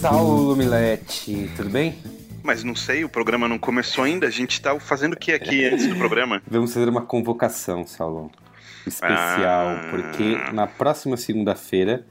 [0.00, 1.94] Saulo Milete, tudo bem?
[2.42, 4.26] Mas não sei, o programa não começou ainda.
[4.26, 6.42] A gente tá fazendo o que aqui antes do programa?
[6.48, 8.30] Vamos fazer uma convocação, Saulo.
[8.86, 9.88] Especial, Ah.
[9.90, 12.06] porque na próxima segunda-feira,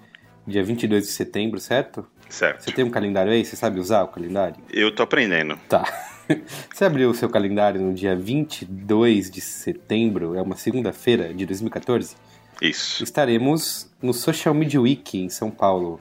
[0.45, 2.05] dia 22 de setembro, certo?
[2.29, 2.71] Você Certo.
[2.75, 3.43] tem um calendário aí?
[3.43, 4.57] Você sabe usar o calendário?
[4.71, 5.57] Eu tô aprendendo.
[5.67, 5.83] Tá.
[6.71, 12.15] Você abriu o seu calendário no dia 22 de setembro, é uma segunda-feira de 2014?
[12.61, 13.03] Isso.
[13.03, 15.99] Estaremos no Social Media Week em São Paulo.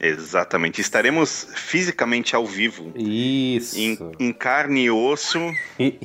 [0.00, 0.80] Exatamente.
[0.80, 2.92] Estaremos fisicamente ao vivo.
[2.94, 3.78] Isso.
[3.78, 5.38] Em, em carne e osso
[5.78, 5.98] E,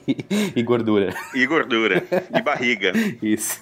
[0.55, 1.13] e gordura.
[1.33, 2.03] e gordura.
[2.35, 2.93] e barriga.
[3.21, 3.59] Isso.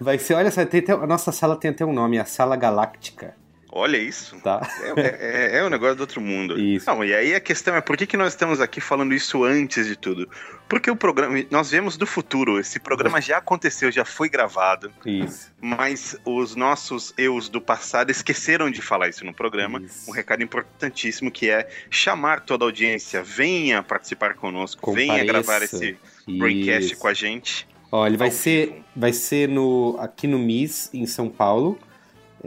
[0.00, 2.56] Vai ser, olha só, tem até- a nossa sala tem até um nome, a Sala
[2.56, 3.34] Galáctica,
[3.76, 4.36] Olha isso.
[4.40, 4.60] tá?
[4.96, 6.58] É, é, é um negócio do outro mundo.
[6.58, 6.86] Isso.
[6.86, 9.86] Não, e aí a questão é por que, que nós estamos aqui falando isso antes
[9.86, 10.28] de tudo?
[10.68, 11.44] Porque o programa.
[11.50, 12.58] Nós viemos do futuro.
[12.58, 14.90] Esse programa já aconteceu, já foi gravado.
[15.04, 15.52] Isso.
[15.60, 19.80] Mas os nossos eus do passado esqueceram de falar isso no programa.
[19.80, 20.10] Isso.
[20.10, 23.22] Um recado importantíssimo que é chamar toda a audiência.
[23.22, 25.32] Venha participar conosco, venha Compareça.
[25.32, 27.68] gravar esse broadcast com a gente.
[27.90, 31.78] Ó, ele vai ser, vai ser no, aqui no MIS, em São Paulo.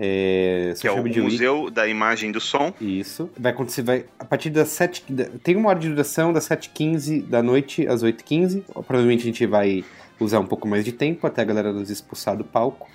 [0.01, 1.19] É, Que é o Week.
[1.19, 2.71] Museu da Imagem do Som.
[2.79, 3.29] Isso.
[3.37, 5.03] Vai acontecer, vai, a partir das 7.
[5.11, 8.63] da- Tem uma hora de duração, das 7h15 da noite às 8h15.
[8.87, 9.83] Provavelmente a gente vai
[10.17, 12.89] usar um pouco mais de tempo até a galera nos expulsar do palco.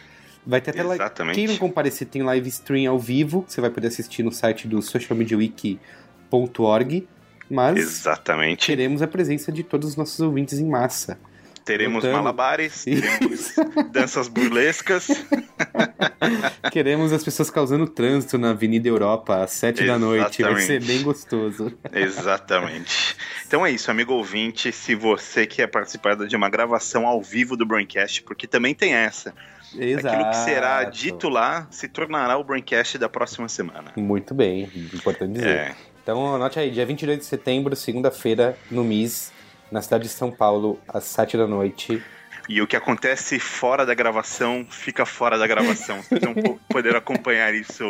[0.47, 1.03] Vai ter até live.
[1.03, 1.35] Exatamente.
[1.37, 3.45] Quem não comparecer tem live stream ao vivo.
[3.47, 7.07] Você vai poder assistir no site do socialmediawiki.org.
[7.51, 8.67] Mas Exatamente.
[8.67, 11.19] teremos a presença de todos os nossos ouvintes em massa.
[11.65, 12.23] Teremos Voltando.
[12.23, 13.55] malabares, teremos
[13.91, 15.09] danças burlescas.
[16.71, 20.43] Queremos as pessoas causando trânsito na Avenida Europa às 7 da noite.
[20.43, 21.73] Vai ser bem gostoso.
[21.91, 23.17] Exatamente.
[23.47, 24.71] Então é isso, amigo ouvinte.
[24.73, 29.33] Se você quer participar de uma gravação ao vivo do Braincast, porque também tem essa.
[29.75, 30.09] Exato.
[30.09, 33.93] Aquilo que será dito lá se tornará o Braincast da próxima semana.
[33.97, 35.49] Muito bem, importante dizer.
[35.49, 35.75] É.
[36.03, 39.33] Então anote aí, dia 22 de setembro, segunda-feira, no MIS,
[39.75, 42.01] na cidade de São Paulo, às 7 da noite.
[42.49, 46.01] E o que acontece fora da gravação fica fora da gravação.
[46.03, 47.85] Vocês vão po- poder acompanhar isso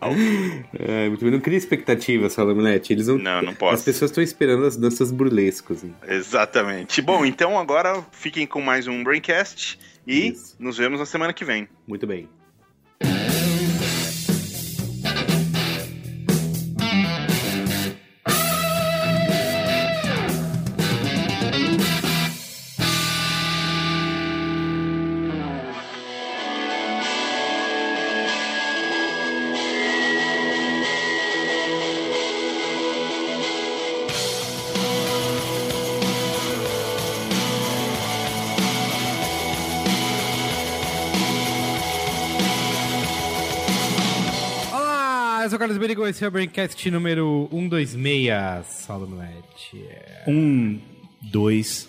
[0.00, 0.64] ao vivo.
[0.78, 2.92] É, muito bem, não cria expectativa, Salomilete.
[2.92, 3.16] Eles não...
[3.18, 3.74] Não, não posso.
[3.76, 5.82] As pessoas estão esperando as danças burlescas.
[6.06, 7.00] Exatamente.
[7.02, 10.54] Bom, então agora fiquem com mais um Braincast e Isso.
[10.60, 11.66] nos vemos na semana que vem.
[11.88, 12.28] Muito bem.
[45.76, 49.84] Carlos Berigo, esse é o Braincast número 126, Saulo Milete.
[50.26, 50.80] Um,
[51.30, 51.86] dois,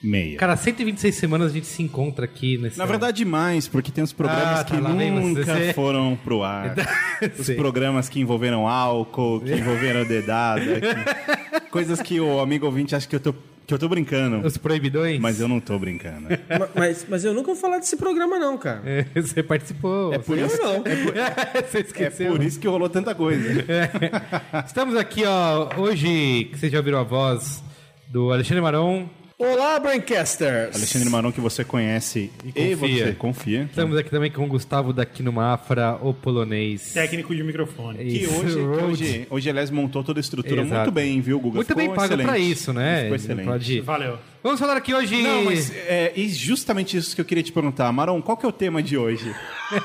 [0.00, 0.38] meia.
[0.38, 2.78] Cara, 126 semanas a gente se encontra aqui nesse...
[2.78, 5.72] Na verdade, mais, porque tem os programas Ah, tá, que lá nunca você.
[5.72, 6.76] foram pro ar.
[7.36, 10.80] Os programas que envolveram álcool, que envolveram dedada.
[10.80, 13.34] que- Coisas que o amigo ouvinte acha que eu tô,
[13.70, 14.46] que eu tô brincando.
[14.46, 15.18] Os proibidões?
[15.20, 16.28] Mas eu não tô brincando.
[16.58, 18.82] Ma- Mas, mas eu nunca vou falar desse programa, não, cara.
[18.84, 20.12] É, Você participou.
[20.12, 20.82] É por Eu isso, não.
[21.70, 22.32] Você é esqueceu.
[22.32, 23.64] por isso que rolou tanta coisa.
[24.66, 27.62] Estamos aqui, ó, hoje, que vocês já ouviram a voz
[28.08, 29.08] do Alexandre Maron.
[29.42, 30.76] Olá, Braincasters!
[30.76, 33.06] Alexandre Maron, que você conhece e, confia.
[33.06, 33.62] você confia.
[33.62, 36.92] Estamos aqui também com o Gustavo daqui no Mafra, o polonês.
[36.92, 37.96] técnico de microfone.
[38.04, 40.74] Que hoje, que hoje, hoje, aliás, montou toda a estrutura Exato.
[40.82, 41.54] muito bem, viu, Guga?
[41.56, 42.26] Muito Ficou bem pago excelente.
[42.26, 42.96] pra isso, né?
[42.96, 43.46] Ficou Ele excelente.
[43.46, 44.18] pode- Valeu.
[44.42, 45.22] Vamos falar aqui hoje...
[45.22, 47.90] Não, mas é e justamente isso que eu queria te perguntar.
[47.92, 49.34] Maron, qual que é o tema de hoje?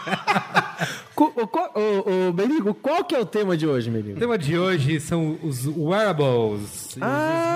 [1.17, 4.19] O, qual- o, o qual que é o tema de hoje, O Berigo?
[4.19, 7.55] tema de hoje são os wearables, os Ah!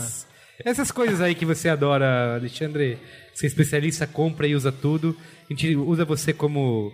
[0.00, 0.25] smartwatches.
[0.64, 2.98] Essas coisas aí que você adora, Alexandre.
[3.34, 5.16] Você é especialista, compra e usa tudo.
[5.48, 6.90] A gente usa você como,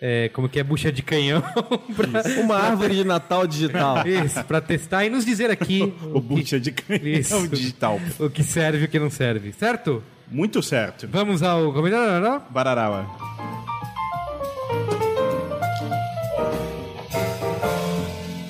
[0.00, 1.40] é, como que é bucha de canhão
[1.94, 4.06] pra, Uma árvore de Natal digital.
[4.06, 6.74] isso, pra testar e nos dizer aqui O bucha de
[7.04, 7.30] Isso.
[7.34, 8.00] canhão digital.
[8.18, 10.02] o que serve e o que não serve, certo?
[10.28, 11.06] Muito certo.
[11.08, 12.42] Vamos ao comentário?
[12.50, 13.06] Bararawa.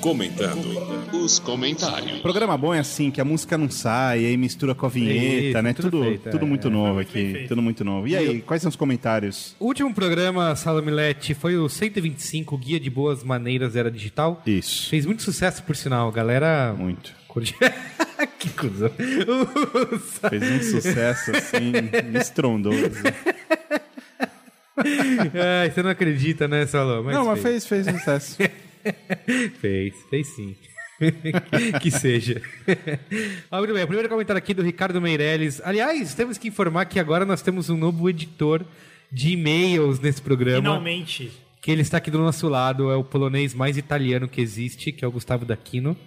[0.01, 0.94] Comentando
[1.25, 2.19] os comentários.
[2.19, 5.61] Programa bom é assim, que a música não sai, aí mistura com a vinheta, Isso,
[5.61, 5.73] né?
[5.73, 6.71] tudo Tudo, feito, tudo é, muito é.
[6.71, 7.45] novo aqui.
[7.47, 8.07] Tudo muito novo.
[8.07, 9.55] E aí, quais são os comentários?
[9.59, 14.41] O último programa, Salomilete, foi o 125, Guia de Boas Maneiras Era Digital.
[14.45, 14.89] Isso.
[14.89, 16.11] Fez muito sucesso, por sinal.
[16.11, 16.73] Galera.
[16.77, 17.13] Muito.
[18.39, 18.89] Que cuzão.
[20.29, 21.73] Fez um sucesso, assim,
[22.17, 22.77] estrondoso.
[24.77, 27.03] Ai, você não acredita, né, Salom?
[27.03, 28.37] não, mas fez, fez sucesso.
[29.59, 30.55] fez, fez sim.
[31.81, 32.41] que seja.
[33.51, 35.61] ah, muito bem, o primeiro comentário aqui do Ricardo Meirelles.
[35.63, 38.65] Aliás, temos que informar que agora nós temos um novo editor
[39.11, 40.57] de e-mails nesse programa.
[40.57, 41.31] Finalmente.
[41.61, 45.03] Que ele está aqui do nosso lado, é o polonês mais italiano que existe, que
[45.03, 45.97] é o Gustavo Daquino.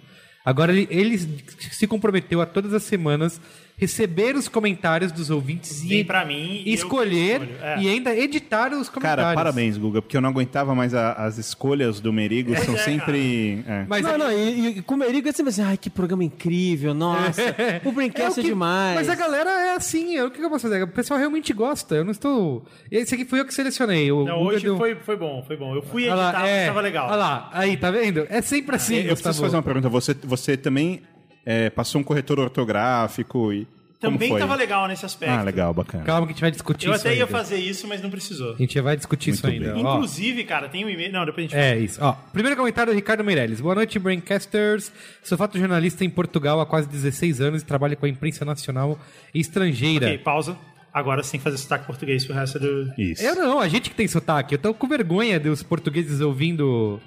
[0.45, 3.41] Agora ele, ele se comprometeu a todas as semanas
[3.79, 7.79] receber os comentários dos ouvintes Vem e pra mim e escolher é.
[7.79, 9.23] e ainda editar os comentários.
[9.25, 12.77] Cara, parabéns, Guga, porque eu não aguentava mais a- as escolhas do Merigo, são é,
[12.77, 13.63] sempre.
[13.65, 13.85] é.
[13.87, 16.93] Mas não, não, e, e com o Merigo é sempre assim, ai, que programa incrível,
[16.93, 17.41] nossa,
[17.85, 18.95] o É o é, que- demais.
[18.95, 20.83] Mas a galera é assim, é o que eu posso fazer?
[20.83, 21.95] O pessoal realmente gosta.
[21.95, 22.65] Eu não estou.
[22.91, 24.11] Esse aqui fui eu que selecionei.
[24.11, 25.73] O Não, Guga hoje deu- foi, foi bom, foi bom.
[25.73, 27.07] Eu fui editar, lá, mas é, tava legal.
[27.07, 28.25] Olha lá, aí, tá vendo?
[28.29, 28.95] É sempre assim.
[28.97, 29.87] Eu preciso fazer uma pergunta.
[29.87, 31.01] Você, você também
[31.49, 33.67] é, passou um corretor ortográfico e.
[33.99, 34.39] Também foi?
[34.39, 35.33] tava legal nesse aspecto.
[35.33, 36.05] Ah, legal, bacana.
[36.05, 37.27] Calma que a gente vai discutir Eu isso até ia ainda.
[37.37, 38.53] fazer isso, mas não precisou.
[38.53, 39.73] A gente já vai discutir isso Muito ainda.
[39.73, 39.83] bem.
[39.83, 41.11] Ó, Inclusive, cara, tem um e-mail.
[41.11, 41.63] Não, depois a gente fala.
[41.65, 41.99] É isso.
[42.01, 43.59] Ó, primeiro comentário do Ricardo Meirelles.
[43.59, 44.89] Boa noite, Braincasters.
[45.21, 48.97] Sou fotojornalista em Portugal há quase 16 anos e trabalho com a imprensa nacional
[49.33, 50.05] e estrangeira.
[50.05, 50.55] Ok, pausa.
[50.93, 52.93] Agora que fazer sotaque português pro resto do.
[52.97, 53.21] Isso.
[53.21, 54.55] Eu não, a gente que tem sotaque.
[54.55, 57.01] Eu tô com vergonha dos portugueses ouvindo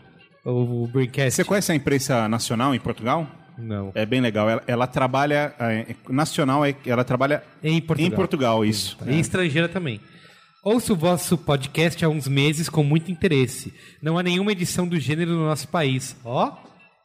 [0.45, 1.37] o, o Braincast.
[1.37, 3.27] Você conhece a imprensa nacional em Portugal?
[3.59, 3.93] Não.
[3.95, 4.49] É bem legal.
[4.49, 5.55] Ela, ela trabalha.
[5.59, 8.13] é, nacional, é- ela trabalha Em Portugal.
[8.13, 8.97] em Portugal, isso.
[9.07, 10.01] E estrangeira também.
[10.65, 13.75] Ouço o vosso podcast há uns meses com muito interesse.
[14.01, 16.17] Não há nenhuma edição do gênero no nosso país.
[16.25, 16.53] Ó.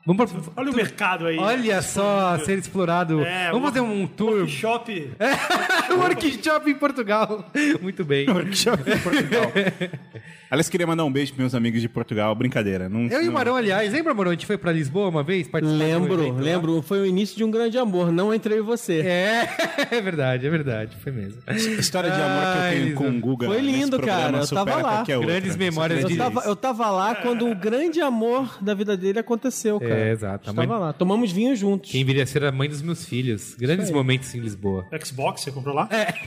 [0.06, 0.42] Vamos pra...
[0.56, 1.38] Olha o mercado aí.
[1.38, 3.22] Olha só a ser explorado.
[3.26, 4.38] É, Vamos fazer um tour.
[4.42, 5.12] Workshop.
[5.92, 7.52] um workshop em Portugal.
[7.82, 8.30] Muito bem.
[8.30, 9.52] Workshop em Portugal.
[10.50, 12.34] Aliás, queria mandar um beijo pros meus amigos de Portugal.
[12.36, 12.88] Brincadeira.
[12.88, 14.32] Não, Eu e o não- Marão, aliás, lembra, Marão?
[14.32, 15.48] A gente foi pra Lisboa uma vez?
[15.48, 16.40] de um Lembro, lá?
[16.42, 19.02] lembro, foi o início de um grande amor, não entre eu e você.
[19.02, 19.50] É,
[19.92, 20.96] é verdade, é verdade.
[21.04, 21.42] Foi mesmo.
[21.80, 22.96] História de amor que eu tenho Lisa.
[22.96, 23.48] com o Guga.
[23.48, 24.38] Foi lindo, cara.
[24.40, 25.04] Eu tava lá.
[25.04, 29.20] Grandes Você memórias Eu tava, eu tava lá quando o grande amor da vida dele
[29.20, 29.94] aconteceu, cara.
[29.98, 30.50] É, exato.
[30.50, 30.94] A Estava mãe- lá.
[30.94, 31.92] Tomamos vinho juntos.
[31.92, 33.56] Quem viria a ser a mãe dos meus filhos.
[33.56, 34.86] Grandes momentos em Lisboa.
[35.04, 35.88] Xbox, você comprou lá?
[35.92, 36.08] É.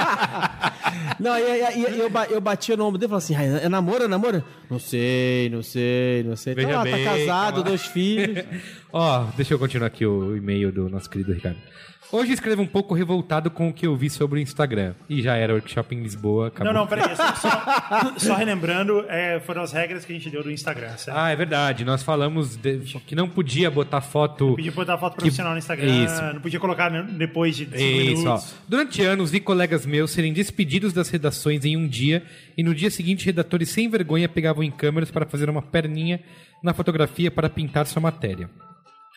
[1.20, 2.40] Não, e, e- e- eu, eu
[2.70, 4.44] batia no ombro dele e falava assim: "Ai, é namoro, é namoro?
[4.70, 6.54] Não sei, não sei, não sei.
[6.54, 8.44] Veja tá lá, bem, tá casado, calma dois filhos.
[8.92, 11.58] Ó, deixa eu continuar aqui o e-mail do nosso querido Ricardo.
[12.12, 14.94] Hoje escrevo um pouco revoltado com o que eu vi sobre o Instagram.
[15.08, 16.72] E já era workshop em Lisboa, acabou.
[16.72, 17.14] Não, não, peraí.
[17.14, 21.16] Só, só, só relembrando, é, foram as regras que a gente deu do Instagram, certo?
[21.16, 21.84] Ah, é verdade.
[21.84, 24.54] Nós falamos de- que não podia botar foto.
[24.56, 26.22] Podia botar foto profissional no Instagram, Isso.
[26.34, 27.64] não podia colocar depois de
[28.12, 28.40] Isso, ó.
[28.68, 32.24] Durante anos, vi colegas meus serem despedidos das redações em um dia
[32.56, 36.20] e no dia seguinte, redatores sem vergonha pegavam em câmeras para fazer uma perninha
[36.60, 38.50] na fotografia para pintar sua matéria.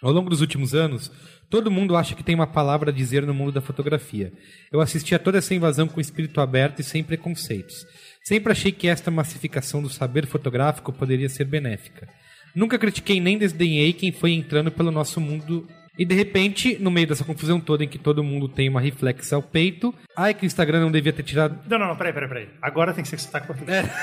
[0.04, 1.10] Ao longo dos últimos anos,
[1.50, 4.34] todo mundo acha que tem uma palavra a dizer no mundo da fotografia.
[4.70, 7.88] Eu assisti a toda essa invasão com espírito aberto e sem preconceitos.
[8.22, 12.10] Sempre achei que esta massificação do saber fotográfico poderia ser benéfica.
[12.54, 15.66] Nunca critiquei nem desdenhei quem foi entrando pelo nosso mundo.
[15.98, 19.36] E de repente, no meio dessa confusão toda em que todo mundo tem uma reflexa
[19.36, 21.60] ao peito, ai que o Instagram não devia ter tirado.
[21.70, 22.50] Não, não, não, peraí, peraí, peraí.
[22.62, 23.86] Agora tem que ser sotaque português.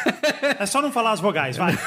[0.58, 0.64] É.
[0.64, 1.78] só não falar as vogais, vai.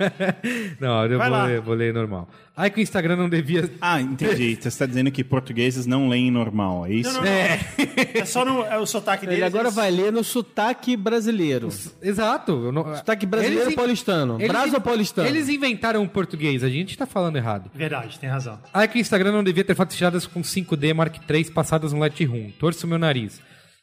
[0.78, 2.28] não, eu Vai vou ler, vou ler normal.
[2.60, 3.70] Ai que o Instagram não devia.
[3.80, 4.56] Ah, entendi.
[4.60, 7.12] Você está dizendo que portugueses não leem normal, é isso?
[7.12, 8.20] Não, não, não.
[8.20, 9.38] É só no, é o sotaque deles.
[9.38, 11.68] Ele agora vai ler no sotaque brasileiro.
[12.02, 12.72] Exato.
[12.72, 14.36] não- Sotaque brasileiro Eles in- paulistano.
[14.40, 15.28] eles in- paulistano?
[15.28, 17.70] Eles inventaram o português, a gente tá falando errado.
[17.74, 18.58] Verdade, tem razão.
[18.74, 22.00] Ai que o Instagram não devia ter fotos tiradas com 5D Mark III passadas no
[22.00, 22.50] Lightroom.
[22.58, 23.40] Torço meu nariz.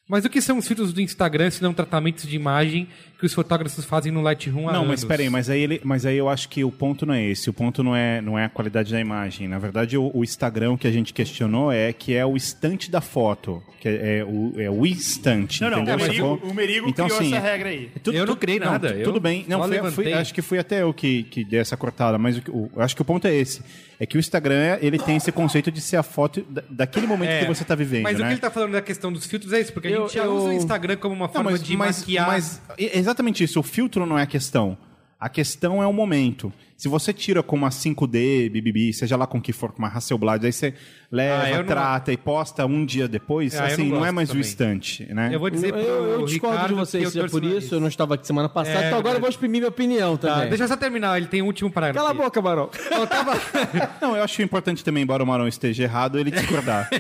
[0.07, 2.87] Mas o que são os filtros do Instagram se não tratamentos de imagem
[3.19, 4.87] que os fotógrafos fazem no Lightroom há Não, anos?
[4.89, 7.49] mas peraí, mas aí, ele, mas aí eu acho que o ponto não é esse.
[7.49, 9.47] O ponto não é, não é a qualidade da imagem.
[9.47, 12.99] Na verdade, o, o Instagram que a gente questionou é que é o instante da
[13.01, 13.63] foto.
[13.79, 15.61] Que é, é o, é o instante.
[15.61, 15.95] Não, não, entendeu?
[15.95, 16.49] o Merigo, Sacou?
[16.49, 17.91] o Merigo Então, criou assim, essa é- regra aí.
[18.03, 19.45] Tu- Eu não criei nada, tudo bem.
[19.47, 22.71] Não, foi, acho que fui até eu que, que dei essa cortada, mas o, o-
[22.75, 23.61] eu acho que o ponto é esse.
[23.97, 27.29] É que o Instagram, ele tem esse conceito de ser a foto da- daquele momento
[27.29, 28.27] É, que você está vivendo, Mas o né?
[28.27, 30.25] que ele tá falando da questão dos filtros é isso, porque a Eu- gente já
[30.25, 32.27] eu- usa o Instagram como uma Não, forma mas, de mas- maquiar.
[32.27, 33.59] mas é exatamente isso.
[33.59, 34.77] O filtro não é a questão.
[35.19, 36.51] A questão é o momento.
[36.77, 40.45] Se você tira com uma 5D, BBB, seja lá com que for, com uma Hasselblad,
[40.45, 40.73] aí você
[41.09, 44.05] leva, Ah, eu não- trata e posta um dia depois, Ah, eu assim, não não,
[44.05, 44.41] é mais o também.
[44.45, 45.29] instante, né?
[45.33, 47.35] Eu vou dizer Eu, pro eu discordo Ricardo de vocês que eu se é torço
[47.37, 47.63] por o nariz.
[47.63, 47.75] isso.
[47.75, 50.33] Eu não estava aqui semana passada, É, então agora eu vou exprimir minha opinião Tá,
[50.33, 50.49] também.
[50.49, 51.97] deixa eu só terminar, ele tem um último parágrafo.
[52.05, 52.69] Cala a boca, Barão.
[52.89, 53.31] Faltava...
[54.01, 56.89] Não, eu acho importante também, embora o Marão esteja errado, ele discordar.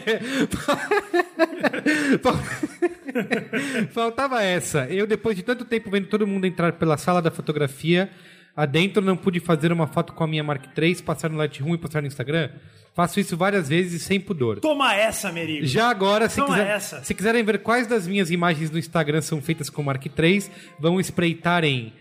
[3.91, 4.85] Faltava essa.
[4.89, 8.09] Eu, depois de tanto tempo vendo todo mundo entrar pela sala da fotografia,
[8.55, 11.77] adentro não pude fazer uma foto com a minha Mark III, passar no Lightroom e
[11.77, 12.49] postar no Instagram.
[12.93, 14.59] Faço isso várias vezes e sem pudor.
[14.61, 15.65] Toma essa, Merigo.
[15.65, 17.03] Já agora, se, Toma quiser- essa.
[17.03, 20.45] se quiserem ver quais das minhas imagens no Instagram são feitas com Mark III,
[20.79, 21.91] vão espreitar em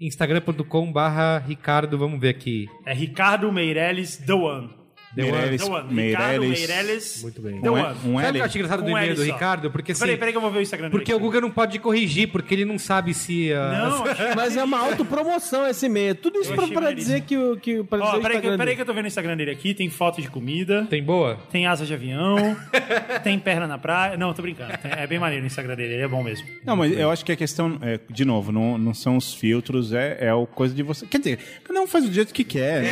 [0.00, 2.68] Instagram.com barra Ricardo, vamos ver aqui.
[2.86, 4.70] É Ricardo Meirelles The One.
[5.16, 6.58] Ricardo Meirelles.
[6.60, 7.60] Meirelles Muito bem.
[7.60, 7.84] The Um, One.
[7.84, 8.32] um Sabe o L.
[8.32, 9.32] que eu acho engraçado do Com e-mail L do só.
[9.32, 9.70] Ricardo?
[9.70, 11.18] Porque assim, Peraí, peraí que eu vou ver o Instagram dele porque o.
[11.18, 13.52] Guga não pode corrigir, porque ele não sabe se...
[13.52, 16.14] ah, Não, achei- Mas é uma autopromoção esse e-mail.
[16.14, 17.56] Tudo isso pra, pra dizer que o.
[17.56, 19.50] Que, pra dizer Ó, o peraí, que- peraí que eu tô vendo o Instagram dele
[19.50, 19.72] aqui.
[19.74, 21.38] Tem foto de comida, Tem boa?
[21.50, 22.56] tem asa de avião,
[23.24, 24.16] tem perna na praia.
[24.16, 24.72] Não, tô brincando.
[24.84, 26.46] É bem maneiro o Instagram dele, ele é bom mesmo.
[26.64, 29.92] Não, mas eu acho que a questão, é, de novo, não, não são os filtros,
[29.92, 31.06] é, é o coisa de você.
[31.06, 32.82] Quer dizer, cada um faz do jeito que quer.
[32.82, 32.90] né?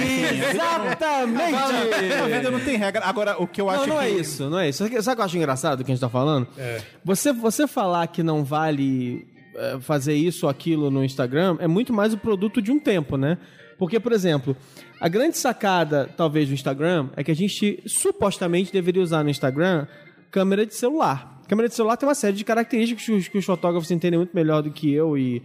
[0.50, 2.11] Exatamente!
[2.20, 3.04] A vida não tem regra.
[3.04, 4.08] Agora, o que eu acho Não, não que.
[4.08, 4.78] é isso, não é isso.
[4.78, 6.46] Sabe o que eu acho engraçado do que a gente tá falando?
[7.04, 11.92] Você, você falar que não vale é, fazer isso ou aquilo no Instagram é muito
[11.92, 13.38] mais o produto de um tempo, né?
[13.78, 14.56] Porque, por exemplo,
[15.00, 19.86] a grande sacada, talvez, do Instagram é que a gente supostamente deveria usar no Instagram
[20.30, 21.42] câmera de celular.
[21.48, 24.34] Câmera de celular tem uma série de características que os, que os fotógrafos entendem muito
[24.34, 25.42] melhor do que eu e,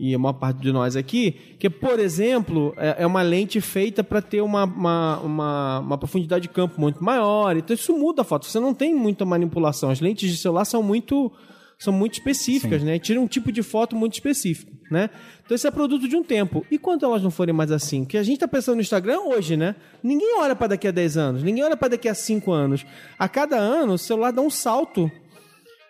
[0.00, 4.04] e a maior parte de nós aqui, que, por exemplo, é, é uma lente feita
[4.04, 7.56] para ter uma, uma, uma, uma profundidade de campo muito maior.
[7.56, 8.46] Então isso muda a foto.
[8.46, 9.90] Você não tem muita manipulação.
[9.90, 11.32] As lentes de celular são muito
[11.80, 12.98] são muito específicas, né?
[12.98, 15.10] Tira um tipo de foto muito específico, né?
[15.44, 16.66] Então esse é produto de um tempo.
[16.70, 18.02] E quando elas não forem mais assim?
[18.04, 19.76] Porque a gente tá pensando no Instagram hoje, né?
[20.02, 22.84] Ninguém olha para daqui a 10 anos, ninguém olha para daqui a 5 anos.
[23.16, 25.10] A cada ano o celular dá um salto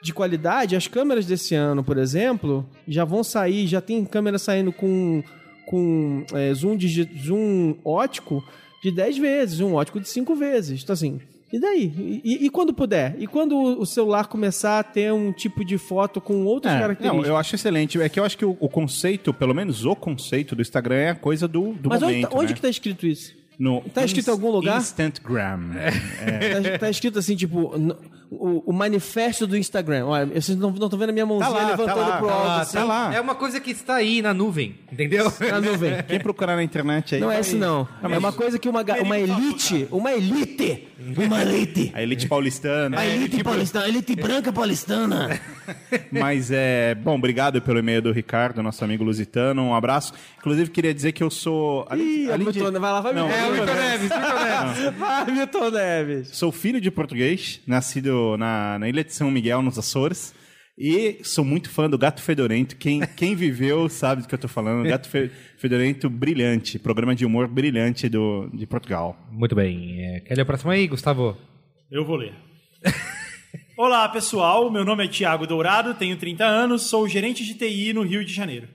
[0.03, 0.77] de qualidade.
[0.77, 5.23] As câmeras desse ano, por exemplo, já vão sair, já tem câmera saindo com,
[5.67, 8.43] com é, zoom, digi- zoom ótico
[8.83, 10.83] de 10 vezes, um ótico de 5 vezes.
[10.83, 11.21] Então, assim,
[11.53, 12.21] e daí?
[12.25, 13.17] E, e quando puder?
[13.19, 16.83] E quando o celular começar a ter um tipo de foto com outras É, não,
[16.83, 17.29] características?
[17.29, 18.01] eu acho excelente.
[18.01, 21.11] É que eu acho que o, o conceito, pelo menos o conceito do Instagram é
[21.11, 22.31] a coisa do, do Mas onde, momento.
[22.31, 22.55] tá- onde né?
[22.55, 23.37] que tá escrito isso?
[23.59, 24.79] No tá escrito em algum lugar?
[24.79, 25.71] Instantgram.
[26.73, 27.95] Tá, tá escrito assim, tipo, n-
[28.31, 30.07] o, o manifesto do Instagram.
[30.07, 32.47] Olha, vocês não estão vendo a minha mãozinha lá, tá levantando lá, pro tá alto.
[32.47, 33.15] lá, assim, tá lá.
[33.15, 35.33] É uma coisa que está aí na nuvem, entendeu?
[35.51, 36.03] Na nuvem.
[36.07, 37.21] Quem procurar na internet aí.
[37.21, 37.89] Não é vai- esse não.
[38.03, 42.99] É uma coisa que uma, uma elite, uma elite, uma elite, A elite paulistana.
[43.01, 45.41] a elite paulistana, a elite branca paulistana.
[46.13, 46.95] Mas é.
[46.95, 49.63] Bom, obrigado pelo e-mail do Ricardo, nosso amigo lusitano.
[49.63, 50.13] Um abraço.
[50.39, 51.87] Inclusive, queria dizer que eu sou.
[51.89, 53.39] além- Ih, além de- vai lá, vai Não, Milton.
[53.43, 54.99] É, o Milton Neves, Milton Neves.
[54.99, 56.29] Vai, Milton Neves.
[56.33, 60.35] Sou filho de português, nascido na, na ilha de São Miguel, nos Açores.
[60.81, 62.77] E sou muito fã do Gato Fedorento.
[62.77, 64.87] Quem, quem viveu sabe do que eu tô falando.
[64.89, 69.17] Gato Fe- Fedorento brilhante, programa de humor brilhante do, de Portugal.
[69.33, 70.01] Muito bem.
[70.05, 71.37] É, quer ler o próximo aí, Gustavo?
[71.91, 72.33] Eu vou ler.
[73.77, 74.71] Olá, pessoal.
[74.71, 78.33] Meu nome é Tiago Dourado, tenho 30 anos, sou gerente de TI no Rio de
[78.33, 78.69] Janeiro.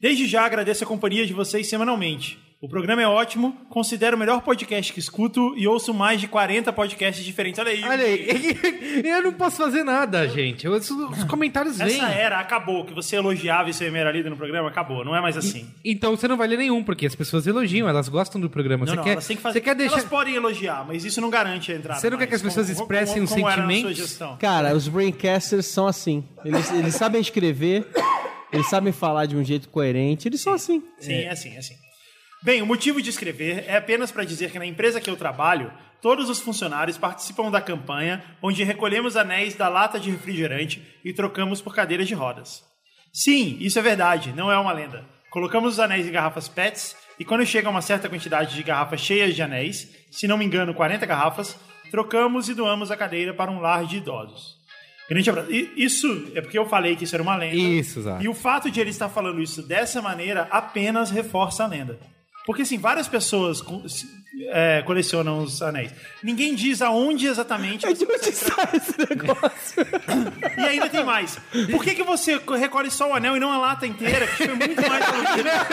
[0.00, 2.38] Desde já agradeço a companhia de vocês semanalmente.
[2.60, 6.72] O programa é ótimo, considero o melhor podcast que escuto e ouço mais de 40
[6.72, 7.60] podcasts diferentes.
[7.60, 7.84] Olha aí.
[7.84, 8.56] Olha aí,
[9.06, 10.66] eu não posso fazer nada, gente.
[10.66, 11.86] Eu- Os, os comentários vêm.
[11.86, 15.20] Essa era acabou, que você elogiava e você era lido no programa, acabou, não é
[15.20, 15.70] mais assim.
[15.84, 18.84] Então você não vai ler nenhum, porque as pessoas elogiam, elas gostam do programa.
[18.84, 19.52] Não, você não, quer, elas têm que fazer.
[19.60, 19.98] você quer deixar.
[19.98, 22.00] Elas podem elogiar, mas isso não garante a entrada.
[22.00, 22.30] Você não quer mais.
[22.30, 23.96] que as pessoas Como- expressem como, os como sua sentimentos?
[23.96, 24.36] gestão?
[24.36, 26.24] Cara, os braincasters são assim.
[26.44, 27.86] Eles, eles sabem escrever,
[28.52, 30.82] eles sabem falar de um jeito coerente, eles são assim.
[30.98, 31.76] Sim, é assim, é assim.
[32.40, 35.72] Bem, o motivo de escrever é apenas para dizer que na empresa que eu trabalho,
[36.00, 41.60] todos os funcionários participam da campanha onde recolhemos anéis da lata de refrigerante e trocamos
[41.60, 42.62] por cadeiras de rodas.
[43.12, 45.04] Sim, isso é verdade, não é uma lenda.
[45.30, 49.34] Colocamos os anéis em garrafas PETs e quando chega uma certa quantidade de garrafas cheias
[49.34, 51.58] de anéis, se não me engano 40 garrafas,
[51.90, 54.56] trocamos e doamos a cadeira para um lar de idosos.
[55.08, 55.50] Grande abraço.
[55.50, 57.56] Isso é porque eu falei que isso era uma lenda.
[57.56, 58.22] Isso, exato.
[58.22, 61.98] E o fato de ele estar falando isso dessa maneira apenas reforça a lenda.
[62.48, 63.60] Porque, assim, várias pessoas
[64.50, 65.90] é, colecionam os anéis.
[66.22, 69.86] Ninguém diz aonde exatamente É de você onde sai esse negócio?
[70.56, 71.38] E ainda tem mais.
[71.70, 74.26] Por que, que você recolhe só o anel e não a lata inteira?
[74.26, 75.68] Que foi muito mais alugado.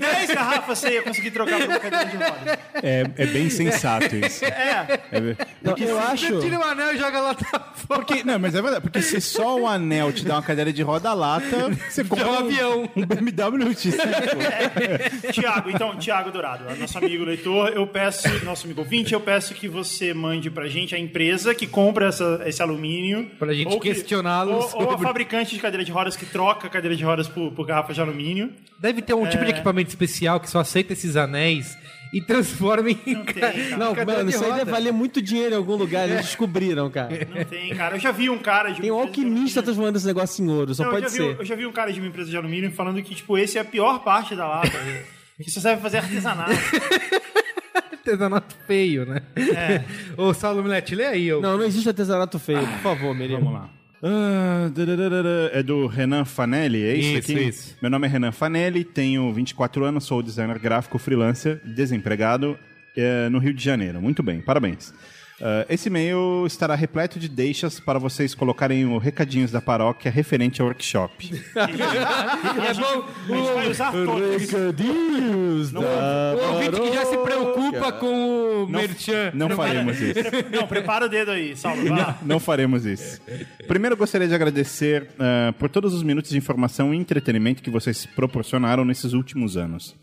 [0.00, 2.58] 10 garrafas você ia conseguir trocar por uma cadeira de rodas.
[2.82, 4.44] É, é bem sensato isso.
[4.44, 5.00] É.
[5.12, 5.20] É,
[5.62, 6.40] Não, eu acho.
[6.40, 8.04] Tira o anel e joga lá pra fora.
[8.04, 10.82] porque, não, mas é verdade, porque se só o anel te dá uma cadeira de
[10.82, 12.90] roda lata, você compra um um, avião.
[12.96, 15.32] um BMW X5.
[15.32, 19.68] Tiago, então, Tiago Dourado, nosso amigo leitor, eu peço, nosso amigo ouvinte, eu peço que
[19.68, 23.30] você mande pra gente a empresa que compra essa- esse alumínio.
[23.38, 26.26] Pra gente ou que- questioná-los Ou, ou a sobre- fabricante de cadeira de rodas que
[26.26, 28.52] troca a cadeira de rodas por, por garrafas de alumínio.
[28.78, 29.46] Deve ter um tipo É.
[29.46, 31.76] de equipamento especial que só aceita esses anéis
[32.12, 32.98] e transforma em.
[33.06, 33.76] Não tem, cara.
[33.76, 37.26] Não, mano, de isso aí deve valer muito dinheiro em algum lugar, eles descobriram, cara.
[37.34, 37.96] Não tem, cara.
[37.96, 40.82] Eu já vi um cara de Tem um alquimista transformando esse negócio em ouro, só
[40.84, 41.40] Não, eu pode já vi- ser.
[41.40, 43.60] eu já vi um cara de uma empresa de alumínio falando que, tipo, esse é
[43.60, 44.70] a pior parte da lata.
[45.44, 46.52] que só serve fazer artesanato.
[47.74, 49.20] Artesanato feio, né?
[49.36, 49.82] É.
[50.16, 51.32] Ô, Saulo Milete, lê aí.
[51.32, 51.40] ô.
[51.40, 53.38] Não, não existe artesanato feio, por favor, Miriam.
[53.40, 53.70] Vamos lá.
[54.02, 54.70] Ah,
[55.52, 57.48] é do Renan Fanelli, é isso, Isso, aqui?
[57.48, 57.76] isso.
[57.82, 62.56] Meu nome é Renan Fanelli, tenho 24 anos, sou designer gráfico freelancer, desempregado
[62.96, 64.00] eh, no Rio de Janeiro.
[64.00, 64.94] Muito bem, parabéns.
[65.40, 70.60] Ah, esse e-mail estará repleto de deixas para vocês colocarem o recadinhos da paróquia referente
[70.60, 71.30] ao workshop.
[71.56, 74.40] É bom A gente vai usar todos.
[74.40, 79.30] Recadinhos da o ouvinte que já se preocupa com o Merchan.
[79.34, 80.20] Não faremos isso.
[80.52, 81.88] Não, prepara o dedo aí, Saulo.
[81.88, 82.18] Vai lá.
[82.22, 83.20] Não faremos isso.
[83.66, 88.06] Primeiro, gostaria de agradecer ah, por todos os minutos de informação e entretenimento que vocês
[88.06, 89.94] proporcionaram nesses últimos anos.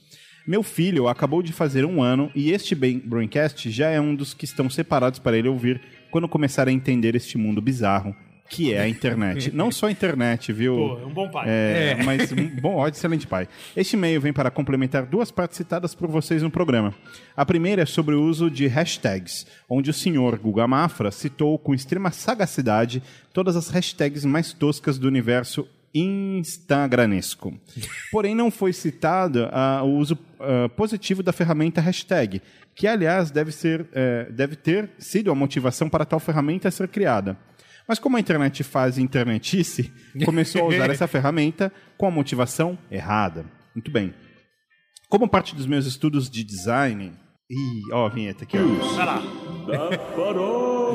[0.45, 4.43] Meu filho acabou de fazer um ano e este Braincast já é um dos que
[4.43, 5.81] estão separados para ele ouvir
[6.11, 8.13] quando começar a entender este mundo bizarro
[8.49, 9.51] que é a internet.
[9.55, 10.75] Não só a internet, viu?
[10.75, 11.45] Pô, é um bom pai.
[11.47, 13.47] É, mas um bom, ó, excelente pai.
[13.75, 16.93] Este e-mail vem para complementar duas partes citadas por vocês no programa.
[17.35, 21.73] A primeira é sobre o uso de hashtags, onde o senhor Guga Mafra citou com
[21.73, 23.01] extrema sagacidade
[23.33, 27.53] todas as hashtags mais toscas do universo instagranesco.
[28.11, 32.41] Porém, não foi citado ah, o uso ah, positivo da ferramenta hashtag,
[32.75, 37.37] que, aliás, deve, ser, eh, deve ter sido a motivação para tal ferramenta ser criada.
[37.87, 39.93] Mas como a internet faz internetice,
[40.25, 43.45] começou a usar essa ferramenta com a motivação errada.
[43.75, 44.13] Muito bem.
[45.07, 47.13] Como parte dos meus estudos de design...
[47.53, 48.95] Ih, ó a vinheta aqui, ó.
[48.95, 49.21] Vai lá.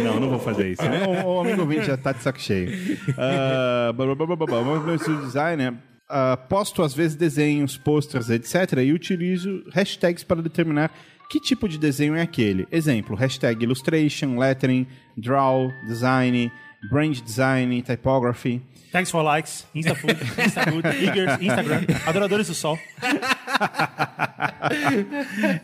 [0.03, 0.83] Não, não vou fazer isso.
[1.25, 2.99] O, o amigo ouvinte já tá de saco cheio.
[3.17, 4.63] Ah, blá, blá, blá, blá, blá.
[4.63, 5.75] Mas meu design é,
[6.09, 8.79] ah, posto às vezes desenhos, posters, etc.
[8.85, 10.93] E utilizo hashtags para determinar
[11.31, 12.67] que tipo de desenho é aquele.
[12.73, 14.87] Exemplo, hashtag illustration, lettering,
[15.17, 16.51] draw, design,
[16.91, 18.63] brand design, typography.
[18.91, 22.79] Thanks for likes, Instafood, Instafood, Eagers, Instagram, Adoradores do Sol.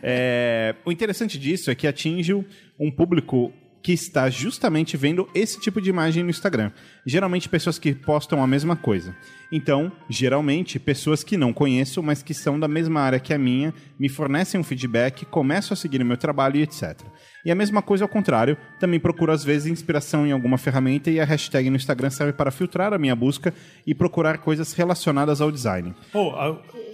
[0.01, 2.33] É, o interessante disso é que atinge
[2.79, 3.53] um público
[3.85, 6.71] que está justamente vendo esse tipo de imagem no Instagram.
[7.05, 9.15] Geralmente pessoas que postam a mesma coisa.
[9.51, 13.71] Então, geralmente, pessoas que não conheço, mas que são da mesma área que a minha,
[13.99, 16.99] me fornecem um feedback, começam a seguir o meu trabalho e etc.
[17.45, 21.19] E a mesma coisa ao contrário, também procuro às vezes inspiração em alguma ferramenta e
[21.19, 23.53] a hashtag no Instagram serve para filtrar a minha busca
[23.85, 25.93] e procurar coisas relacionadas ao design.
[26.11, 26.33] Pô,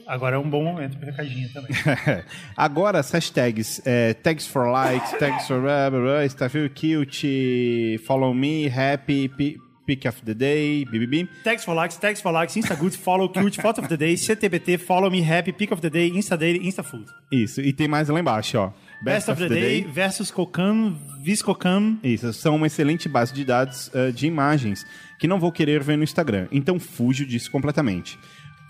[0.06, 1.72] agora é um bom momento pro recadinho também.
[2.58, 8.34] Agora as hashtags é, tags for likes, tags for blá, blá, está feel cute, follow
[8.34, 11.28] me, happy, pi- pick of the day, BBB.
[11.44, 15.10] Thanks for likes, thanks for likes, Instagood, follow, cute, photo of the day, CTBT, follow
[15.10, 17.06] me, happy, pick of the day, Insta daily, Instafood.
[17.32, 18.72] Isso, e tem mais lá embaixo, ó.
[19.04, 21.98] Best, of, the, day, versus Cocan, Viscocan.
[22.04, 24.86] Isso, são uma excelente base de dados eh, de imagens
[25.20, 26.48] que não vou querer ver no Instagram.
[26.52, 28.18] Então fujo disso completamente.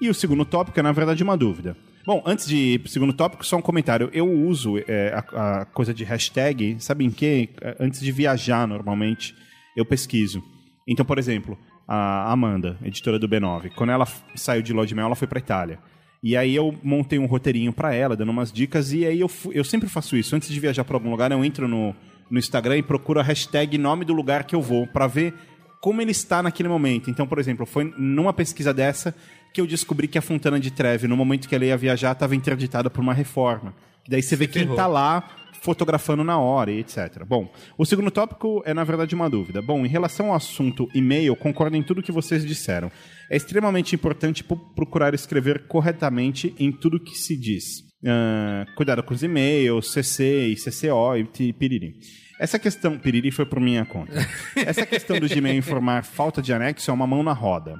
[0.01, 1.75] E o segundo tópico é, na verdade, uma dúvida.
[2.05, 4.09] Bom, antes de ir pro segundo tópico, só um comentário.
[4.11, 7.49] Eu uso eh, a, a coisa de hashtag, sabe em quê?
[7.61, 9.35] Eh, Antes de viajar, normalmente,
[9.75, 10.41] eu pesquiso.
[10.87, 15.05] Então, por exemplo, a Amanda, editora do B9, quando ela saiu de Lua de Mel,
[15.05, 15.77] ela foi pra Itália.
[16.23, 19.63] E aí eu montei um roteirinho pra ela, dando umas dicas, e aí eu, eu
[19.63, 20.35] sempre faço isso.
[20.35, 21.95] Antes de viajar pra algum lugar, eu entro no,
[22.29, 25.33] no Instagram e procuro a hashtag nome do lugar que eu vou, pra ver
[25.81, 27.09] como ele está naquele momento.
[27.09, 29.15] Então, por exemplo, foi numa pesquisa dessa
[29.51, 32.35] que eu descobri que a Fontana de Treve, no momento que ela ia viajar, estava
[32.35, 33.73] interditada por uma reforma.
[34.07, 34.75] Daí você vê quem ferrou.
[34.75, 35.27] tá lá
[35.61, 37.23] fotografando na hora e etc.
[37.25, 39.61] Bom, o segundo tópico é, na verdade, uma dúvida.
[39.61, 42.91] Bom, em relação ao assunto e-mail, concordo em tudo que vocês disseram.
[43.29, 47.83] É extremamente importante procurar escrever corretamente em tudo que se diz.
[48.05, 51.93] Ah, cuidado com os e-mails, CC e CCO e piriri.
[52.39, 52.97] Essa questão...
[52.97, 54.13] Piriri foi por minha conta.
[54.57, 57.79] Essa questão do Gmail informar falta de anexo é uma mão na roda.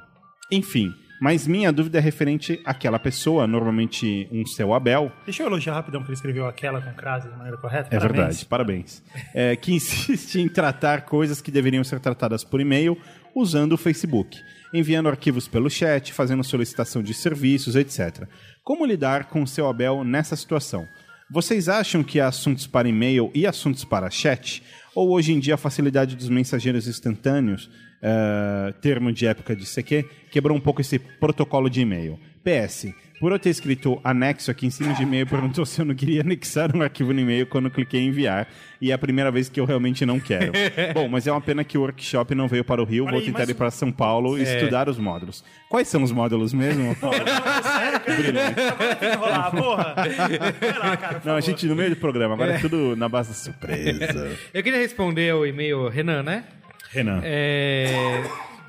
[0.51, 5.75] Enfim, mas minha dúvida é referente àquela pessoa, normalmente um seu Abel, Deixa eu elogiar
[5.75, 7.89] rapidão que ele escreveu aquela com crase de maneira correta.
[7.95, 8.17] é Parabéns.
[8.17, 9.03] verdade, parabéns.
[9.35, 12.97] É, que insiste em tratar coisas que deveriam ser tratadas por e-mail
[13.35, 14.35] usando o Facebook,
[14.73, 18.27] enviando arquivos pelo chat, fazendo solicitação de serviços, etc.
[18.63, 20.87] Como lidar com o seu Abel nessa situação?
[21.29, 24.61] Vocês acham que há assuntos para e-mail e assuntos para chat?
[24.93, 27.69] Ou hoje em dia a facilidade dos mensageiros instantâneos,
[28.01, 32.19] eh, termo de época de CQ, quebrou um pouco esse protocolo de e-mail?
[32.43, 32.87] PS,
[33.19, 36.21] por eu ter escrito anexo aqui em cima de e-mail, perguntou se eu não queria
[36.21, 38.47] anexar um arquivo no e-mail quando eu cliquei em enviar.
[38.81, 40.51] E é a primeira vez que eu realmente não quero.
[40.95, 43.03] Bom, mas é uma pena que o workshop não veio para o Rio.
[43.03, 45.43] Olha Vou aí, tentar mas- ir para São Paulo e estudar os módulos.
[45.69, 47.15] Quais são os módulos mesmo, Paulo?
[47.19, 49.95] Tem que rolar, porra.
[49.95, 51.19] Vai lá, cara.
[51.19, 51.41] por Não, a favor.
[51.41, 54.31] gente no meio do programa, agora é tudo na base da surpresa.
[54.53, 56.43] Eu queria responder ao e-mail Renan, né?
[56.91, 57.21] Renan.
[57.23, 58.23] É,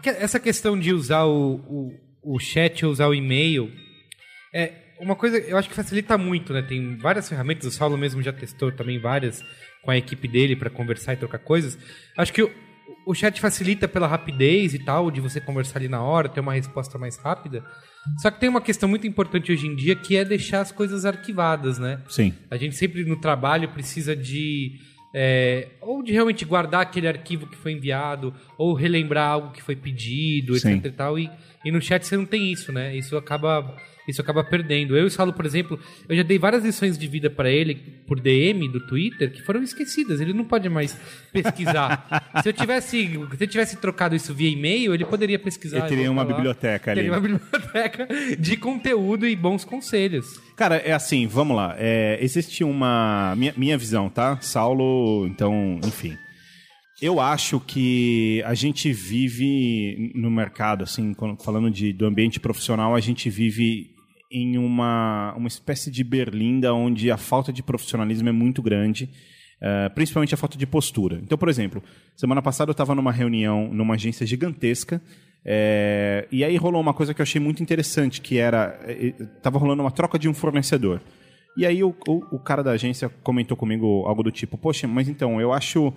[0.05, 1.55] essa questão de usar o,
[2.23, 3.71] o, o chat, usar o e-mail,
[4.55, 6.63] é uma coisa eu acho que facilita muito, né?
[6.63, 9.45] Tem várias ferramentas, o Saulo mesmo já testou também várias
[9.83, 11.77] com a equipe dele para conversar e trocar coisas.
[12.17, 12.51] Acho que o,
[13.05, 16.55] o chat facilita pela rapidez e tal, de você conversar ali na hora, ter uma
[16.55, 17.65] resposta mais rápida.
[18.21, 21.05] Só que tem uma questão muito importante hoje em dia que é deixar as coisas
[21.05, 22.01] arquivadas, né?
[22.09, 22.33] Sim.
[22.51, 24.79] A gente sempre no trabalho precisa de.
[25.15, 29.77] É, ou de realmente guardar aquele arquivo que foi enviado, ou relembrar algo que foi
[29.77, 30.75] pedido, Sim.
[30.75, 31.19] etc e tal.
[31.19, 31.31] E,
[31.65, 32.97] e no chat você não tem isso, né?
[32.97, 33.77] Isso acaba.
[34.13, 34.97] Isso acaba perdendo.
[34.97, 37.75] Eu e o Saulo, por exemplo, eu já dei várias lições de vida para ele
[38.07, 40.21] por DM do Twitter que foram esquecidas.
[40.21, 40.97] Ele não pode mais
[41.33, 42.23] pesquisar.
[42.43, 45.79] se eu tivesse, se eu tivesse trocado isso via e-mail, ele poderia pesquisar.
[45.79, 46.35] Ele e teria uma lá.
[46.35, 47.01] biblioteca ali.
[47.01, 48.07] Teria uma biblioteca
[48.39, 50.41] de conteúdo e bons conselhos.
[50.57, 51.75] Cara, é assim, vamos lá.
[51.79, 53.35] É, existe uma.
[53.37, 54.39] Minha, minha visão, tá?
[54.43, 56.17] Saulo, então, enfim.
[57.01, 61.13] Eu acho que a gente vive no mercado, assim,
[61.45, 63.92] falando de, do ambiente profissional, a gente vive
[64.33, 69.11] em uma, uma espécie de berlinda onde a falta de profissionalismo é muito grande,
[69.61, 71.21] eh, principalmente a falta de postura.
[71.23, 71.83] Então, por exemplo,
[72.17, 75.01] semana passada eu estava numa reunião numa agência gigantesca
[75.45, 78.79] eh, e aí rolou uma coisa que eu achei muito interessante, que era
[79.37, 81.01] estava rolando uma troca de um fornecedor.
[81.57, 85.09] E aí o, o, o cara da agência comentou comigo algo do tipo, poxa, mas
[85.09, 85.93] então, eu acho...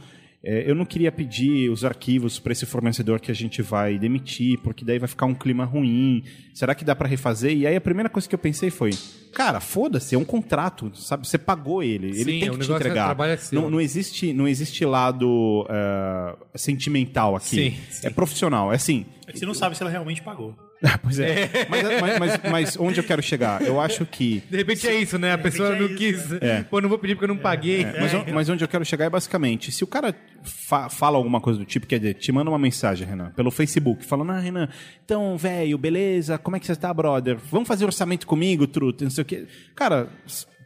[0.48, 4.60] é, eu não queria pedir os arquivos para esse fornecedor que a gente vai demitir,
[4.60, 6.24] porque daí vai ficar um clima ruim.
[6.54, 7.58] Será que dá para refazer?
[7.58, 8.92] E aí a primeira coisa que eu pensei foi,
[9.34, 11.28] cara, foda-se, é um contrato, sabe?
[11.28, 13.18] Você pagou ele, ele Sim, tem o que te é- entregar.
[13.20, 17.56] é não, não existe, não existe lado eh, sentimental aqui.
[17.56, 18.08] Sim, sim.
[18.08, 19.04] É profissional, é assim.
[19.28, 20.56] É que você não sabe se ela realmente pagou.
[21.02, 21.50] Pois é.
[21.70, 23.62] Mas, mas, mas, mas onde eu quero chegar?
[23.62, 25.34] Eu acho que De repente é isso, né?
[25.34, 26.32] A pessoa é não isso, quis.
[26.42, 26.64] É.
[26.64, 27.84] Pô, não vou pedir porque eu não paguei.
[27.84, 31.18] É, mas, o- mas onde eu quero chegar é basicamente, se o cara fa- fala
[31.18, 34.40] alguma coisa do tipo, quer dizer, te manda uma mensagem, Renan, pelo Facebook, falando, ah,
[34.40, 34.70] Renan,
[35.04, 37.38] então, velho, beleza, como é que você tá, brother?
[37.52, 39.46] Vamos fazer orçamento comigo, truta, não sei o quê.
[39.76, 40.08] Cara,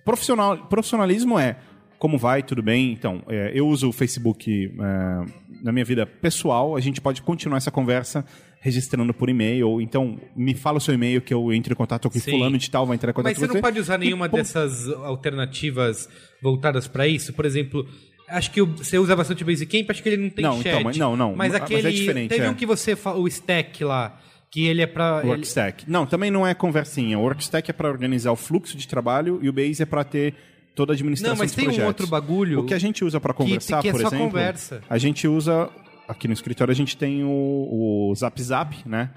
[0.04, 1.58] profissional, profissionalismo é,
[1.98, 2.92] como vai, tudo bem?
[2.94, 5.26] Então, é, eu uso o Facebook é,
[5.64, 8.26] na minha vida pessoal, a gente pode continuar essa conversa
[8.62, 12.10] registrando por e-mail, ou então me fala o seu e-mail que eu entre em contato
[12.10, 12.32] com Sim.
[12.32, 13.54] fulano de tal, vai entrar em contato Mas com você você.
[13.54, 14.38] não pode usar E nenhuma ponto.
[14.40, 16.10] dessas alternativas
[16.42, 17.32] voltadas pra isso?
[17.34, 17.88] Por exemplo,
[18.28, 20.68] acho que você usa bastante o Basecamp, acho que ele não tem Não, chat.
[20.68, 21.36] então, mas- não, não.
[21.36, 21.92] Mas Mas é aquele.
[21.92, 22.50] diferente, teve é.
[22.50, 22.98] um que você.
[23.16, 24.20] O stack lá,
[24.52, 25.90] que ele é ele- Workstack.
[25.90, 27.18] Não, também não é conversinha.
[27.18, 30.34] O Workstack é para organizar o fluxo de trabalho e o Base é para ter
[30.76, 31.88] toda a administração Não, mas tem um projetos.
[31.88, 34.82] outro bagulho O que a gente usa para conversar, que é por só exemplo, conversa.
[34.90, 35.70] a gente usa
[36.10, 39.12] aqui no escritório a gente tem o, o Zap Zap, né?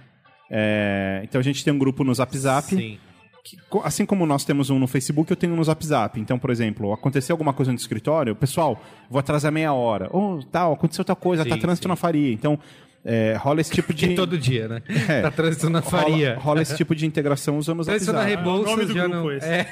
[0.50, 2.68] É, então a gente tem um grupo no Zap Zap.
[2.68, 2.98] Sim.
[3.42, 6.20] que, assim como nós temos um no Facebook, eu tenho um no Zap Zap.
[6.20, 8.78] Então, por exemplo, aconteceu alguma coisa no escritório, pessoal,
[9.11, 10.09] vou atrasar meia hora.
[10.12, 11.88] Ou tal, aconteceu tal coisa, tá Sim, trânsito sim.
[11.88, 12.33] na faria.
[12.33, 12.59] Então,
[13.05, 14.09] é, rola esse tipo de.
[14.09, 14.83] Que todo dia, né?
[15.09, 15.23] É.
[15.23, 16.31] Tá trânsito na faria.
[16.35, 18.33] Rola, rola esse tipo de integração usando o Zap Trânsito na Zap.
[18.33, 19.33] É o nome Rebouças do grupo não.
[19.33, 19.47] esse.
[19.49, 19.65] É,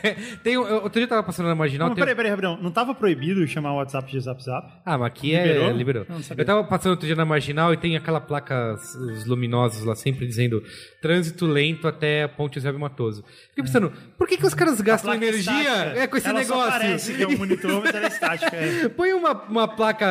[0.43, 1.88] tem, outro dia eu tava passando na marginal.
[1.88, 2.59] Não, tem- peraí, peraí, rapidão.
[2.61, 4.69] Não tava proibido chamar o WhatsApp de Zap Zap?
[4.85, 5.64] Ah, mas aqui Liberou?
[5.69, 5.73] é.
[5.73, 6.07] Liberou.
[6.09, 9.95] Não, eu tava passando outro dia na marginal e tem aquela placa, os luminosos lá
[9.95, 10.62] sempre dizendo
[11.01, 13.25] trânsito lento até a ponte Eusébio Matoso.
[13.51, 16.01] Fiquei pensando, por que, que os caras gastam Placa energia estática.
[16.01, 16.64] é, com esse Ela negócio?
[16.64, 18.57] Só parece que é um monitor, mas ela é estática.
[18.57, 18.88] é.
[18.90, 20.07] Põe uma, uma placa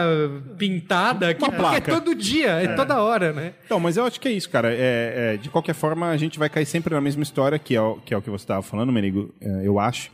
[0.58, 1.91] pintada que Uma porque é placa.
[1.91, 3.53] todo dia, é, toda hora, né?
[3.65, 4.73] Então, mas eu acho que é isso, cara.
[4.73, 7.81] É, é, de qualquer forma, a gente vai cair sempre na mesma história, que é
[7.81, 10.11] o que, é o, que você estava falando, Merigo, é, eu acho.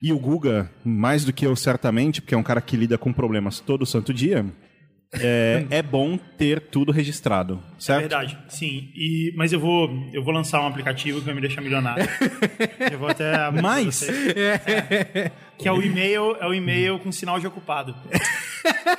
[0.00, 3.12] E o Guga, mais do que eu, certamente, porque é um cara que lida com
[3.12, 4.44] problemas todo santo dia,
[5.14, 8.00] é, é bom ter tudo registrado, É certo?
[8.00, 8.90] verdade, sim.
[8.96, 12.04] E, mas eu vou, eu vou lançar um aplicativo que vai me deixar milionário.
[12.90, 14.08] eu vou até abrir Mas-.
[14.08, 15.30] É.
[15.62, 17.94] que é o e-mail, é o e-mail com sinal de ocupado.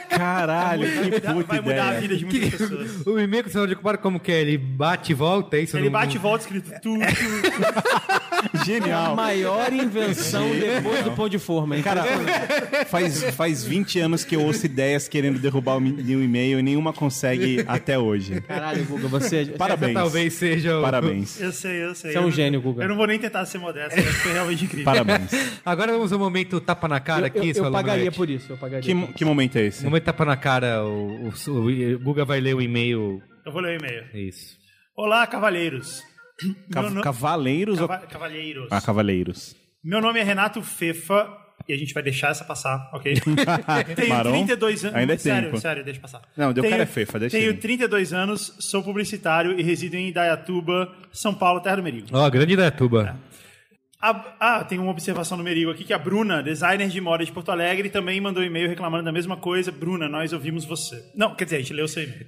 [0.10, 2.02] Caralho, que Vai puta mudar a ideia.
[2.02, 3.04] vida de muitas pessoas.
[3.08, 4.42] O e-mail com sinal de ocupado como que é?
[4.42, 5.78] Ele bate e volta, é isso?
[5.78, 7.00] Ele Não- bate e volta escrito tu, tu,
[8.60, 9.16] A Genial.
[9.16, 11.84] maior invenção depois do pão de forma, hein?
[11.84, 12.04] Cara,
[12.88, 16.92] faz, faz 20 anos que eu ouço ideias querendo derrubar o o e-mail e nenhuma
[16.94, 18.42] consegue até hoje.
[18.42, 19.94] Caralho, Guga, você, Parabéns.
[19.94, 20.82] Talvez seja o...
[20.82, 21.40] Parabéns.
[21.42, 22.12] Eu sei, eu sei.
[22.12, 22.84] você é um Eu- gênio, Guga.
[22.84, 24.86] Eu não vou nem tentar ser modesto, mas foi realmente incrível.
[24.86, 25.32] Parabéns.
[25.66, 28.58] Agora vamos ao momento tapa na cara Eu, aqui, eu, eu pagaria por isso, eu
[28.58, 28.82] pagaria.
[28.84, 29.84] Que, mo- que momento é esse?
[29.84, 33.22] Momento tapa na cara, o, o, o Guga vai ler o e-mail.
[33.46, 34.06] Eu vou ler o e-mail.
[34.14, 34.56] É isso.
[34.96, 36.02] Olá, cavalheiros.
[36.72, 37.88] Ca- Meu no- Cavaleiros ou...
[37.88, 38.68] Cava- Cavalheiros.
[38.72, 39.56] Ah, cavaleiros.
[39.84, 41.28] Meu nome é Renato Fefa
[41.68, 43.14] e a gente vai deixar essa passar, ok?
[43.96, 44.32] Tenho Marrom?
[44.32, 44.96] 32 anos.
[44.98, 45.62] Ainda é sério, tempo.
[45.62, 46.22] sério, deixa passar.
[46.36, 47.58] Não, deu Tenho- cara é fefa, deixa Tenho ele.
[47.60, 52.08] 32 anos, sou publicitário e resido em Idaiatuba, São Paulo, terra do Merigo.
[52.12, 53.18] Ó, grande Dayatuba.
[54.06, 57.32] A- ah, tem uma observação no Merigo aqui que a Bruna, designer de moda de
[57.32, 59.72] Porto Alegre, também mandou um e-mail reclamando da mesma coisa.
[59.72, 61.02] Bruna, nós ouvimos você.
[61.16, 62.28] Não, quer dizer, a gente leu seu e-mail.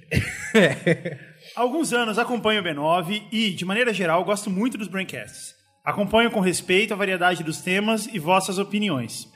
[1.54, 5.54] Há alguns anos acompanho o B9 e, de maneira geral, gosto muito dos Braincasts.
[5.84, 9.28] Acompanho com respeito a variedade dos temas e vossas opiniões.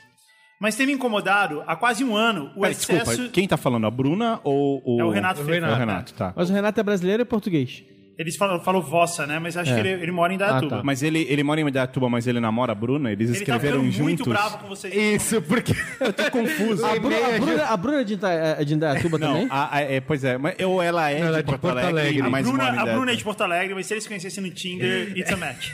[0.59, 3.05] Mas tem me incomodado há quase um ano o Pera, excesso...
[3.05, 3.85] desculpa, quem tá falando?
[3.87, 4.99] A Bruna ou o.
[4.99, 5.75] É o Renato É Fernandes.
[5.75, 6.33] o Renato, tá.
[6.35, 7.83] Mas o Renato é brasileiro e português.
[8.21, 9.39] Eles falam, falou vossa, né?
[9.39, 9.73] Mas acho É.
[9.73, 10.75] que ele, ele mora em Dayatuba.
[10.75, 10.83] Ah, tá.
[10.83, 13.11] Mas ele, ele mora em Indaiatuba, mas ele namora a Bruna?
[13.11, 14.03] Eles Ele tá escreveram ficando juntos?
[14.03, 14.93] muito bravo com vocês.
[14.95, 15.73] Isso, porque.
[15.99, 16.85] Eu tô confuso.
[16.85, 19.47] A, Bru- a Bruna, a Bruna é de Ita- é de Indaiatuba Não, também?
[19.49, 21.77] a- a- é, pois é, mas ou ela é, ela de, é de Porto Porto
[21.77, 22.21] Alegre, Alegre.
[22.21, 24.49] A mas Bruna, a Bruna é de Porto Alegre, mas se eles se conhecessem no
[24.51, 25.69] Tinder, it's a match.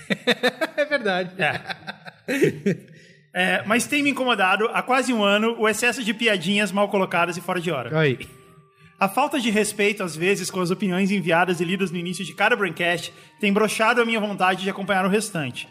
[0.78, 1.32] É verdade.
[3.34, 7.38] É, mas tem me incomodado há quase um ano o excesso de piadinhas mal colocadas
[7.38, 7.98] e fora de hora.
[8.00, 8.18] Aí.
[9.00, 12.34] A falta de respeito, às vezes, com as opiniões enviadas e lidas no início de
[12.34, 15.70] cada Braincast tem brochado a minha vontade de acompanhar o restante.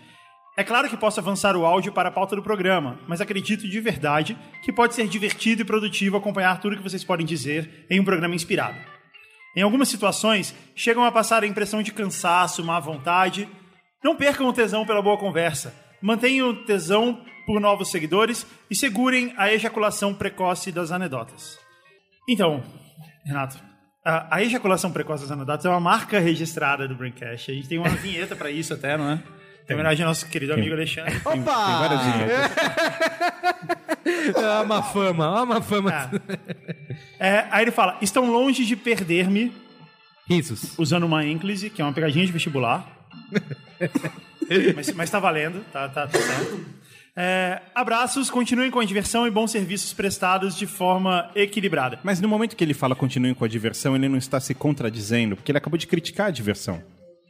[0.56, 3.80] É claro que posso avançar o áudio para a pauta do programa, mas acredito de
[3.80, 8.04] verdade que pode ser divertido e produtivo acompanhar tudo que vocês podem dizer em um
[8.04, 8.78] programa inspirado.
[9.56, 13.48] Em algumas situações, chegam a passar a impressão de cansaço, má vontade.
[14.04, 15.74] Não percam o tesão pela boa conversa.
[16.00, 21.58] Mantenham o tesão por novos seguidores e segurem a ejaculação precoce das anedotas.
[22.28, 22.62] Então,
[23.26, 23.58] Renato,
[24.04, 27.50] a, a ejaculação precoce das anedotas é uma marca registrada do Braincast.
[27.50, 29.20] A gente tem uma vinheta pra isso até, não é?
[29.68, 31.16] Em homenagem ao nosso querido amigo Alexandre.
[31.16, 31.32] Opa!
[31.34, 32.52] Tem várias vinhetas.
[34.36, 35.92] Ah, uma fama, ah, uma fama.
[37.18, 39.52] É, aí ele fala: estão longe de perder-me
[40.28, 40.78] Risos.
[40.78, 42.86] usando uma ênclise, que é uma pegadinha de vestibular.
[44.76, 46.75] mas, mas tá valendo, tá, tá, tá certo.
[47.18, 51.98] É, abraços, continuem com a diversão e bons serviços prestados de forma equilibrada.
[52.04, 55.34] Mas no momento que ele fala continuem com a diversão, ele não está se contradizendo,
[55.34, 56.82] porque ele acabou de criticar a diversão.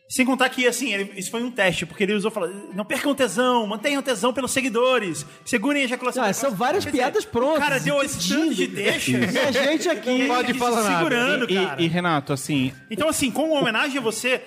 [0.09, 3.11] Sem contar que, assim, ele- isso foi um teste, porque ele usou falar: não percam
[3.11, 6.22] o tesão, mantenham o tesão pelos seguidores, segurem a ejaculação.
[6.22, 8.64] Ah, precoce." são várias Quer dizer, piadas prontas, O cara deu esse tanto de.
[8.72, 10.18] E a gente aqui.
[10.18, 10.96] Não pode falar nada.
[10.96, 11.83] segurando, E, cara.
[11.83, 14.42] e, Renato, assim, Então, assim, como homenagem a você,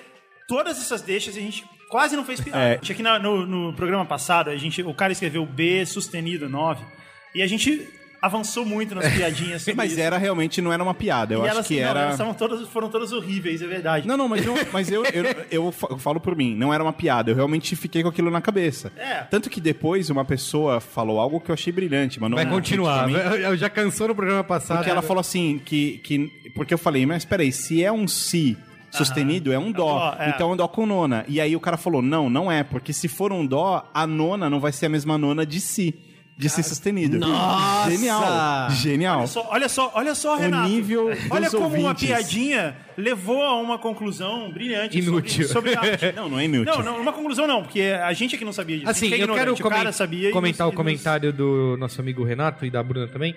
[0.47, 2.59] todas essas deixas a gente quase não fez piada.
[2.59, 2.71] É.
[2.71, 6.47] A gente Aqui na- no, no programa passado, a gente, o cara escreveu B sustenido
[6.47, 6.83] 9
[7.35, 7.87] e a gente
[8.21, 10.01] avançou muito nas piadinhas sobre mas isso.
[10.01, 11.35] era realmente, não era uma piada.
[11.35, 11.99] Eu E acho elas, que não, era.
[12.01, 14.05] elas todas, foram todas horríveis, é verdade.
[14.05, 16.83] Não, não, mas, eu, mas eu, eu, eu fa- eu falo por mim, não era
[16.83, 18.91] uma piada, eu realmente fiquei com aquilo na cabeça.
[18.97, 19.21] É.
[19.23, 22.51] Tanto que depois uma pessoa falou algo que eu achei brilhante, mas não Vai não
[22.51, 23.09] continuar.
[23.09, 24.79] Eu já cansou no programa passado.
[24.79, 26.27] Porque ela falou assim, que, que.
[26.53, 28.57] Porque eu falei, mas peraí, se é um si
[28.91, 30.11] sustenido, é um dó.
[30.11, 30.29] dó, é.
[30.29, 31.23] Então é um dó com nona.
[31.27, 34.49] E aí o cara falou, não, não é, porque se for um dó, a nona
[34.49, 35.93] não vai ser a mesma nona de si.
[36.37, 37.19] De si sustenido.
[37.19, 37.91] Nossa!
[37.91, 38.69] Genial.
[38.71, 39.17] Genial.
[39.19, 40.69] Olha só, olha só, olha só, Renato.
[40.69, 42.07] nível olha como uma ouvintes.
[42.07, 45.45] piadinha levou a uma conclusão brilhante Inútil.
[45.49, 46.13] sobre, sobre arte.
[46.15, 46.73] Não, não é inútil.
[46.77, 48.89] Não, não, uma conclusão não, porque a gente aqui não sabia disso.
[48.89, 49.59] Assim, é eu quero ignorante.
[49.59, 52.81] o comen- cara sabia e comentar nos- o comentário do nosso amigo Renato e da
[52.81, 53.35] Bruna também.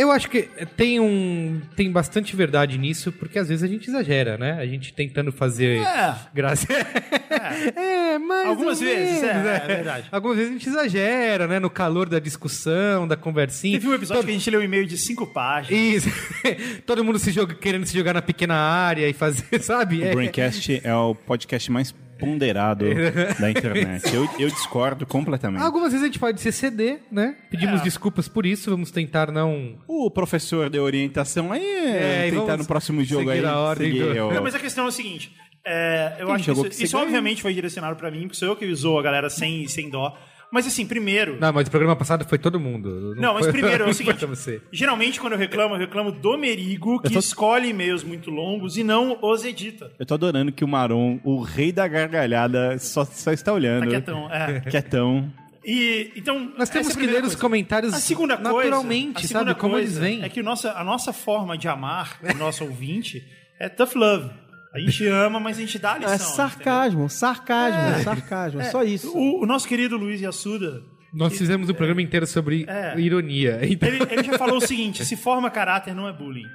[0.00, 0.42] Eu acho que
[0.76, 4.52] tem um tem bastante verdade nisso, porque às vezes a gente exagera, né?
[4.52, 6.14] A gente tentando fazer É.
[6.32, 6.66] graça.
[6.72, 10.06] É, mas Algumas vezes, é, é verdade.
[10.12, 11.58] Algumas vezes a gente exagera, né?
[11.58, 13.78] No calor da discussão, da conversinha.
[13.78, 15.80] Teve um episódio que a gente leu um e-mail de cinco páginas.
[16.04, 16.08] Isso.
[16.86, 20.00] Todo mundo se joga, querendo se jogar na pequena área e fazer, sabe?
[20.00, 22.84] O É- Braincast é o podcast mais ponderado
[23.40, 24.14] da internet.
[24.14, 25.62] Eu, eu discordo completamente.
[25.62, 27.36] Algumas vezes a gente pode se exceder, né?
[27.50, 27.84] Pedimos É.
[27.84, 29.76] desculpas por isso, vamos tentar não.
[29.86, 33.44] O professor deu orientação aí, É, e tentar no próximo jogo aí.
[33.44, 35.32] a ordem do- o- Não, mas a questão é o seguinte.
[35.64, 38.48] é, eu Quem acho que isso, que isso obviamente foi direcionado pra mim, porque sou
[38.48, 40.16] eu que usou a galera sem, sem dó.
[40.50, 41.38] Mas assim, primeiro.
[41.38, 43.14] Não, mas o programa passado foi todo mundo.
[43.16, 44.26] Não, mas foi- primeiro é não o seguinte.
[44.72, 48.82] Geralmente, quando eu reclamo, eu reclamo do Merigo, que tô- escolhe e-mails muito longos e
[48.84, 49.92] não os edita.
[49.98, 53.84] Eu tô adorando que o Maron, o rei da gargalhada, só, só está olhando.
[53.84, 54.32] Tá quietão.
[54.32, 54.60] É.
[54.70, 55.32] Quietão.
[55.64, 57.36] E, então, Nós temos é que ler os coisa.
[57.38, 59.60] comentários A segunda coisa, naturalmente, a segunda sabe?
[59.60, 60.24] Como coisa eles vêm.
[60.24, 63.22] É que nossa, a nossa forma de amar o nosso ouvinte
[63.60, 64.30] é tough love.
[64.78, 66.12] A gente ama, mas a gente dá a lição.
[66.14, 68.60] É sarcasmo, sarcasmo, sarcasmo.
[68.60, 69.08] É só isso.
[69.08, 69.40] entendeu?
[69.40, 72.98] O, o nosso querido Luiz Yassuda, Nós fizemos um programa inteiro sobre É.
[72.98, 73.60] ironia.
[73.64, 76.46] Então, ele, ele já falou o seguinte: se forma caráter, não é bullying.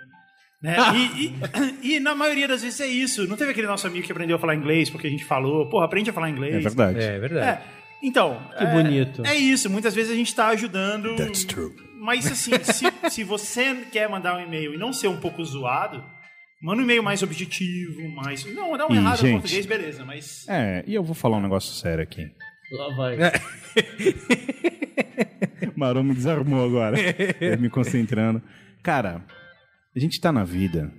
[0.61, 0.77] Né?
[0.95, 1.35] E, e-
[1.95, 3.27] e na maioria das vezes é isso.
[3.27, 5.85] Não teve aquele nosso amigo que aprendeu a falar inglês porque a gente falou, porra,
[5.85, 6.55] aprende a falar inglês.
[6.55, 6.99] É verdade.
[6.99, 7.47] é verdade.
[7.47, 7.61] É.
[8.01, 8.39] Então.
[8.57, 9.25] Que é- bonito.
[9.25, 9.69] É isso.
[9.69, 11.15] Muitas vezes a gente tá ajudando.
[11.15, 11.71] That's true.
[11.99, 16.03] Mas assim, se, se você quer mandar um e-mail e não ser um pouco zoado,
[16.63, 18.45] manda um e-mail mais objetivo, mais.
[18.55, 19.33] Não, dá um Ih, errado gente.
[19.33, 20.45] no português, beleza, mas.
[20.47, 22.31] É, e eu vou falar um negócio sério aqui.
[22.71, 23.17] Lá vai.
[25.75, 26.97] Maron me desarmou agora.
[27.39, 28.41] Eu me concentrando.
[28.81, 29.21] Cara,
[29.95, 30.91] a gente tá na vida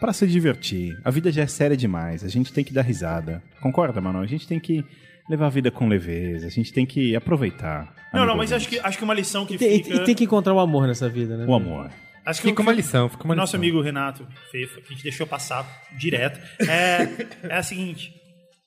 [0.00, 0.98] pra se divertir.
[1.04, 2.24] A vida já é séria demais.
[2.24, 3.42] A gente tem que dar risada.
[3.60, 4.20] Concorda, mano?
[4.20, 4.84] A gente tem que
[5.28, 6.46] levar a vida com leveza.
[6.46, 7.94] A gente tem que aproveitar.
[8.12, 9.96] Não, não, mas acho que, acho que uma lição que E tem, fica.
[9.96, 11.46] e tem que encontrar o amor nessa vida, né?
[11.46, 11.90] O amor.
[12.24, 13.60] Acho que Fica o- uma lição, fica uma o nosso lição.
[13.60, 15.66] amigo Renato Fefa, que a gente deixou passar
[15.98, 17.08] direto, é,
[17.48, 18.12] é a seguinte: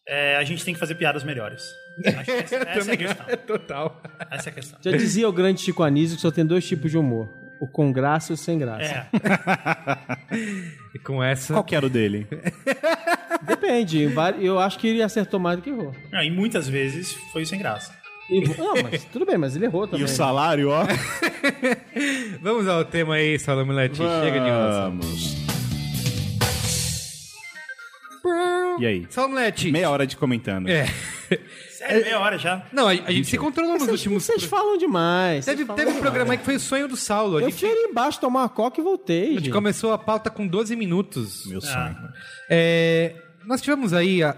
[0.07, 1.63] é, a gente tem que fazer piadas melhores.
[2.05, 3.25] Acho que essa, essa é a questão.
[3.47, 4.01] Total.
[4.31, 4.79] Essa é a questão.
[4.83, 7.29] Já dizia o grande Chico Anísio que só tem dois tipos de humor.
[7.61, 9.07] O com graça e o sem graça.
[9.13, 10.35] É.
[10.93, 11.53] E com essa.
[11.53, 12.27] Qual que era o dele?
[13.43, 14.09] Depende.
[14.41, 15.93] Eu acho que ele acertou mais do que errou.
[16.11, 17.93] Não, e muitas vezes foi sem graça.
[18.29, 20.05] E- Não, mas tudo bem, mas ele errou E também.
[20.05, 20.83] o salário, ó.
[22.41, 23.97] Vamos ao tema aí, Salomilete.
[23.97, 24.49] Chega de.
[24.49, 25.35] Vamos.
[28.79, 29.05] E aí?
[29.09, 29.71] Salomilete.
[29.71, 30.67] Meia hora de comentando.
[30.67, 30.85] É.
[31.69, 32.65] Sério, meia hora já.
[32.71, 34.23] Não, a, a gente se controlou nos últimos.
[34.23, 35.45] vocês falam demais.
[35.45, 37.37] Teve, falam teve um programa aí que foi o sonho do Saulo.
[37.37, 39.21] A Eu gente, fui ali embaixo tomar uma coca e voltei.
[39.23, 39.51] a gente gente.
[39.51, 41.45] começou a pauta com 12 minutos.
[41.45, 41.73] Meu sonho.
[41.75, 42.09] Ah.
[42.49, 44.35] É, nós tivemos aí a.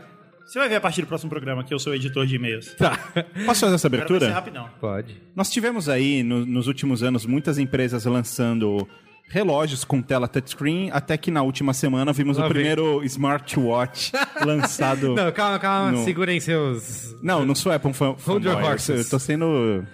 [0.48, 2.74] Você vai ver a partir do próximo programa que eu sou editor de e-mails.
[2.76, 2.98] Tá.
[3.46, 4.32] Posso fazer essa vai ser abertura?
[4.32, 4.70] rapidão.
[4.80, 5.22] Pode.
[5.36, 8.88] Nós tivemos aí, no- nos últimos anos, muitas empresas lançando
[9.30, 12.54] relógios com tela touchscreen, até que na última semana vimos Lá o vem.
[12.56, 14.12] primeiro smartwatch
[14.46, 15.14] lançado...
[15.16, 15.92] Não, calma, calma.
[15.92, 17.16] No- Segurem seus.
[17.22, 19.06] Não, não sou Apple fan, Hold your horses.
[19.06, 19.86] Eu tô sendo...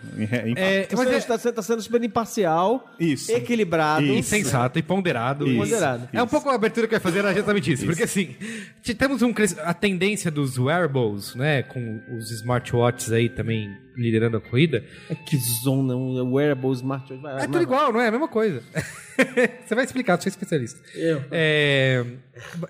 [0.55, 3.31] É, Você mas é está tá sendo super imparcial, Isso.
[3.31, 4.05] equilibrado.
[4.05, 4.29] Isso.
[4.29, 5.47] sensato e ponderado.
[5.47, 5.57] Isso.
[5.57, 6.09] Ponderado.
[6.13, 7.85] É um pouco a abertura que eu ia fazer, era exatamente isso.
[7.85, 8.35] Porque assim,
[8.97, 11.63] temos um cres- a tendência dos wearables, né?
[11.63, 14.83] Com os smartwatches aí também liderando a corrida.
[15.25, 17.21] Que zona, um wearable smartwatch.
[17.21, 18.07] Vai, É vai, tudo igual, não é?
[18.07, 18.61] A mesma coisa.
[19.65, 20.79] Você vai explicar, você é especialista.
[20.95, 21.23] Eu.
[21.31, 22.03] É,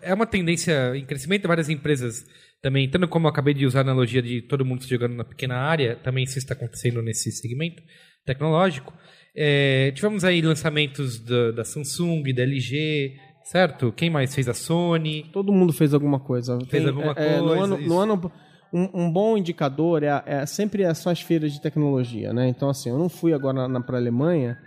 [0.02, 2.26] é uma tendência em crescimento, várias empresas
[2.62, 5.56] também, tanto como eu acabei de usar a analogia de todo mundo jogando na pequena
[5.56, 7.82] área, também isso está acontecendo nesse segmento
[8.26, 8.94] tecnológico.
[9.36, 13.92] É, tivemos aí lançamentos da, da Samsung, da LG, certo?
[13.92, 15.30] Quem mais fez a Sony?
[15.34, 16.58] Todo mundo fez alguma coisa.
[16.70, 17.90] Fez alguma é, é, no coisa, ano, isso.
[17.90, 18.32] no ano-
[18.74, 22.48] um, um bom indicador é, é sempre é só as feiras de tecnologia, né?
[22.48, 24.58] Então, assim, eu não fui agora na, para a Alemanha,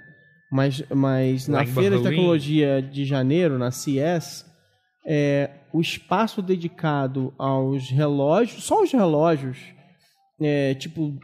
[0.50, 4.46] mas, mas na feira de tecnologia de janeiro, na CES,
[5.04, 9.58] é, o espaço dedicado aos relógios, só os relógios,
[10.40, 11.18] é, tipo,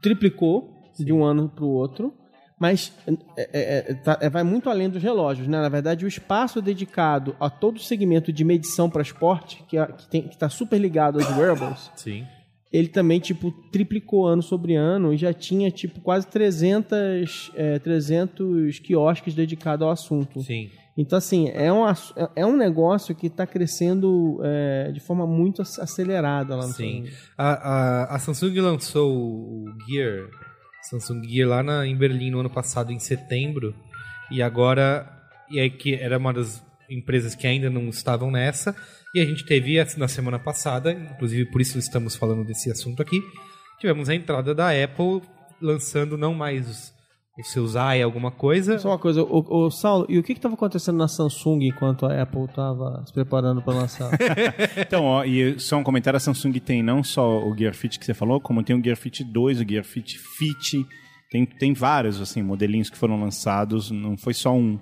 [0.00, 2.14] triplicou de um ano para o outro.
[2.60, 3.12] Mas é,
[3.52, 5.58] é, é, tá- é, vai muito além dos relógios, né?
[5.60, 9.86] Na verdade, o espaço dedicado a todo o segmento de medição para esporte, que é-
[10.10, 12.26] que está super ligado aos wearables, Sim.
[12.70, 18.78] ele também, tipo, triplicou ano sobre ano e já tinha, tipo, quase 300, é, 300
[18.78, 20.42] quiosques dedicados ao assunto.
[20.42, 20.68] Sim.
[20.98, 21.94] Então, assim, é um, é-
[22.36, 27.04] é um negócio que está crescendo é, de forma muito ac- acelerada lá no Sim.
[27.38, 27.52] A,
[28.12, 30.28] a, a Samsung lançou o Gear,
[30.82, 33.74] Samsung Gear lá na, em Berlim no ano passado, em setembro,
[34.30, 35.08] e agora,
[35.50, 38.74] e aí que era uma das empresas que ainda não estavam nessa,
[39.14, 43.20] e a gente teve na semana passada, inclusive por isso estamos falando desse assunto aqui,
[43.78, 45.22] tivemos a entrada da Apple
[45.60, 46.92] lançando não mais
[47.38, 50.54] os seus AI alguma coisa, Só uma coisa, o, o Saulo, e o que estava
[50.54, 54.10] acontecendo na Samsung enquanto a Apple estava se preparando para lançar?
[54.76, 58.04] Então, ó, e só um comentário, a Samsung tem não só o Gear Fit que
[58.04, 60.86] você falou, como tem o Gear Fit 2, o Gear Fit Fit,
[61.30, 64.78] tem, tem vários, assim, modelinhos que foram lançados, não foi só um.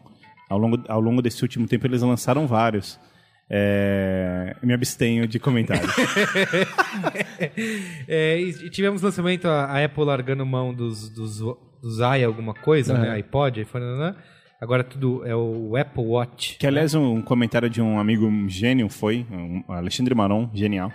[0.48, 2.98] Ao longo, ao longo desse último tempo eles lançaram vários.
[3.50, 5.92] É, me abstenho de comentários.
[8.08, 11.40] É, tivemos lançamento, a, a Apple largando mão dos, dos,
[12.18, 12.98] i alguma coisa, É.
[12.98, 13.10] né?
[13.12, 14.14] iPod, iPhone, né?
[14.60, 16.56] agora tudo é o Apple Watch.
[16.58, 20.90] que, aliás, um, um comentário de um amigo gênio foi, um, Alexandre Maron, genial,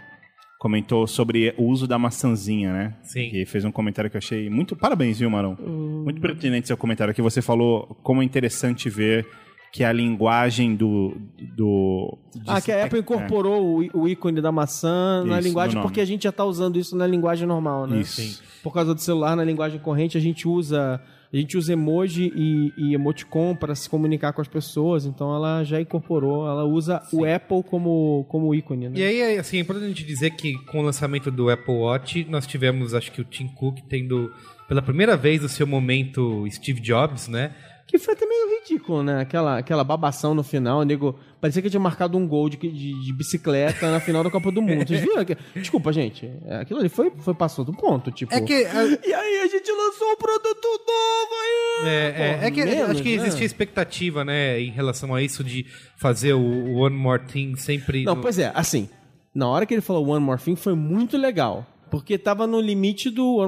[0.60, 2.96] comentou sobre o uso da maçãzinha, né?
[3.04, 3.30] Sim.
[3.30, 4.76] Que fez um comentário que eu achei muito...
[4.76, 5.56] Parabéns, viu, Maron?
[5.60, 9.26] Muito pertinente seu comentário, que você falou como é interessante ver
[9.74, 11.18] que a linguagem do...
[11.58, 15.74] do de- ah, que a Apple incorporou o, o ícone da maçã na Isso, linguagem,
[15.76, 15.88] no nome.
[15.90, 18.00] porque a gente já está usando isso na linguagem normal, né?
[18.02, 18.22] Isso.
[18.22, 18.38] Sim.
[18.62, 21.02] Por causa do celular, na linguagem corrente, a gente usa.
[21.32, 25.64] A gente usa emoji e, e emoticon para se comunicar com as pessoas, então ela
[25.64, 29.00] já incorporou, ela usa o Apple como, como ícone, né?
[29.00, 32.94] E aí, assim, é importante dizer que com o lançamento do Apple Watch, nós tivemos,
[32.94, 34.32] acho que o Tim Cook tendo,
[34.68, 37.56] pela primeira vez, o seu momento Steve Jobs, né?
[37.94, 39.22] Que foi até meio ridículo, né?
[39.22, 41.16] Aquela, aquela babação no final, o nego.
[41.40, 42.72] Parecia que tinha marcado um gol de, de,
[43.06, 44.88] de bicicleta na final da Copa do Mundo.
[44.88, 45.24] Vocês viram?
[45.56, 46.28] Desculpa, gente.
[46.48, 48.10] é, Aquilo ali foi, foi passou do ponto.
[48.12, 48.34] Tipo.
[48.34, 48.66] É que...
[48.66, 51.88] a- E aí a gente lançou um produto novo aí!
[51.88, 53.24] É, é, é que menos, acho que né?
[53.28, 55.64] existia expectativa, né, em relação a isso de
[55.96, 58.04] fazer o, o One More Thing sempre.
[58.06, 58.90] Não, no- pois é, assim,
[59.36, 61.64] na hora que ele falou One More Thing foi muito legal.
[61.94, 63.40] Porque tava no limite do.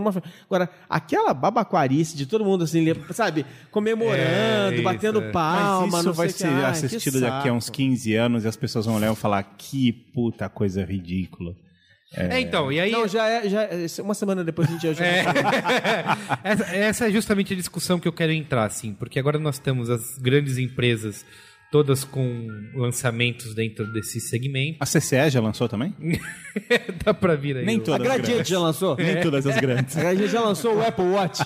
[0.45, 5.31] Agora, aquela babaquarice de todo mundo assim, sabe, comemorando, É, isso, batendo é.
[5.31, 6.63] palma, Mas isso não vai sei ser que.
[6.85, 7.77] Assistido daqui a uns saco.
[7.77, 11.55] 15 anos e as pessoas vão olhar e falar que puta coisa ridícula.
[12.13, 12.91] É, então, e aí.
[12.91, 15.25] Não, já é, já é- uma semana depois a gente já É.
[16.43, 19.89] essa, essa é justamente a discussão que eu quero entrar, assim, porque agora nós temos
[19.89, 21.25] as grandes empresas
[21.75, 24.77] todas com lançamentos dentro desse segmento.
[24.79, 25.93] A CCE já lançou também?
[27.03, 27.65] Dá pra vir aí.
[27.65, 28.47] Nem o- A todas as Gradiente grandes.
[28.49, 28.95] já lançou?
[28.95, 29.97] Nem todas as grandes.
[29.97, 31.41] A Gradiente já lançou o Apple Watch.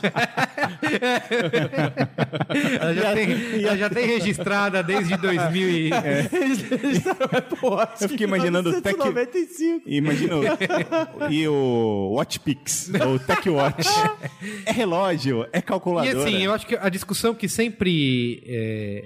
[2.80, 5.90] Ela já, tem, ela já tem registrada desde 2000 e...
[5.90, 8.04] Lançaram o Apple Watch.
[8.04, 9.90] Eu fiquei imaginando o Tech- 1995.
[9.90, 13.90] Imagina o, e o Watchpix, o Tech Watch.
[14.66, 16.20] É relógio, é E calculadora.
[16.24, 18.44] assim, eu acho que a discussão que sempre.
[18.48, 19.04] é,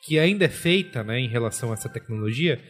[0.00, 2.62] que ainda é feita né, em relação a essa tecnologia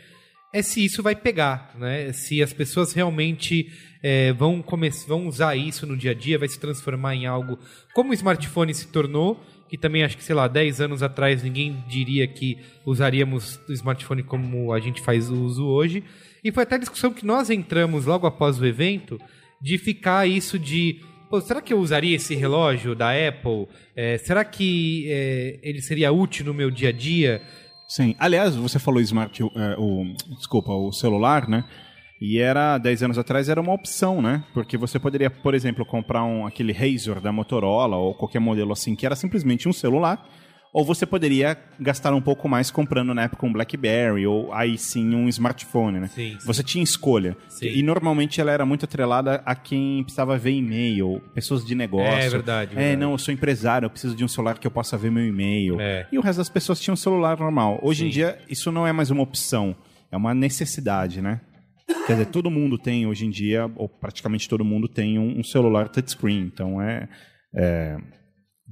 [0.52, 2.12] é se isso vai pegar, né?
[2.12, 6.48] Se as pessoas realmente é, vão, come vão usar isso no dia a dia, vai
[6.48, 7.58] se transformar em algo
[7.94, 11.82] como o smartphone se tornou, que também acho que, sei lá, 10 anos atrás ninguém
[11.88, 16.04] diria que usaríamos o smartphone como a gente faz o uso hoje.
[16.44, 19.18] E foi até a discussão que nós entramos logo após o evento
[19.58, 21.00] de ficar isso de
[21.32, 23.66] Pô, será que eu usaria esse relógio da Apple?
[23.96, 27.40] É, será que é, ele seria útil no meu dia a dia?
[27.88, 28.14] Sim.
[28.18, 29.46] Aliás, você falou smart, é,
[29.78, 31.64] o, desculpa, o celular, né?
[32.20, 34.44] E era, 10 anos atrás, era uma opção, né?
[34.52, 38.94] Porque você poderia, por exemplo, comprar um, aquele Razr da Motorola ou qualquer modelo assim,
[38.94, 40.22] que era simplesmente um celular.
[40.72, 45.14] Ou você poderia gastar um pouco mais comprando na época um BlackBerry ou aí sim
[45.14, 46.08] um smartphone, né?
[46.08, 46.46] Sim, sim.
[46.46, 47.36] Você tinha escolha.
[47.48, 47.66] Sim.
[47.66, 52.06] E normalmente ela era muito atrelada a quem precisava ver e-mail, pessoas de negócio.
[52.06, 52.96] É verdade, É, verdade.
[52.96, 55.78] não, eu sou empresário, eu preciso de um celular que eu possa ver meu e-mail.
[55.78, 56.06] É.
[56.10, 57.78] E o resto das pessoas tinham um celular normal.
[57.82, 59.76] Hoje em dia, isso não é mais uma opção,
[60.10, 61.40] é uma necessidade, né?
[62.06, 65.44] Quer dizer, todo mundo tem hoje em dia, ou praticamente todo mundo tem um, um
[65.44, 66.50] celular touchscreen.
[66.52, 67.06] Então é,
[67.54, 67.98] é,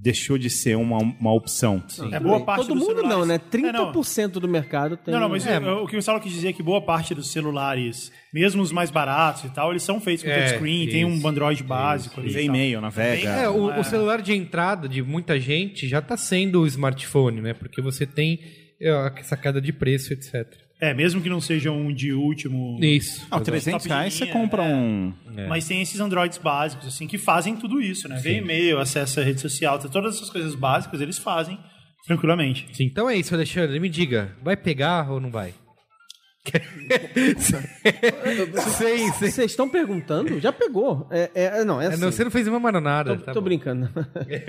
[0.03, 1.83] deixou de ser uma, uma opção.
[2.11, 3.35] É boa parte Todo dos mundo celulares- não, né?
[3.69, 3.93] É, não.
[3.93, 5.13] 30% do mercado tem.
[5.13, 7.15] Não, não, mas É, eu- o que o Saulo quis dizer é que boa parte
[7.15, 11.07] dos celulares, mesmo os mais baratos e tal, eles são feitos com É, touchscreen, tem
[11.09, 12.19] isso, um Android básico.
[12.21, 12.43] ali e tal.
[12.43, 13.29] e-mail, navega.
[13.29, 13.79] É, o, é.
[13.81, 17.53] o celular de entrada de muita gente já está sendo o smartphone, né?
[17.53, 18.41] Porque você tem
[18.81, 20.47] é, essa queda de preço, etc.
[20.81, 22.79] É, mesmo que não seja um de último.
[22.83, 23.27] Isso.
[23.31, 24.75] Ah, 300 Top de reais você linha, compra é.
[24.75, 25.13] um...
[25.49, 28.19] Mas tem esses Androids básicos, assim, que fazem tudo isso, né?
[28.23, 31.59] Vê e-mail, acessa a rede social, todas essas coisas básicas eles fazem
[32.07, 32.67] tranquilamente.
[32.73, 33.79] Sim, então é isso, Alexandre.
[33.79, 35.55] Me diga, vai pegar ou não vai?
[38.79, 39.31] Sim, sim.
[39.31, 40.41] Vocês estão perguntando?
[40.41, 41.07] Já pegou.
[41.11, 42.01] É, é- não, é É, assim.
[42.01, 43.17] não, você não fez uma maronada.
[43.17, 43.89] tô, tá tô brincando.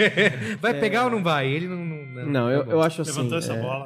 [0.62, 1.48] Vai pegar ou não vai?
[1.48, 1.78] Ele não.
[1.86, 2.72] Não, Não, tá eu, bom.
[2.72, 3.12] eu acho assim.
[3.12, 3.86] Levantou essa é, bola.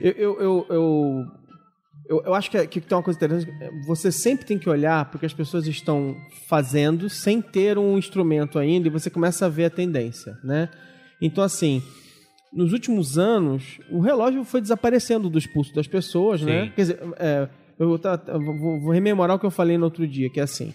[0.00, 1.26] Eu, eu, eu, eu,
[2.08, 3.52] eu, eu acho que, que tem uma coisa interessante.
[3.86, 6.16] Você sempre tem que olhar porque as pessoas estão
[6.48, 10.68] fazendo sem ter um instrumento ainda e você começa a ver a tendência, né?
[11.20, 11.82] Então, assim,
[12.52, 16.64] nos últimos anos, o relógio foi desaparecendo dos pulsos das pessoas, né?
[16.64, 16.72] Sim.
[16.74, 20.30] Quer dizer, é, eu tá- vou, vou rememorar o que eu falei no outro dia,
[20.30, 20.72] que é assim.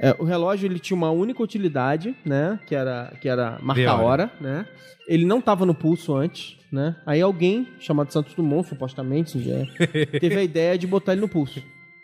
[0.00, 2.60] é, o relógio ele tinha uma única utilidade, né?
[2.66, 4.04] Que era, que era marcar a hora.
[4.04, 4.66] hora, né?
[5.08, 6.94] Ele não estava no pulso antes, né?
[7.06, 11.28] Aí alguém, chamado Santos Dumont, supostamente, já é, teve a ideia de botar ele no
[11.28, 11.62] pulso,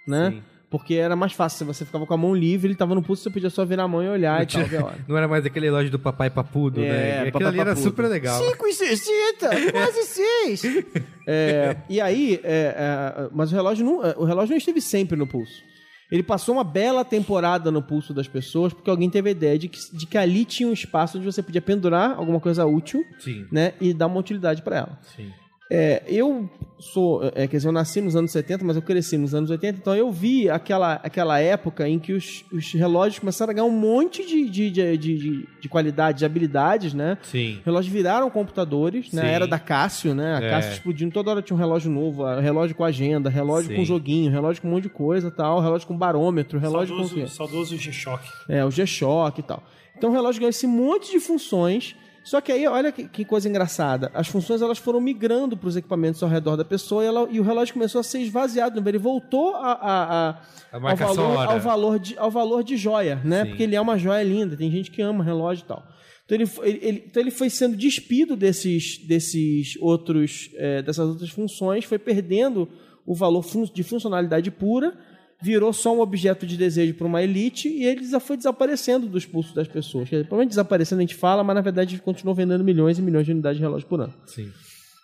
[0.09, 0.31] né?
[0.31, 0.43] Sim.
[0.75, 3.31] Porque era mais fácil, você ficava com a mão livre, ele estava no pulso, você
[3.31, 4.99] podia só virar a mão e olhar e tal, ver a hora.
[5.07, 7.19] Não era mais aquele relógio do papai papudo, É, né?
[7.19, 7.85] Aquilo papai ali era papudo.
[7.85, 8.43] super legal.
[8.43, 10.63] 5 e 60, quase 6.
[11.29, 15.17] É, e aí, é, é, mas o relógio, não, é, o relógio não esteve sempre
[15.17, 15.63] no pulso.
[16.11, 19.69] Ele passou uma bela temporada no pulso das pessoas porque alguém teve a ideia de
[19.69, 23.47] que, de que ali tinha um espaço onde você podia pendurar alguma coisa útil Sim,
[23.53, 24.99] né, e dar uma utilidade para ela.
[25.17, 25.31] sim.
[25.71, 26.49] É, eu
[26.79, 29.79] sou, é, quer dizer, eu nasci nos anos 70, mas eu cresci nos anos 80,
[29.79, 33.71] então eu vi aquela, aquela época em que os, os relógios começaram a ganhar um
[33.71, 37.17] monte de, de, de, de, de qualidade, de habilidades, né?
[37.23, 37.57] Sim.
[37.61, 39.23] Os relógios viraram computadores, né?
[39.23, 39.29] Sim.
[39.29, 40.35] Era da Cássio, né?
[40.37, 40.51] A É.
[40.51, 43.77] Cássio explodindo, toda hora tinha um relógio novo, relógio com agenda, relógio Sim.
[43.77, 47.05] com joguinho, relógio com um monte de coisa tal, relógio com barômetro, relógio com...
[47.05, 48.23] Saudoso, saudoso G-Shock.
[48.49, 49.63] É, o G-Shock e tal.
[49.97, 51.97] Então o relógio ganhou esse monte de funções.
[52.25, 54.11] Só que aí, olha que, que coisa engraçada.
[54.15, 57.39] As funções elas foram migrando para os equipamentos ao redor da pessoa e, ela- e
[57.39, 58.83] o relógio começou a ser esvaziado.
[58.89, 60.41] Ele voltou a, a- a-
[60.73, 63.43] A ao, valor, ao, valor de, ao valor de joia, né?
[63.43, 63.49] Sim.
[63.51, 64.57] Porque ele é uma joia linda.
[64.57, 65.87] Tem gente que ama relógio e tal.
[66.25, 71.07] Então ele, foi- ele- ele- então ele foi sendo despido desses, desses outros, é, dessas
[71.07, 72.67] outras funções, foi perdendo
[73.07, 73.45] o valor
[73.75, 74.95] de funcionalidade pura,
[75.43, 79.27] virou só um objeto de desejo para uma elite e ele já foi desaparecendo dos
[79.27, 80.09] pulsos das pessoas.
[80.09, 83.27] Quer dizer, provavelmente desaparecendo a gente fala, mas na verdade continuou vendendo milhões e milhões
[83.27, 84.15] de unidades de relógio por ano.
[84.27, 84.51] Sim.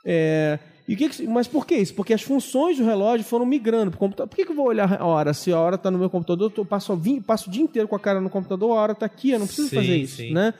[0.04, 0.58] É,
[0.88, 1.94] e que que- mas por que isso?
[1.94, 4.28] Porque as funções do relógio foram migrando para o computador.
[4.28, 5.34] Por que, que eu vou olhar a hora?
[5.34, 8.00] Se a hora está no meu computador, eu passo, passo o dia inteiro com a
[8.00, 10.16] cara no computador, a hora está aqui, eu não preciso Sim, fazer isso.
[10.16, 10.32] sim.
[10.32, 10.54] Né?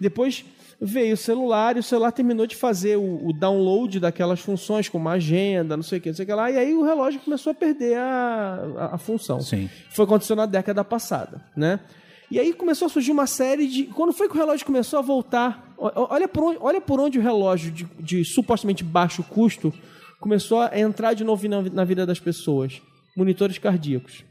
[0.00, 0.44] Depois
[0.84, 5.08] veio o celular e o celular terminou de fazer o, o download daquelas funções, como
[5.08, 7.20] a agenda, não sei o que, não sei o que lá, e aí o relógio
[7.20, 9.40] começou a perder a, a, a função.
[9.40, 9.70] Sim.
[9.90, 11.78] Foi acontecendo na década passada, né?
[12.30, 13.84] E aí começou a surgir uma série de.
[13.84, 15.74] Quando foi que o relógio começou a voltar?
[15.78, 19.72] Olha por onde, olha por onde o relógio de, de supostamente baixo custo
[20.18, 22.80] começou a entrar de novo na, na vida das pessoas.
[23.14, 24.24] Monitores cardíacos.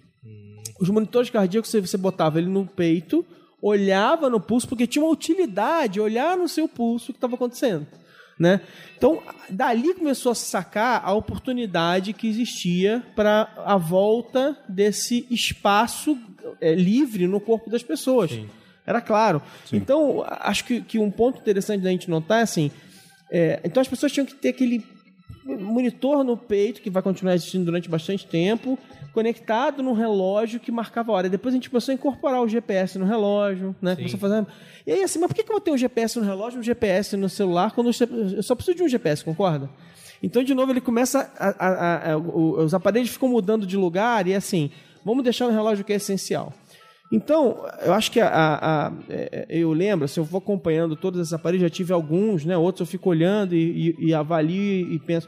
[0.79, 3.23] Os monitores cardíacos, você botava ele no peito,
[3.61, 7.85] olhava no pulso, porque tinha uma utilidade olhar no seu pulso o que estava acontecendo.
[8.39, 8.61] Né?
[8.97, 16.17] Então, dali começou a sacar a oportunidade que existia para a volta desse espaço
[16.59, 18.31] é, livre no corpo das pessoas.
[18.85, 19.43] Era claro.
[19.71, 22.71] Então, acho que, que um ponto interessante da gente notar é assim:
[23.29, 24.83] é, então as pessoas tinham que ter aquele
[25.45, 28.77] monitor no peito, que vai continuar existindo durante bastante tempo,
[29.13, 31.27] conectado num relógio que marcava a hora.
[31.27, 33.95] E depois a gente começou a incorporar o GPS no relógio, né?
[33.95, 34.47] Começou a fazer...
[34.87, 36.59] E aí, assim, mas por que que eu vou ter um GPS no relógio e
[36.61, 37.91] um GPS no celular quando
[38.35, 39.69] eu só preciso de um GPS, concorda?
[40.23, 44.33] Então, de novo, ele começa a, a- a- os aparelhos ficam mudando de lugar e
[44.35, 44.69] assim,
[45.03, 46.53] vamos deixar no relógio que é essencial.
[47.11, 51.19] Então, eu acho que a, a- a- é, eu lembro, assim, eu vou acompanhando todos
[51.19, 52.55] esses aparelhos, já tive alguns, né?
[52.55, 55.27] Outros eu fico olhando e, e- e avalio e penso.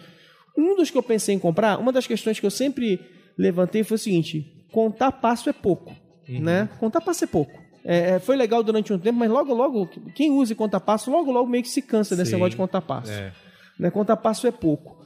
[0.57, 2.99] Um dos que eu pensei em comprar, uma das questões que eu sempre
[3.37, 5.95] levantei foi o seguinte: contar passo é pouco,
[6.27, 6.69] né?
[6.79, 7.61] Contar passo é pouco.
[7.85, 11.11] É, é, foi legal durante um tempo, mas logo, logo, quem usa e conta passo,
[11.11, 12.35] logo, logo meio que se cansa desse Sim.
[12.37, 13.11] negócio de contar passo.
[13.11, 13.33] É.
[13.77, 13.91] Né?
[13.91, 15.03] Contar passo é pouco.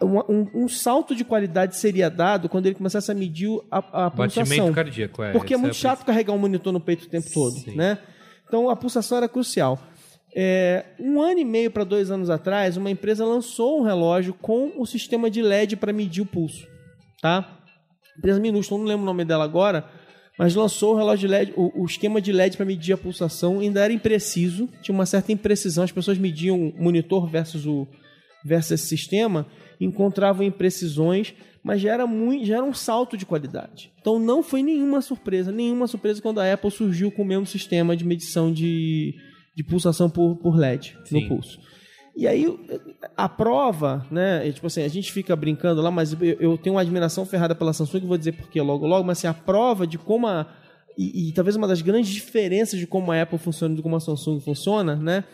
[0.00, 4.10] Uma- Um, um salto de qualidade seria dado quando ele começasse a medir a, a
[4.10, 4.42] pulsação.
[4.44, 5.32] Batimento cardíaco, é.
[5.32, 7.76] Porque é essa muito a chato carregar um monitor no peito o tempo todo, Sim.
[7.76, 7.98] né?
[8.48, 9.78] Então a pulsação era crucial.
[10.34, 14.72] É, um ano e meio para dois anos atrás, uma empresa lançou um relógio com
[14.78, 16.66] o sistema de LED para medir o pulso,
[17.20, 17.58] tá?
[18.18, 19.88] Empresa minúscula, não lembro o nome dela agora,
[20.38, 23.60] mas lançou o relógio de LED, o, o esquema de LED para medir a pulsação,
[23.60, 27.86] ainda era impreciso, tinha uma certa imprecisão, as pessoas mediam o monitor versus o
[28.44, 29.46] versus esse sistema,
[29.80, 33.90] encontravam imprecisões, mas já era muito, já era um salto de qualidade.
[33.98, 37.96] Então não foi nenhuma surpresa, nenhuma surpresa quando a Apple surgiu com o mesmo sistema
[37.96, 39.14] de medição de,
[39.56, 41.22] de pulsação por, por LED Sim.
[41.22, 41.58] no pulso.
[42.16, 42.46] E aí
[43.16, 44.50] a prova, né?
[44.52, 47.72] Tipo assim, a gente fica brincando lá, mas eu, eu tenho uma admiração ferrada pela
[47.72, 50.46] Samsung, vou dizer porque logo logo, mas assim, a prova de como a.
[50.96, 53.96] E, e talvez uma das grandes diferenças de como a Apple funciona e de como
[53.96, 55.24] a Samsung funciona, né?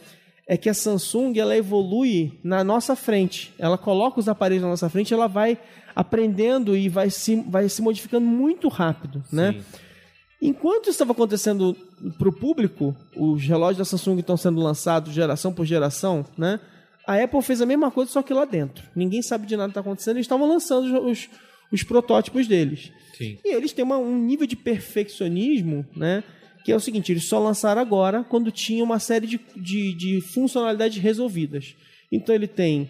[0.47, 3.53] É que a Samsung ela evolui na nossa frente.
[3.59, 5.59] Ela coloca os aparelhos na nossa frente, ela vai
[5.95, 9.61] aprendendo e vai se, vai se modificando muito rápido, né?
[10.43, 11.76] Enquanto isso estava acontecendo
[12.18, 16.59] para o público, os relógios da Samsung estão sendo lançados geração por geração, né?
[17.07, 18.84] A Apple fez a mesma coisa, só que lá dentro.
[18.97, 21.28] Ninguém sabe de nada que está acontecendo, eles estavam lançando os, os,
[21.72, 22.91] os protótipos deles.
[23.18, 23.36] Sim.
[23.45, 26.22] E eles têm uma- um nível de perfeccionismo, né?
[26.64, 30.20] Que é o seguinte, eles só lançaram agora quando tinha uma série de, de, de
[30.20, 31.74] funcionalidades resolvidas.
[32.12, 32.88] Então ele tem,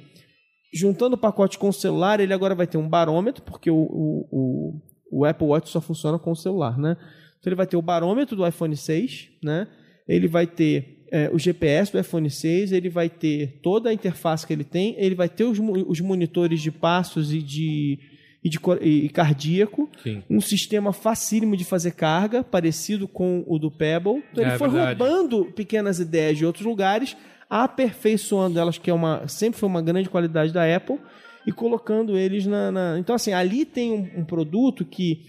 [0.75, 4.29] juntando o pacote com o celular, ele agora vai ter um barômetro, porque o, o,
[4.31, 6.97] o, o Apple Watch só funciona com o celular, né?
[7.41, 9.67] Então ele vai ter o barômetro do iPhone 6, né?
[10.07, 14.47] Ele vai ter é, o GPS do iPhone 6, ele vai ter toda a interface
[14.47, 17.99] que ele tem, ele vai ter os, os monitores de passos e de,
[18.45, 20.23] e de e cardíaco, Sim.
[20.29, 24.23] um sistema facílimo de fazer carga, parecido com o do Pebble.
[24.33, 25.01] Então ele É foi verdade.
[25.01, 27.17] roubando pequenas ideias de outros lugares,
[27.49, 30.99] aperfeiçoando elas, que é uma, sempre foi uma grande qualidade da Apple,
[31.47, 32.71] e colocando eles na.
[32.71, 35.23] na- Então, assim, ali tem um, um produto que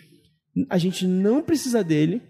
[0.70, 2.22] a gente não precisa dele,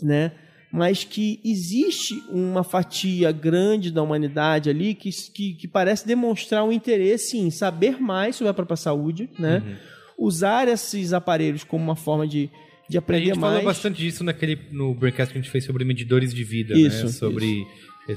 [0.00, 0.32] né?
[0.72, 6.72] Mas que existe uma fatia grande da humanidade ali que, que, que parece demonstrar um
[6.72, 9.78] interesse em saber mais sobre a própria saúde, né?
[10.18, 12.48] Usar esses aparelhos como uma forma de,
[12.88, 13.52] de A aprender gente mais.
[13.54, 17.04] falou bastante disso naquele, no Braincast que a gente fez sobre medidores de vida, Isso,
[17.06, 17.12] né?
[17.12, 17.66] Sobre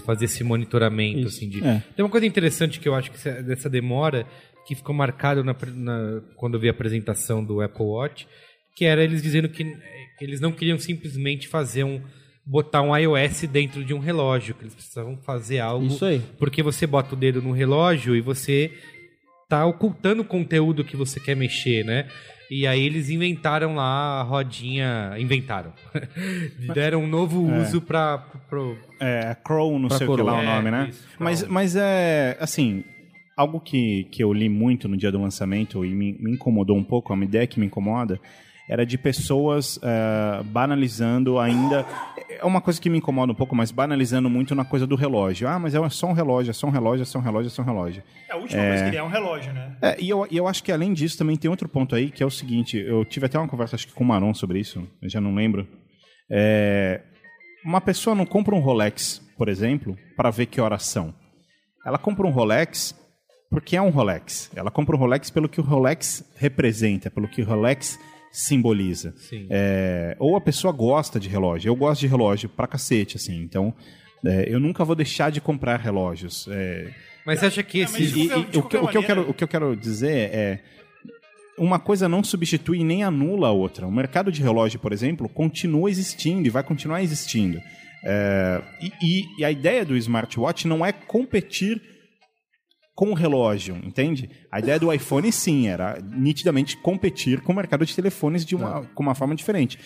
[0.06, 1.28] fazer esse monitoramento, Isso.
[1.38, 1.64] assim, de...
[1.64, 1.84] É.
[1.96, 4.26] Tem uma coisa interessante que eu acho que essa- dessa demora,
[4.66, 8.28] que ficou marcado na, na- quando eu vi a apresentação do Apple Watch,
[8.76, 9.66] que era eles dizendo que
[10.22, 12.02] eles não queriam simplesmente fazer um
[12.46, 16.22] botar um iOS dentro de um relógio, que eles precisavam fazer algo Isso aí.
[16.38, 18.72] porque você bota o dedo no relógio e você
[19.50, 22.08] tá ocultando o conteúdo que você quer mexer, né?
[22.52, 25.16] E aí eles inventaram lá a rodinha.
[25.18, 25.74] Inventaram.
[26.76, 27.62] Deram um novo É.
[27.62, 28.20] uso pra.
[28.48, 30.40] Pro, É, Crow, não sei o que lá coroa.
[30.42, 30.88] o nome, É, né?
[30.92, 32.84] isso, mas, mas é, assim,
[33.36, 36.84] algo que, que eu li muito no dia do lançamento e me, me incomodou um
[36.84, 38.20] pouco, uma ideia que me incomoda,
[38.68, 41.86] era de pessoas é, banalizando ainda.
[42.30, 45.48] É uma coisa que me incomoda um pouco, mas banalizando muito na coisa do relógio.
[45.48, 47.52] Ah, mas é só um relógio, é só um relógio, é só um relógio, é
[47.52, 48.04] só um relógio.
[48.28, 49.78] É a última coisa que ele é um relógio, né?
[49.82, 52.24] É, e eu, e eu acho que além disso também tem outro ponto aí, que
[52.24, 54.88] é o seguinte, eu tive até uma conversa acho que com o Maron sobre isso,
[55.02, 55.68] eu já não lembro.
[56.30, 57.02] É,
[57.64, 61.14] uma pessoa não compra um Rolex, por exemplo, para ver que horas são.
[61.86, 62.96] Ela compra um Rolex
[63.50, 64.52] porque é um Rolex.
[64.56, 68.00] Ela compra um Rolex pelo que o Rolex representa, pelo que o Rolex
[68.38, 69.14] simboliza.
[69.18, 69.48] Sim.
[69.50, 71.70] É, ou a pessoa gosta de relógio.
[71.70, 73.42] Eu gosto de relógio pra cacete, assim.
[73.42, 73.74] Então,
[74.26, 76.48] é, eu nunca vou deixar de comprar relógios.
[76.52, 76.90] É,
[77.26, 78.06] Mas você acha que esse.
[78.08, 80.30] de e- qualquer- e o, que, o que eu quero, o que eu quero dizer
[80.34, 80.60] é.
[81.58, 83.88] Uma coisa não substitui nem anula a outra.
[83.88, 87.62] O mercado de relógio, por exemplo, continua existindo e vai continuar existindo.
[88.04, 91.82] É, e, e- e a ideia do smartwatch não é competir
[92.96, 94.30] com o relógio, entende?
[94.50, 98.84] A ideia do iPhone, sim, era nitidamente competir com o mercado de telefones de uma,
[98.96, 99.78] com uma forma diferente.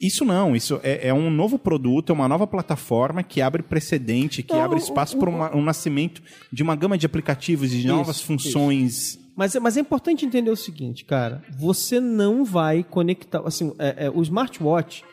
[0.00, 4.42] Isso não, isso é, é um novo produto, é uma nova plataforma que abre precedente,
[4.42, 8.24] que Não, abre espaço para um nascimento de uma gama de aplicativos, de novas Isso,
[8.26, 9.18] funções.
[9.36, 11.42] Mas, é- mas é importante entender o seguinte, cara.
[11.58, 13.42] Você não vai conectar.
[13.44, 15.04] Assim, é- é, o smartwatch,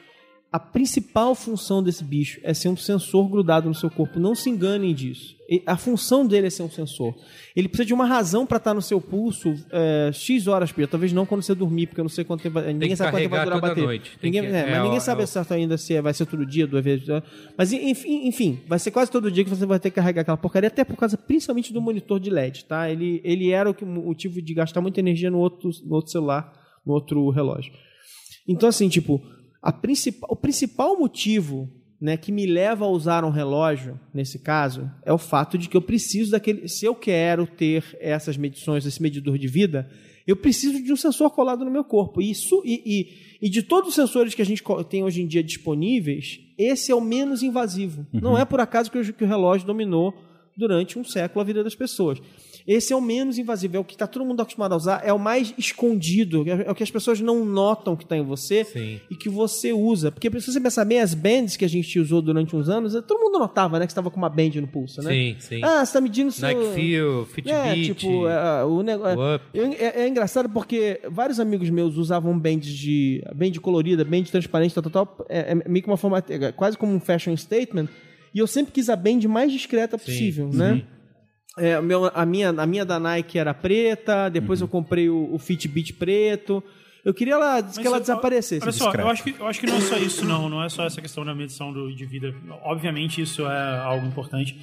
[0.51, 4.19] a principal função desse bicho é ser um sensor grudado no seu corpo.
[4.19, 5.33] Não se enganem disso.
[5.65, 7.13] A função dele é ser um sensor.
[7.55, 10.87] Ele precisa de uma razão para estar no seu pulso é, X horas por dia.
[10.89, 12.55] Talvez não quando você dormir, porque eu não sei quanto tempo.
[12.55, 13.83] vai- Ninguém sabe quanto tempo vai durar a bateria.
[13.85, 14.11] noite.
[14.21, 16.45] Ninguém, que- é, é, mas ninguém sabe é certo ainda se é- vai ser todo
[16.45, 17.05] dia, duas vezes.
[17.57, 20.37] Mas enfim, enfim, vai ser quase todo dia que você vai ter que carregar aquela
[20.37, 22.89] porcaria, até por causa principalmente do monitor de LED, tá?
[22.89, 26.51] Ele, ele era o motivo de gastar muita energia no outro, no outro celular,
[26.85, 27.71] no outro relógio.
[28.47, 29.21] Então, assim, tipo,
[29.61, 34.89] a principal, o principal motivo né, que me leva a usar um relógio, nesse caso,
[35.05, 36.67] é o fato de que eu preciso daquele.
[36.67, 39.87] Se eu quero ter essas medições, esse medidor de vida,
[40.25, 42.19] eu preciso de um sensor colado no meu corpo.
[42.19, 45.27] E, Isso, e, e, e de todos os sensores que a gente tem hoje em
[45.27, 48.07] dia disponíveis, esse é o menos invasivo.
[48.11, 50.13] Não é por acaso que o, que o relógio dominou
[50.57, 52.19] durante um século a vida das pessoas.
[52.67, 55.11] Esse é o menos invasivo, é o que está todo mundo acostumado a usar, é
[55.11, 58.99] o mais escondido, é o que as pessoas não notam que está em você Sim.
[59.09, 60.11] e que você usa.
[60.11, 63.19] Porque se você pensar bem, as bands que a gente usou durante uns anos, todo
[63.19, 65.11] mundo notava né, que estava com uma band no pulso, né?
[65.11, 65.61] Sim, sim.
[65.63, 66.47] Ah, você está medindo seu...
[66.47, 67.51] Nike Feel, Fitbit.
[67.53, 69.19] É, tipo, é, o negócio.
[69.53, 73.23] É, é engraçado porque vários amigos meus usavam bands de.
[73.35, 75.25] band colorida, band transparente, tal, tal, tal.
[75.29, 76.23] É, é meio que uma forma.
[76.29, 77.87] é quase como um fashion statement.
[78.33, 80.83] E eu sempre quis a band mais discreta possível, né?
[81.57, 85.37] É, meu, a, minha, a minha da Nike era preta, depois eu comprei o, o
[85.37, 86.63] Fitbit preto.
[87.03, 88.63] Eu queria ela, que ela eu- desaparecesse.
[88.63, 89.07] Olha só, discreto.
[89.07, 90.49] eu acho, que, eu acho que não é só isso, não.
[90.49, 92.33] Não é só essa questão da medição do, de vida.
[92.63, 94.57] Obviamente, isso é algo importante.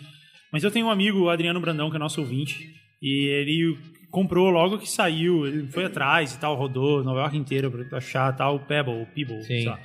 [0.53, 3.77] Mas eu tenho um amigo, o Adriano Brandão, que é nosso ouvinte, e ele
[4.11, 8.35] comprou logo que saiu, ele foi atrás e tal, rodou Nova York inteira pra achar
[8.35, 9.47] tal, o Pebble, o Pebble, Sim.
[9.49, 9.79] sei lá,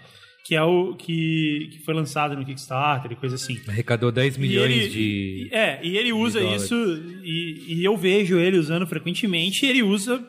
[0.46, 3.60] que é o que, que foi lançado no Kickstarter e coisa assim.
[3.68, 5.50] Arrecadou 10 E milhões ele- de.
[5.52, 6.76] É, e ele usa isso,
[7.24, 10.22] e, e eu vejo ele usando frequentemente, e ele usa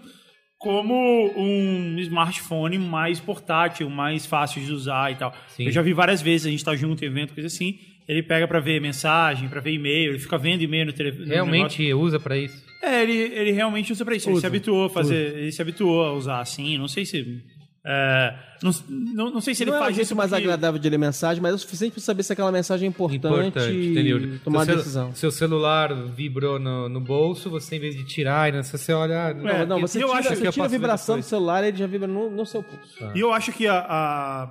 [0.59, 0.95] como
[1.37, 5.35] um smartphone mais portátil, mais fácil de usar e tal.
[5.49, 5.67] Sim.
[5.67, 8.49] Eu já vi várias vezes, a gente tá junto em evento, coisa assim, ele pega
[8.49, 11.27] pra ver mensagem, pra ver e-mail, ele fica vendo e-mail no telefone.
[11.27, 12.63] Realmente usa pra isso.
[12.83, 14.29] É, ele, ele realmente usa pra isso.
[14.29, 15.37] Ele Usa, se habituou a fazer.
[15.39, 16.77] Ele se habituou a usar assim.
[16.77, 17.43] Não sei se.
[17.87, 20.81] É, não, não, não sei se ele não é faz jeito isso mais porque- agradável
[20.81, 23.17] de ler mensagem, mas é o suficiente para saber se aquela mensagem é importante,
[23.49, 25.15] Importante, e tomar seu, decisão.
[25.15, 29.35] Seu celular vibrou no, no bolso, você em vez de tirar, né, você olha.
[29.35, 31.77] Não, É, não, você eu tira, acho você que tira a vibração do celular ele
[31.77, 33.05] já vibra no, no seu pulso.
[33.15, 34.51] E eu acho que a, a-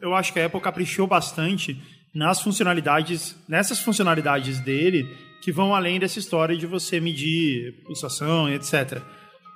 [0.00, 1.76] eu acho que a Apple caprichou bastante
[2.14, 5.06] nas funcionalidades, nessas funcionalidades dele
[5.42, 9.00] que vão além dessa história de você medir pulsação e etc.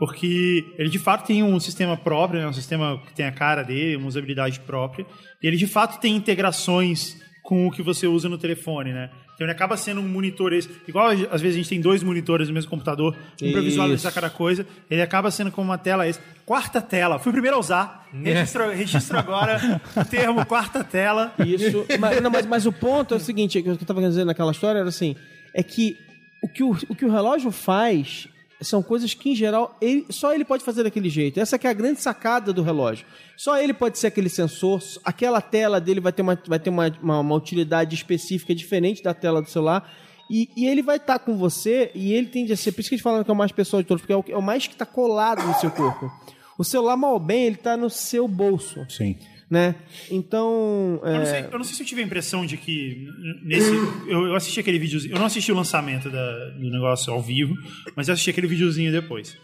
[0.04, 3.62] Porque ele de fato tem um sistema próprio, né, um sistema que tem a cara
[3.62, 5.06] dele, uma usabilidade própria.
[5.42, 9.08] E ele de fato tem integrações com o que você usa no telefone, né?
[9.34, 12.48] Então ele acaba sendo um monitor esse, igual às vezes a gente tem dois monitores
[12.48, 16.20] no mesmo computador, um para visualizar cada coisa, ele acaba sendo como uma tela esse.
[16.44, 18.08] Quarta tela, fui o primeiro a usar.
[18.12, 21.32] Registro, registro agora o termo quarta tela.
[21.38, 24.10] Isso, mas, não, mas, mas o ponto é o seguinte, o que eu estava querendo
[24.10, 25.16] dizer naquela história era assim,
[25.54, 25.96] é que
[26.42, 28.28] o que o, o que o relógio faz
[28.64, 31.38] são coisas que, em geral, ele- só ele pode fazer daquele jeito.
[31.38, 33.06] Essa que é a grande sacada do relógio.
[33.36, 36.92] Só ele pode ser aquele sensor, aquela tela dele vai ter uma, vai ter uma,
[37.02, 39.88] uma, uma utilidade específica diferente da tela do celular.
[40.30, 42.94] E, e ele vai estar com você e ele tende a ser, por isso que
[42.94, 44.42] a gente fala que é o mais pessoal de todos, porque é o, é o
[44.42, 46.10] mais que está colado no seu corpo.
[46.56, 49.18] O celular, mal ou bem, ele está no seu bolso Sim.
[49.54, 49.74] Né?
[50.10, 53.06] Então, Eu, não é, sei, eu não sei se eu tive a impressão de que
[53.42, 53.70] nesse.
[54.08, 55.14] Eu, eu assisti aquele videozinho.
[55.14, 57.54] Eu não assisti o lançamento da- do negócio ao vivo,
[57.96, 59.36] mas eu assisti aquele videozinho depois.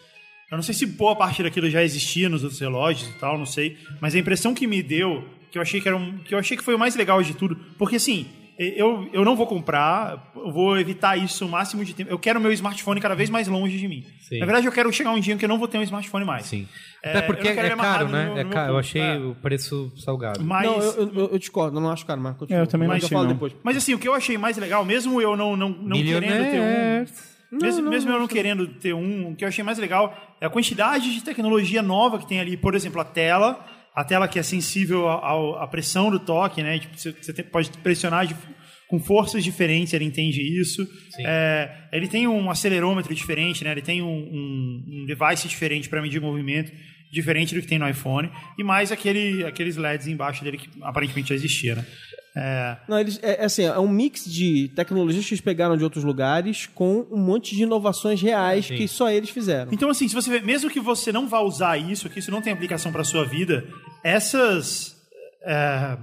[0.50, 3.46] Eu não sei se boa parte daquilo já existia nos outros relógios e tal, não
[3.46, 3.76] sei.
[4.00, 6.56] Mas a impressão que me deu, que eu achei que era um, que eu achei
[6.56, 8.26] que foi o mais legal de tudo, porque assim,
[8.62, 12.10] eu, eu não vou comprar, eu vou evitar isso o máximo de tempo.
[12.10, 14.04] Eu quero o meu smartphone cada vez mais longe de mim.
[14.20, 14.38] Sim.
[14.38, 16.24] Na verdade, eu quero chegar um dia em que eu não vou ter um smartphone
[16.26, 16.44] mais.
[16.46, 16.68] Sim.
[17.02, 18.26] É, Até porque não é caro, né?
[18.26, 18.72] no é no meu caro.
[18.74, 19.16] Eu achei É.
[19.16, 20.44] o preço salgado.
[20.44, 22.46] Mas, não, eu, eu, eu discordo, eu não acho caro, Marco.
[22.50, 23.34] É, eu também não mas achei, eu falo não.
[23.34, 23.54] depois.
[23.62, 26.60] Mas assim, o que eu achei mais legal, mesmo eu não, não, não querendo ter
[26.60, 26.64] um.
[26.64, 27.36] Milionaires.
[27.50, 30.14] mesmo não, mesmo eu não, não querendo ter um, o que eu achei mais legal
[30.38, 32.56] é a quantidade de tecnologia nova que tem ali.
[32.58, 33.64] Por exemplo, a tela
[33.94, 36.78] a tela que é sensível ao- à pressão do toque, né?
[36.78, 38.36] Tipo, você, tem- pode pressionar de-
[38.88, 40.82] com forças diferentes, ele entende isso.
[41.26, 43.70] É, ele tem um acelerômetro diferente, né?
[43.72, 46.72] Ele tem um, um- um device diferente para medir movimento,
[47.12, 48.30] diferente do que tem no iPhone.
[48.58, 51.84] E mais aquele, aqueles LEDs embaixo dele que aparentemente já existia, né?
[52.36, 55.82] É, Não, eles, é, é assim, é um mix de tecnologias que eles pegaram de
[55.82, 58.76] outros lugares com um monte de inovações reais Sim.
[58.76, 59.72] que só eles fizeram.
[59.72, 62.40] Então, assim, se você vê, mesmo que você não vá usar isso, que isso não
[62.40, 63.66] tem aplicação para sua vida,
[64.04, 64.96] essas
[65.44, 65.96] é,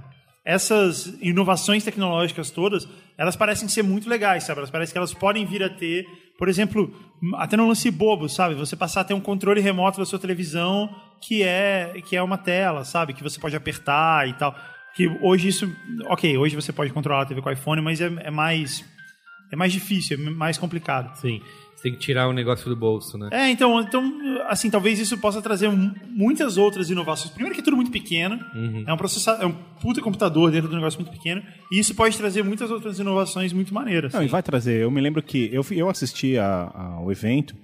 [0.48, 4.60] essas inovações tecnológicas todas, elas parecem ser muito legais, sabe?
[4.60, 6.06] Elas parecem que elas podem vir a ter,
[6.38, 6.90] por exemplo,
[7.34, 8.54] até no lance bobo, sabe?
[8.54, 10.88] Você passar a ter um controle remoto da sua televisão
[11.20, 13.12] que é que é uma tela, sabe?
[13.12, 14.56] Que você pode apertar e tal.
[14.98, 15.72] Que hoje isso,
[16.06, 18.84] ok, hoje você pode controlar a TV com o iPhone, mas é, é mais
[19.50, 21.16] é mais difícil, é mais complicado.
[21.20, 21.40] Sim.
[21.74, 23.28] Você tem que tirar o negócio do bolso, né?
[23.30, 24.12] É, então, então,
[24.48, 27.30] assim, talvez isso possa trazer mu- muitas outras inovações.
[27.30, 28.36] Primeiro que é tudo muito pequeno,
[28.84, 31.40] é um processador, é um puta computador dentro de um negócio muito pequeno,
[31.70, 34.12] e isso pode trazer muitas outras inovações muito maneiras.
[34.12, 34.82] Não, e vai trazer.
[34.82, 37.54] Eu me lembro que eu, eu assisti a- ao evento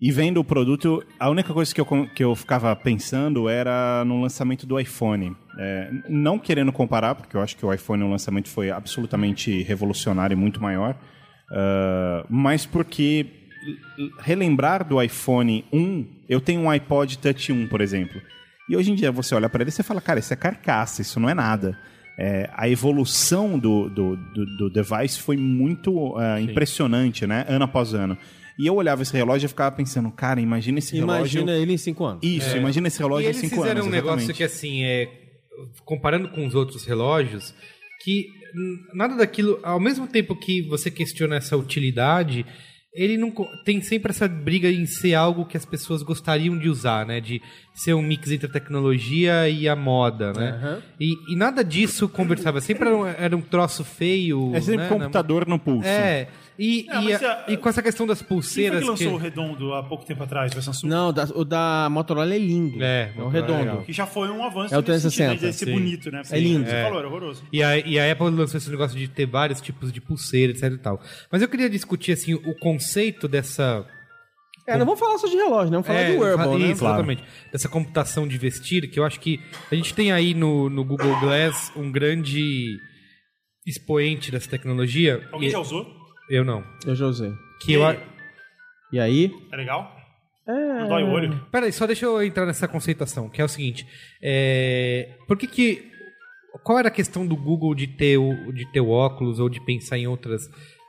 [0.00, 4.20] e vendo o produto, a única coisa que eu, que eu ficava pensando era no
[4.20, 5.36] lançamento do iPhone.
[5.58, 10.34] É, não querendo comparar, porque eu acho que o iPhone, o lançamento foi absolutamente revolucionário
[10.34, 10.96] e muito maior,
[11.50, 13.26] ah, mas porque
[14.20, 18.20] relembrar do iPhone 1, eu tenho um iPod Touch 1, por exemplo.
[18.68, 21.02] E hoje em dia você olha para ele e você fala, cara, isso é carcaça,
[21.02, 21.78] isso não é nada.
[22.18, 27.44] É, a evolução do, do, do, do device foi muito ah, impressionante, né?
[27.48, 28.16] Ano após ano.
[28.60, 31.62] E eu olhava esse relógio e ficava pensando, cara, imagina esse Imagina relógio.
[31.62, 32.20] ele em cinco anos.
[32.22, 33.86] Isso, imagina esse E relógio em eles cinco fizeram anos.
[33.86, 34.36] um negócio exatamente.
[34.36, 35.08] que, assim, é,
[35.84, 37.54] comparando com os outros relógios,
[38.04, 38.26] que
[38.94, 42.44] nada daquilo, ao mesmo tempo que você questiona essa utilidade,
[42.92, 43.32] ele não
[43.64, 47.20] tem sempre essa briga em ser algo que as pessoas gostariam de usar, né?
[47.20, 47.40] De
[47.82, 50.50] ser um mix entre a tecnologia e a moda, né?
[50.50, 50.78] Aham.
[50.98, 52.60] E, e nada disso conversava.
[52.60, 54.54] Sempre era um, era um troço feio.
[54.54, 54.88] É sempre né?
[54.88, 55.88] computador no pulso.
[55.88, 56.28] É.
[56.58, 58.80] E, É, e, mas a- é- e com essa questão das Quem foi pulseiras.
[58.82, 60.88] que lançou o redondo há pouco tempo atrás, da Samsung?
[60.88, 62.82] Não, da- o da Motorola é lindo.
[62.82, 63.58] É, o Motorola é redondo.
[63.60, 63.82] legal.
[63.82, 65.72] Que já foi um avanço É o nesse sentido, né, 360, de ser sim.
[65.72, 66.22] bonito, né?
[66.30, 66.66] É lindo.
[66.68, 66.82] Você É.
[66.84, 67.42] falou, era horroroso.
[67.50, 70.64] E a, e a Apple lançou esse negócio de ter vários tipos de pulseira, etc
[70.70, 71.00] e tal.
[71.32, 73.86] Mas eu queria discutir, assim, o conceito dessa...
[74.66, 76.70] É, não vamos falar só de relógio, não vamos falar É, de wearable, né?
[76.72, 77.24] Isso, exatamente.
[77.52, 79.40] Dessa computação de vestir, que eu acho que
[79.70, 82.76] a gente tem aí no, no Google Glass um grande
[83.66, 85.26] expoente dessa tecnologia.
[85.32, 85.86] Alguém E- já usou?
[86.28, 86.64] Eu não.
[86.86, 87.32] Eu já usei.
[87.62, 87.96] Que eu, a-
[88.92, 89.32] E aí?
[89.52, 89.96] É legal?
[90.48, 90.52] É...
[90.80, 91.46] Não dói o olho?
[91.50, 93.86] Peraí, só deixa eu entrar nessa conceituação, que é o seguinte.
[94.22, 95.90] É, por que que...
[96.64, 99.60] Qual era a questão do Google de ter, o, de ter o óculos ou de
[99.64, 100.42] pensar em outras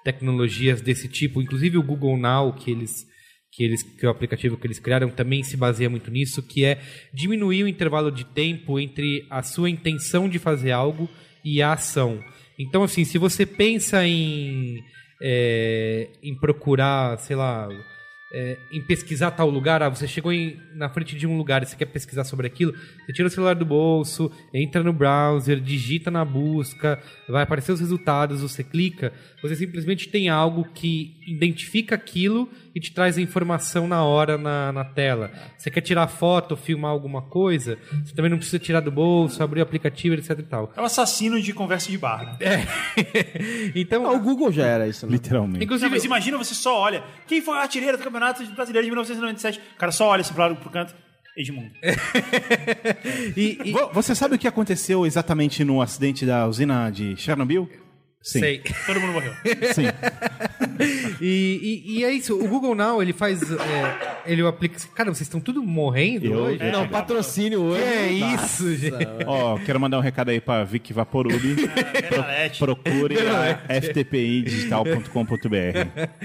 [0.03, 1.41] tecnologias desse tipo?
[1.41, 3.05] Inclusive o Google Now, que eles...
[3.51, 6.79] Que, eles, que o aplicativo que eles criaram também se baseia muito nisso, que é
[7.13, 11.09] diminuir o intervalo de tempo entre a sua intenção de fazer algo
[11.43, 12.23] e a ação.
[12.57, 14.81] Então, assim, se você pensa em,
[15.21, 17.67] é, em procurar, sei lá,
[18.33, 21.65] é, em pesquisar tal lugar, ah, você chegou em- na frente de um lugar e
[21.65, 22.71] você quer pesquisar sobre aquilo,
[23.05, 26.97] você tira o celular do bolso, entra no browser, digita na busca,
[27.27, 32.93] vai aparecer os resultados, você clica, você simplesmente tem algo que identifica aquilo e te
[32.93, 35.31] traz a informação na hora na, na tela.
[35.57, 39.59] Você quer tirar foto, filmar alguma coisa, você também não precisa tirar do bolso, abrir
[39.59, 40.71] o aplicativo, etc e tal.
[40.75, 42.65] É o assassino de conversa de bar, né?
[43.75, 45.11] então, Ah, o Google já era isso, né?
[45.13, 45.57] Literalmente.
[45.57, 47.03] Não, inclusive, mas imagina você só olha.
[47.27, 49.59] Quem foi a artilheira do campeonato brasileiro de 1997?
[49.75, 50.95] O cara só olha assim pro, lado, pro canto.
[51.37, 51.71] Edmundo.
[53.37, 57.69] e, e- Vo- Você sabe o que aconteceu exatamente no acidente da usina de Chernobyl?
[58.21, 58.39] Sim.
[58.39, 58.61] sei.
[58.85, 59.33] Todo mundo morreu.
[59.73, 59.85] Sim.
[61.19, 63.41] E, e- e é isso, o Google Now, ele faz.
[63.51, 64.79] é, ele aplica.
[64.95, 66.61] Cara, vocês estão tudo morrendo Eu- hoje?
[66.63, 66.71] É.
[66.71, 67.81] Não, patrocínio hoje.
[67.81, 68.95] Que é isso, gente?
[69.25, 71.33] Ó, quero mandar um recado aí pra Vic Vaporub.
[72.09, 72.59] Benalete.
[72.59, 76.09] Procure a ftpidigital.com.br.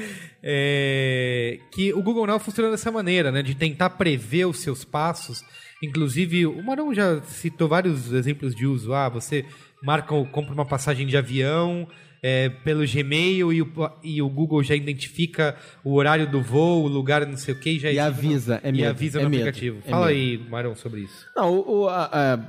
[0.48, 3.42] É, que o Google Now funciona dessa maneira, né?
[3.42, 5.42] De tentar prever os seus passos.
[5.82, 8.94] Inclusive, o Marão já citou vários exemplos de uso.
[8.94, 9.44] Ah, você
[9.86, 11.86] marca, ou compra uma passagem de avião
[12.22, 13.72] é, pelo Gmail e o,
[14.02, 17.70] e o Google já identifica o horário do voo, o lugar, não sei o que,
[17.70, 19.78] e já E avisa, é e medo, avisa é no medo, aplicativo.
[19.86, 20.18] é Fala medo.
[20.18, 21.26] aí, Marão, sobre isso.
[21.36, 22.40] Não, o, o- a- a-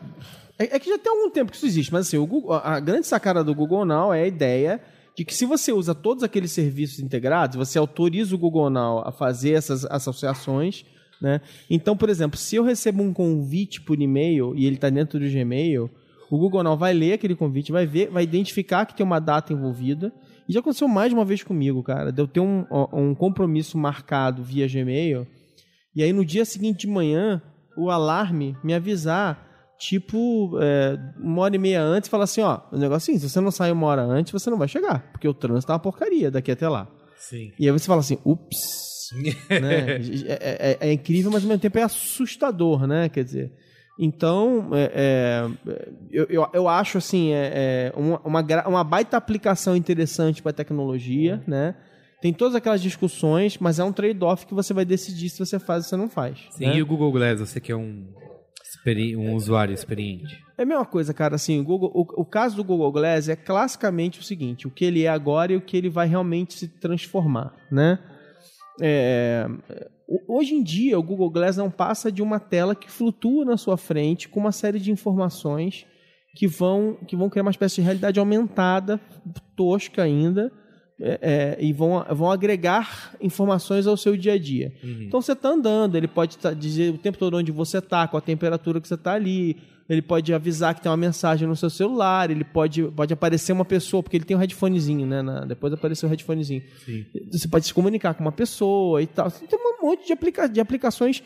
[0.57, 2.75] é, é que já tem algum tempo que isso existe, mas assim, o Google- a
[2.75, 4.81] a grande sacada do Google Now é a ideia
[5.15, 9.11] de que se você usa todos aqueles serviços integrados, você autoriza o Google Now a
[9.11, 10.85] fazer essas associações,
[11.21, 11.41] né?
[11.69, 15.27] Então, por exemplo, se eu recebo um convite por e-mail e ele está dentro do
[15.29, 15.89] Gmail,
[16.29, 19.53] o Google Now vai ler aquele convite, vai ver, vai identificar que tem uma data
[19.53, 20.11] envolvida.
[20.47, 23.77] E já aconteceu mais de uma vez comigo, cara, de eu ter um, um compromisso
[23.77, 25.27] marcado via Gmail
[25.97, 27.41] e aí no dia seguinte de manhã,
[27.75, 29.45] o alarme me avisar
[29.79, 33.29] tipo, é, uma hora e meia antes, fala assim, ó, o negócio é assim, se
[33.29, 35.79] você não sair uma hora antes, você não vai chegar, porque o trânsito tá uma
[35.79, 36.87] porcaria daqui até lá.
[37.17, 37.51] Sim.
[37.59, 39.09] E aí você fala assim, ups,
[39.49, 39.97] né?
[40.27, 43.09] é, é- é incrível, mas ao mesmo tempo é assustador, né?
[43.09, 43.51] Quer dizer,
[43.99, 45.49] então, é, é,
[46.11, 51.41] eu, eu, eu acho assim, é, é uma, uma, uma baita aplicação interessante para tecnologia,
[51.47, 51.75] né?
[52.21, 55.83] Tem todas aquelas discussões, mas é um trade-off que você vai decidir se você faz
[55.85, 56.39] ou se não faz.
[56.51, 56.75] Sim, né?
[56.77, 58.07] e o Google Glass, você que é um,
[59.17, 60.35] um usuário experiente.
[60.57, 61.35] É a mesma coisa, cara.
[61.35, 64.83] Assim, o, Google- o- o caso do Google Glass é classicamente o seguinte: o que
[64.83, 67.99] ele é agora e o que ele vai realmente se transformar, né?
[68.81, 69.47] É,
[70.27, 73.77] hoje em dia, o Google Glass não passa de uma tela que flutua na sua
[73.77, 75.85] frente com uma série de informações
[76.35, 78.99] que vão, que vão criar uma espécie de realidade aumentada,
[79.55, 80.51] tosca ainda,
[80.99, 84.71] é, é, e vão, vão agregar informações ao seu dia a dia.
[85.07, 88.17] Então você está andando, ele pode tá- dizer o tempo todo onde você está, qual
[88.17, 89.57] a temperatura que você está ali,
[89.89, 93.63] ele pode avisar que tem uma mensagem no seu celular, ele pode, pode aparecer uma
[93.65, 95.21] pessoa, porque ele tem um headphonezinho, né?
[95.21, 96.61] na- depois apareceu o headphonezinho.
[97.31, 99.31] Você pode se comunicar com uma pessoa e tal.
[99.31, 101.23] Tem um monte de, aplica de aplicações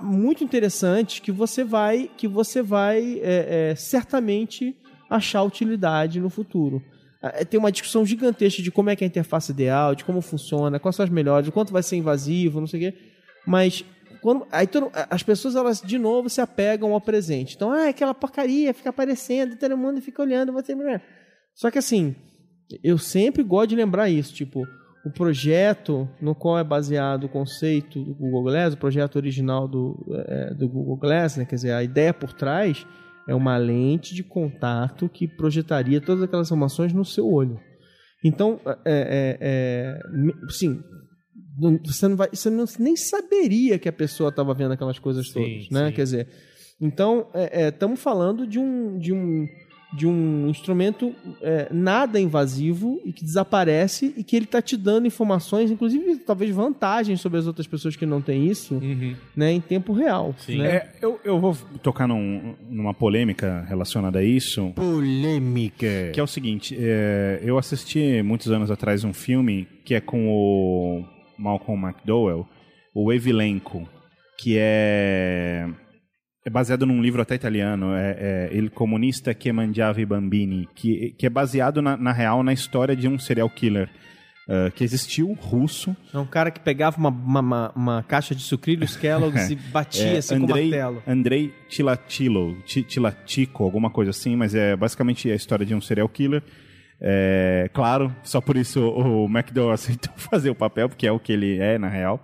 [0.00, 4.74] muito interessantes que você vai, que você vai é, é, certamente
[5.10, 6.82] achar utilidade no futuro.
[7.22, 10.20] É, Tem uma discussão gigantesca de como é que é a interface ideal, de como
[10.22, 12.98] funciona, quais são as melhores, o quanto vai ser invasivo, não sei o quê.
[13.46, 13.84] Mas
[14.20, 17.54] quando, aí todo- as pessoas elas de novo se apegam ao presente.
[17.56, 20.74] Então, ah, aquela porcaria fica aparecendo, todo mundo fica olhando, você.
[21.54, 22.14] Só que assim,
[22.82, 24.66] eu sempre gosto de lembrar isso, tipo,
[25.04, 29.96] o projeto no qual é baseado o conceito do Google Glass, o projeto original do,
[30.26, 31.44] eh, do Google Glass, né?
[31.44, 32.86] quer dizer, a ideia por trás
[33.28, 37.60] é uma lente de contato que projetaria todas aquelas informações no seu olho.
[38.24, 40.00] Então, é, é, é,
[40.50, 40.82] sim,
[41.84, 45.32] você não vai, você não, nem saberia que a pessoa estava vendo aquelas coisas Sim,
[45.34, 45.88] todas, né?
[45.88, 45.92] sim.
[45.94, 46.28] Quer dizer,
[46.80, 47.26] então
[47.68, 49.48] estamos falando de um de um
[49.90, 55.06] de um instrumento é, nada invasivo e que desaparece e que ele está te dando
[55.06, 59.14] informações, inclusive talvez vantagens sobre as outras pessoas que não têm isso, Uhum.
[59.34, 60.34] né, em tempo real.
[60.40, 60.58] Sim.
[60.58, 60.68] Né?
[60.76, 64.72] É, eu, eu vou tocar num- numa polêmica relacionada a isso.
[64.76, 66.10] Polêmica.
[66.12, 70.28] Que é o seguinte, é, eu assisti muitos anos atrás um filme que é com
[70.28, 71.02] o
[71.38, 72.46] Malcolm McDowell,
[72.94, 73.88] o Evilenco,
[74.38, 75.66] que é,
[76.44, 81.14] é baseado num livro até italiano, é, é Il Comunista che mangiava i bambini, que,
[81.18, 83.88] que é baseado na, na real na história de um serial killer
[84.50, 88.40] eh, que existiu, russo, É um cara que pegava uma, uma, uma- uma caixa de
[88.42, 91.02] sucrilhos Kellogg's e batia É, assim com Andrei, martelo.
[91.06, 96.08] Andrei Tilatilo, Ti- Tilatico, alguma coisa assim, mas é basicamente a história de um serial
[96.08, 96.42] killer.
[97.00, 101.32] É, claro, só por isso o McDowell aceitou fazer o papel, porque é o que
[101.32, 102.22] ele é na real.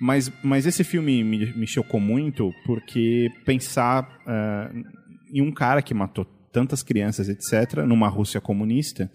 [0.00, 4.70] Mas, mas esse filme me, me chocou muito porque pensar ah,
[5.32, 9.10] em um cara que matou tantas crianças, etc., numa Rússia comunista.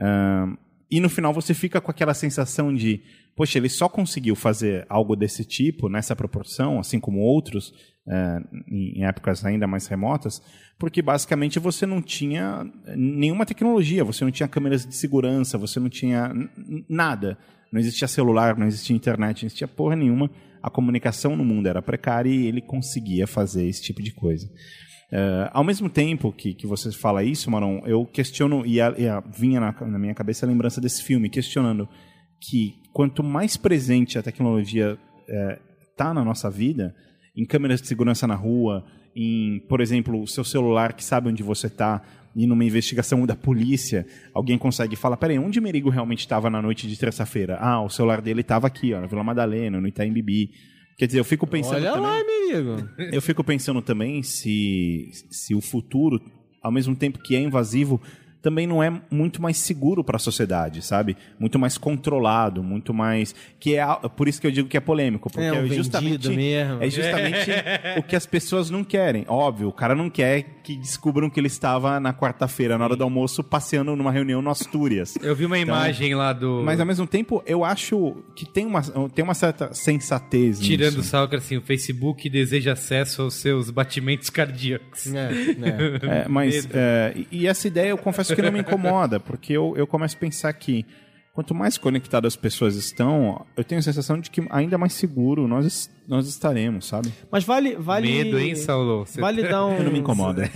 [0.00, 0.46] ah,
[0.90, 3.02] e no final você fica com aquela sensação de,
[3.36, 7.74] poxa, ele só conseguiu fazer algo desse tipo, nessa proporção, assim como outros,
[8.08, 8.40] eh,
[8.70, 10.42] em épocas ainda mais remotas,
[10.78, 12.64] porque basicamente você não tinha
[12.96, 16.32] nenhuma tecnologia, você não tinha câmeras de segurança, você não tinha
[16.88, 17.36] nada.
[17.70, 20.30] Não existia celular, não existia internet, não existia porra nenhuma.
[20.62, 24.48] A comunicação no mundo era precária e ele conseguia fazer esse tipo de coisa.
[25.12, 29.06] Eh, ao mesmo tempo que, que você fala isso, Maron, eu questiono, e, a- e
[29.08, 31.88] a- vinha na, na minha cabeça a lembrança desse filme, questionando
[32.40, 34.96] que quanto mais presente a tecnologia
[35.90, 36.94] está na nossa vida,
[37.38, 38.84] em câmeras de segurança na rua,
[39.14, 42.02] em, por exemplo, o seu celular que sabe onde você está,
[42.34, 46.88] e numa investigação da polícia, alguém consegue falar, peraí, onde Merigo realmente estava na noite
[46.88, 47.56] de terça-feira?
[47.60, 50.50] Ah, o celular dele estava aqui, ó, na Vila Madalena, no Itaim Bibi.
[50.96, 52.02] Quer dizer, eu fico pensando Olha também...
[52.02, 52.88] lá, amigo.
[53.14, 56.20] Eu fico pensando também se, se o futuro,
[56.60, 58.00] ao mesmo tempo que é invasivo,
[58.42, 61.16] também não é muito mais seguro para a sociedade, sabe?
[61.38, 63.34] Muito mais controlado, muito mais.
[63.58, 63.84] que é
[64.16, 66.82] Por isso que eu digo que é polêmico, porque É um é, justamente, mesmo.
[66.82, 67.50] é justamente
[67.98, 69.24] o que as pessoas não querem.
[69.28, 73.04] Óbvio, o cara não quer que descubram que ele estava na quarta-feira, na hora do
[73.04, 75.14] almoço, passeando numa reunião no Astúrias.
[75.22, 76.62] Eu vi uma imagem lá do.
[76.64, 78.82] Mas ao mesmo tempo, eu acho que tem uma,
[79.14, 81.10] tem uma certa sensatez Tirando o nisso.
[81.10, 85.06] sal, que assim, o Facebook deseja acesso aos seus batimentos cardíacos.
[85.12, 85.98] É, é.
[86.18, 89.86] É, mas é, e essa ideia eu confesso que não me incomoda, porque eu, eu
[89.86, 90.84] começo a pensar que
[91.34, 95.46] quanto mais conectadas as pessoas estão, eu tenho a sensação de que ainda mais seguro
[95.46, 97.12] nós, nós estaremos, sabe?
[97.30, 98.08] Mas vale, vale.
[98.10, 99.06] Medo, hein, Saulo?
[99.06, 99.80] Você- Vale dar um.
[99.82, 100.50] Não me incomoda.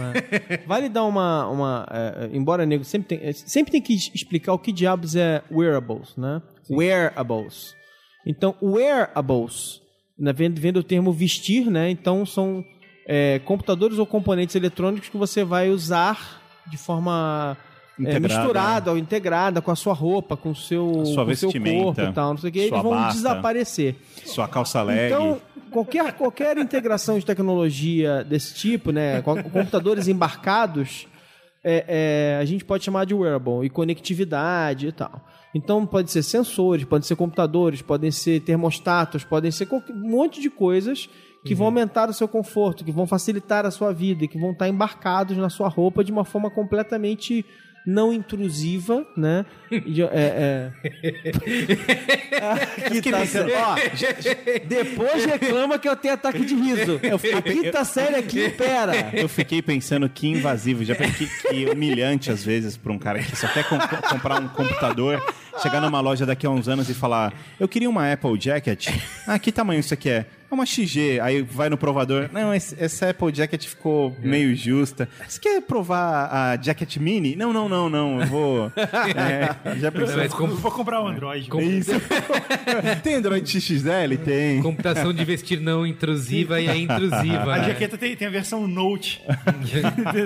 [0.51, 0.57] É.
[0.66, 1.49] Vale dar uma.
[1.49, 6.16] uma é, embora nego sempre tem, sempre tem que explicar o que diabos é wearables,
[6.16, 6.43] né?
[6.68, 7.75] Wearables.
[8.27, 9.81] Então, wearables,
[10.18, 11.91] né, vem, vem do termo vestir, né?
[11.91, 12.64] Então são
[13.07, 17.57] é, computadores ou componentes eletrônicos que você vai usar de forma
[18.01, 22.01] é, misturada ou integrada com a sua roupa, com o seu, sua com seu corpo
[22.01, 23.15] e tal, não sei o que, eles vão bata.
[23.15, 23.97] desaparecer.
[24.25, 25.13] Sua calça leg.
[25.13, 25.41] Então,
[25.71, 31.07] qualquer, qualquer integração de tecnologia desse tipo, né, com computadores embarcados,
[31.65, 31.85] é,
[32.37, 35.21] é, a gente pode chamar de wearable, e conectividade e tal.
[35.55, 40.49] Então, pode ser sensores, podem ser computadores, podem ser termostatos, podem ser um monte de
[40.49, 41.11] coisas
[41.45, 44.53] que vão aumentar o seu conforto, que vão facilitar a sua vida, e que vão
[44.53, 47.45] estar embarcados na sua roupa de uma forma completamente
[47.84, 49.45] não intrusiva, né?
[49.68, 50.70] De- é,
[51.03, 51.32] é...
[52.86, 53.53] Aqui tá sério.
[53.57, 53.74] Ó,
[54.68, 57.01] depois reclama que eu tenho ataque de riso.
[57.36, 59.11] A quinta série aqui, pera.
[59.12, 63.34] Eu fiquei pensando que invasivo, já que, que humilhante às vezes para um cara que
[63.36, 65.20] só quer com- comprar um computador,
[65.61, 68.88] chegar numa loja daqui a uns anos e falar: Eu queria uma Apple Jacket.
[69.26, 70.26] Ah, que tamanho isso aqui é?
[70.53, 71.18] É uma XG.
[71.22, 75.09] Aí vai no provador: Não, esse- essa Apple Jacket ficou meio justa.
[75.26, 77.34] Você quer provar a Jacket Mini?
[77.34, 78.20] Não, não, não, não.
[78.20, 78.72] Eu vou.
[79.16, 80.16] É, já pensou?
[80.18, 81.48] Mas com- vou comprar um Android.
[81.48, 81.59] com-
[83.03, 84.16] Tem Android XXL?
[84.22, 84.61] Tem.
[84.62, 87.55] computação de vestir não intrusiva e é intrusiva.
[87.55, 87.68] A né?
[87.68, 89.22] jaqueta tem, tem a versão Note.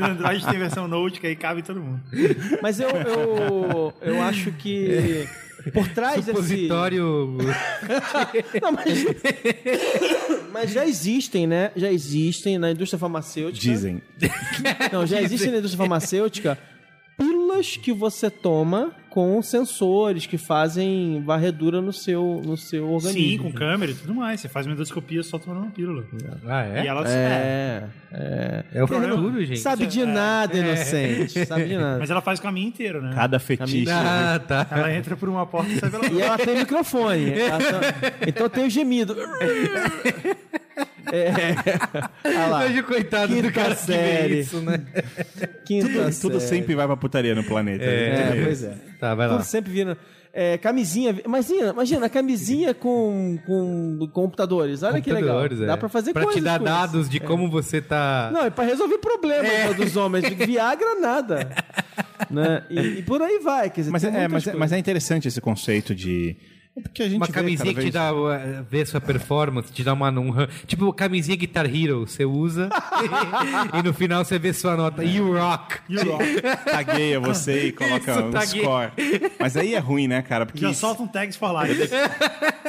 [0.01, 2.01] No Android tem a versão Note, que aí cabe todo mundo.
[2.61, 5.27] Mas eu, eu, eu acho que
[5.73, 6.31] por trás desse...
[6.31, 7.37] Supositório.
[8.63, 9.05] Não, mas...
[10.53, 11.73] mas já existem, né?
[11.77, 13.67] Já existem na indústria farmacêutica.
[13.67, 14.03] Dizem.
[14.93, 16.59] Não, já existe na indústria farmacêutica
[17.17, 23.19] pílulas que você toma com sensores que fazem varredura no seu, no seu organismo.
[23.19, 24.43] Sim, com câmera e tudo mais.
[24.43, 26.05] Você faz uma endoscopia só tomando uma pílula.
[26.47, 26.87] Ah, E é?
[26.87, 27.15] ela é.
[27.15, 28.65] É, é.
[28.75, 29.59] É o futuro, gente.
[29.61, 31.47] Sabe de nada, inocente.
[31.47, 31.99] Sabe de nada.
[31.99, 33.13] Mas ela faz o caminho inteiro, né?
[33.15, 33.91] Cada fetiche.
[33.91, 34.67] Ah, tá.
[34.71, 36.27] Ela entra por uma porta e sai pela E outra.
[36.29, 37.33] ela tem microfone.
[37.41, 39.17] Ela tá- Então tem o gemido.
[41.13, 41.55] É.
[42.29, 42.65] Olha lá.
[42.67, 44.41] Veja coitado do Quinta cara que vê série.
[44.41, 44.81] isso, né?
[45.65, 46.41] Quinta Tudo série.
[46.41, 47.85] sempre vai pra putaria no planeta.
[47.85, 48.45] É, né?
[48.45, 48.75] pois é.
[48.99, 49.35] Tá, vai lá.
[49.35, 49.97] Tudo sempre vira.
[50.33, 51.17] É, camisinha.
[51.25, 54.83] Imagina, imagina, camisinha com, com computadores.
[54.83, 55.37] Olha que legal.
[55.37, 55.67] Computadores, é.
[55.67, 58.29] Dá pra fazer Pra coisas te dar dados de como você tá.
[58.33, 59.73] Não, é pra resolver problemas É.
[59.73, 60.29] dos homens.
[60.29, 61.49] De Viagra, nada.
[62.31, 62.65] né?
[62.69, 63.71] e, e por aí vai.
[63.71, 66.37] Dizer, Mas é, mas, é, mas é interessante esse conceito de.
[66.77, 68.29] É porque a gente Uma vê camisinha que te vez- dá uh,
[68.71, 70.31] vê sua performance, te dá uma um,
[70.67, 72.69] tipo camisinha Guitar Hero, você usa
[73.79, 75.03] e no final você vê sua nota.
[75.03, 75.79] You rock.
[76.65, 78.63] tagueia você e coloca Isso, um tagueia.
[78.63, 78.93] score.
[79.39, 80.45] Mas aí é ruim, né, cara?
[80.47, 81.89] Porque Já isso- solta um tags for life.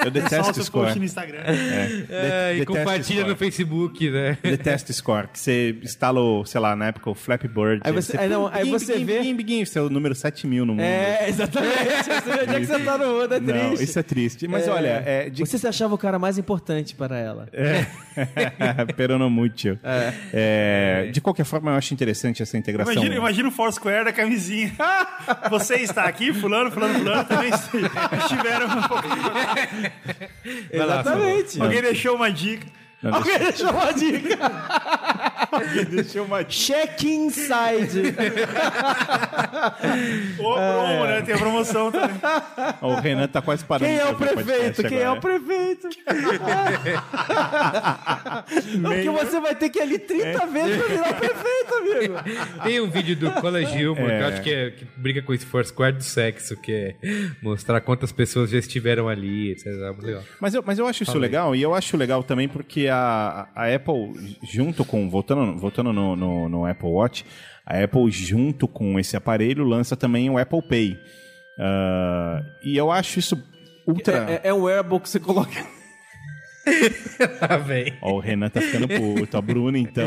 [0.05, 0.85] eu detesto Solta o score.
[0.85, 1.39] post no Instagram.
[1.39, 3.29] É, É, de- e compartilha score.
[3.29, 4.37] no Facebook, né?
[4.41, 5.27] Detesto score.
[5.27, 7.81] Que você instala, o, sei lá, na época, o Flappy Bird.
[7.83, 10.47] Aí você- aí não, aí biguim, você biguim, vê- biguim, você é o número 7
[10.47, 10.81] mil no mundo.
[10.83, 11.77] É, exatamente.
[12.03, 13.53] Você vê onde é que você tá no mundo, é triste.
[13.63, 14.47] Não, isso é triste.
[14.47, 14.71] Mas É.
[14.71, 17.47] olha, é, de Você se achava o cara mais importante para ela.
[18.95, 19.77] Peronomútil.
[20.33, 22.93] É, de qualquer forma, eu acho interessante essa integração.
[22.93, 24.73] Imagina, imagina o Foursquare da camisinha.
[25.49, 28.79] Você está aqui, fulano, fulano, fulano, também estiveram um
[30.85, 31.61] lá, Exatamente.
[31.61, 32.76] Alguém deixou uma dica.
[33.01, 34.37] Não, Alguém deixou uma dica.
[35.89, 38.15] Deixa uma Check inside.
[40.39, 41.21] Ou promo, né?
[41.21, 42.17] Tem a promoção também.
[42.81, 43.87] O Renan tá quase parando.
[43.89, 44.83] Quem é o prefeito?
[44.83, 45.39] Quem é o agora.
[45.39, 45.89] prefeito?
[48.81, 52.15] Porque você vai ter que ir ali 30 vezes pra virar prefeito, amigo.
[52.63, 54.21] Tem um vídeo do College Humor que É.
[54.21, 56.95] eu acho que, é, que briga com esse Foursquare do sexo, que é
[57.41, 59.67] mostrar quantas pessoas já estiveram ali, etc.
[59.67, 60.19] É.
[60.39, 63.73] Mas eu, mas eu acho isso legal, e eu acho legal também porque a, a
[63.73, 65.09] Apple, junto com.
[65.09, 67.25] Voltando, voltando no, no, no Apple Watch,
[67.65, 70.97] a Apple, junto com esse aparelho, lança também o Apple Pay.
[71.59, 73.41] Ah, e eu acho isso
[73.85, 74.39] ultra.
[74.43, 75.65] É, é um wearable que você coloca.
[77.39, 77.93] Ah, velho.
[78.01, 80.05] Ó, o Renan tá ficando puto, a Bruna, então.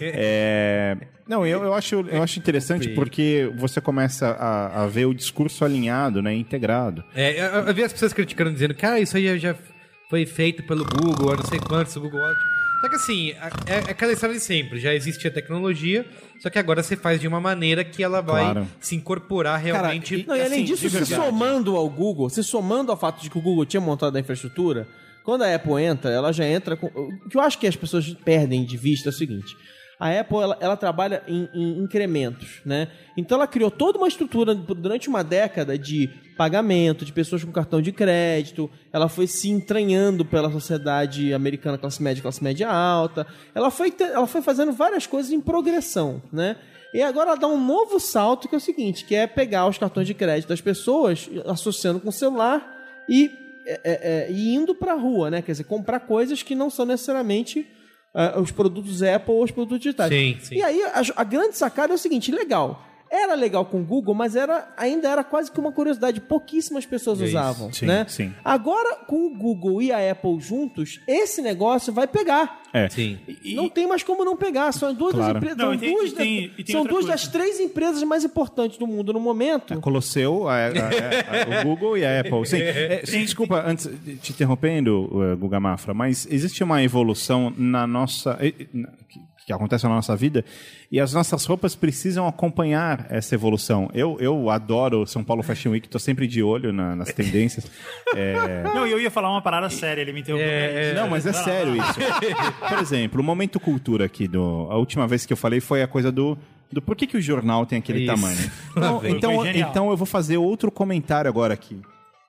[0.00, 5.14] É, Não, eu, eu, acho, eu acho interessante porque você começa a, a ver o
[5.14, 6.34] discurso alinhado, né?
[6.34, 7.04] Integrado.
[7.14, 9.54] É, eu, eu vi as pessoas criticando, dizendo que ah, isso aí já
[10.12, 12.38] foi feito pelo Google, há não sei quantos, o Google Watch.
[12.82, 14.78] Só que assim, a- é, é aquela história de sempre.
[14.78, 16.04] Já existe a tecnologia,
[16.38, 18.68] só que agora você faz de uma maneira que ela vai Claro.
[18.78, 20.22] se incorporar realmente.
[20.28, 23.38] Não, e além assim, disso, se somando ao Google, se somando ao fato de que
[23.38, 24.86] o Google tinha montado a infraestrutura,
[25.24, 26.88] quando a Apple entra, ela já entra com.
[26.88, 29.56] O que eu acho que as pessoas perdem de vista é o seguinte.
[29.98, 32.88] A Apple ela, ela trabalha em, em incrementos, né?
[33.16, 36.10] Então ela criou toda uma estrutura durante uma década de
[36.42, 38.68] pagamento de pessoas com cartão de crédito.
[38.92, 43.24] Ela foi se entranhando pela sociedade americana classe média, classe média alta.
[43.54, 46.56] Ela foi, ela foi fazendo várias coisas em progressão, né?
[46.92, 49.78] E agora ela dá um novo salto que é o seguinte, que é pegar os
[49.78, 52.60] cartões de crédito das pessoas, associando com o celular
[53.08, 53.30] e,
[53.64, 55.42] é, é, é, e indo pra rua, né?
[55.42, 57.64] Quer dizer, comprar coisas que não são necessariamente
[58.12, 60.10] ah, os produtos Apple ou os produtos digitais.
[60.10, 60.56] Sim, sim.
[60.56, 62.84] E aí, a, a grande sacada é o seguinte, legal.
[63.14, 66.18] Era legal com o Google, mas era, ainda era quase que uma curiosidade.
[66.18, 68.06] Pouquíssimas pessoas É usavam, Sim, né?
[68.08, 68.32] sim.
[68.42, 72.62] Agora, com o Google e a Apple juntos, esse negócio vai pegar.
[72.72, 72.88] É.
[72.88, 73.18] Sim.
[73.54, 74.72] Não tem mais como não pegar.
[74.72, 75.34] São duas Claro.
[75.34, 75.58] das empresas.
[75.58, 78.02] Não, são e tem- duas, e tem- das- e tem são duas das três empresas
[78.02, 79.74] mais importantes do mundo no momento.
[79.74, 82.46] A Colosseu, a- a- a- o Google e a Apple.
[82.46, 83.90] Sim, é, sim, desculpa, antes
[84.22, 88.38] te interrompendo, uh, Guga Mafra, mas existe uma evolução na nossa.
[89.46, 90.44] Que, acontece na nossa vida
[90.90, 93.90] e as nossas roupas precisam acompanhar essa evolução.
[93.94, 97.66] Eu, eu adoro São Paulo Fashion Week, estou sempre de olho na- nas tendências.
[98.14, 100.46] É, Não, e eu ia falar uma parada séria, ele me interrompeu.
[100.46, 101.94] É, Não, mas é sério isso.
[102.68, 104.66] Por exemplo, o momento cultura aqui do.
[104.70, 106.36] A última vez que eu falei foi a coisa do.
[106.70, 108.14] Do por que, que o jornal tem aquele Isso.
[108.14, 108.38] tamanho.
[108.76, 111.80] Então, então, então eu vou fazer outro comentário agora aqui.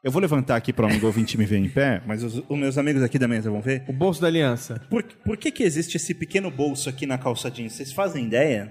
[0.03, 2.57] Eu vou levantar aqui para o amigo ouvinte me ver em pé, mas os, os
[2.57, 3.83] meus amigos aqui da mesa vão ver.
[3.87, 4.81] O bolso da aliança.
[4.89, 7.71] Por, por que, que existe esse pequeno bolso aqui na calça jeans?
[7.73, 8.69] Vocês fazem ideia?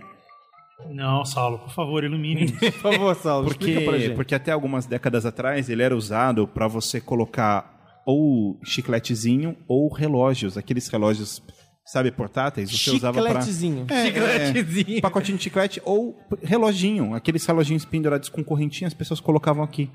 [0.91, 2.51] Não, Saulo, por favor, ilumine.
[2.61, 4.15] Por favor, Saulo, explica pra Porque, gente.
[4.17, 10.59] porque até algumas décadas atrás ele era usado para você colocar ou chicletezinho ou relógios,
[10.59, 11.41] aqueles relógios,
[11.87, 12.69] sabe, portáteis.
[12.69, 13.87] Você usava para Chicletezinho.
[13.89, 14.99] É, Chicletezinho.
[14.99, 19.89] é, pacotinho de chiclete ou reloginho, aqueles reloginhos pendurados com correntinha, as pessoas colocavam aqui.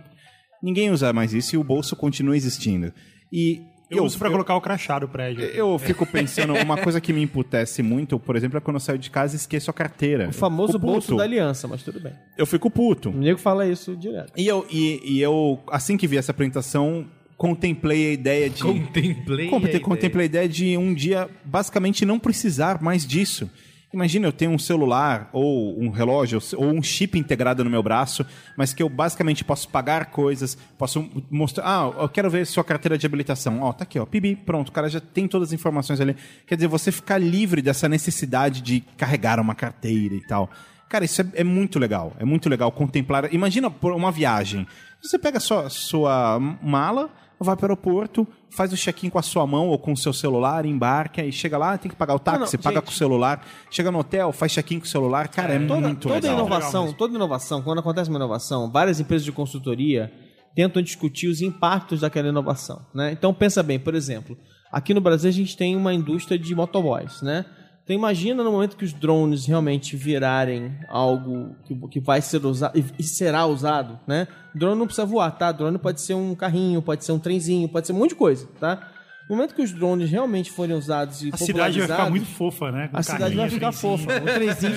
[0.62, 2.92] Ninguém usa mais isso e o bolso continua existindo.
[3.32, 5.44] E Eu, uso pra colocar o crachá do prédio.
[5.46, 8.98] eu fico pensando, uma coisa que me imputece muito, por exemplo, é quando eu saio
[9.00, 10.28] de casa e esqueço a carteira.
[10.30, 12.14] O famoso bolso da aliança, mas tudo bem.
[12.38, 13.10] Eu fico puto.
[13.10, 14.34] O nego fala isso direto.
[14.36, 17.06] E eu, e, e eu, assim que vi essa apresentação,
[17.38, 18.62] contemplei a ideia de.
[18.64, 19.48] Contemplei.
[19.50, 19.84] Conte- a ideia.
[19.84, 23.50] contemplei a ideia de um dia basicamente não precisar mais disso.
[23.94, 28.26] Imagina eu tenho um celular ou um relógio ou um chip integrado no meu braço,
[28.58, 32.98] mas que eu basicamente posso pagar coisas, posso mostrar, ah, eu quero ver sua carteira
[32.98, 33.62] de habilitação.
[33.62, 36.18] Ó, tá aqui, ó, pibi, pronto, o cara já tem todas as informações ali.
[36.46, 40.50] Quer dizer, você ficar livre dessa necessidade de carregar uma carteira e tal.
[40.90, 42.14] Cara, isso é, é muito legal.
[42.20, 43.34] É muito legal contemplar.
[43.34, 44.68] Imagina uma viagem.
[45.02, 47.10] Você pega sua, sua mala,
[47.40, 50.12] vai para o aeroporto, faz o check-in com a sua mão ou com o seu
[50.14, 52.86] celular, embarca e chega lá, tem que pagar o táxi, Não, não, paga gente.
[52.86, 55.28] com o celular, chega no hotel, faz check-in com o celular.
[55.28, 56.34] Cara, é, Toda, muito toda legal.
[56.34, 60.12] inovação, Legal toda inovação, quando acontece uma inovação, várias empresas de consultoria
[60.56, 63.12] tentam discutir os impactos daquela inovação, né?
[63.12, 64.36] Então pensa bem, por exemplo,
[64.72, 67.46] aqui no Brasil a gente tem uma indústria de motoboys, né?
[67.88, 72.78] Então imagina no momento que os drones realmente virarem algo que, que vai ser usado
[73.00, 74.28] e, será usado, né?
[74.54, 75.54] Drone não precisa voar, tá?
[75.54, 78.46] Drone pode ser um carrinho, pode ser um trenzinho, pode ser um monte de coisa,
[78.60, 78.92] tá?
[79.30, 82.72] No momento que os drones realmente forem usados e A cidade vai ficar muito fofa,
[82.72, 82.88] né?
[82.88, 83.98] Com a cidade vai ficar trenzinho.
[83.98, 84.22] fofa.
[84.22, 84.74] Um trenzinho.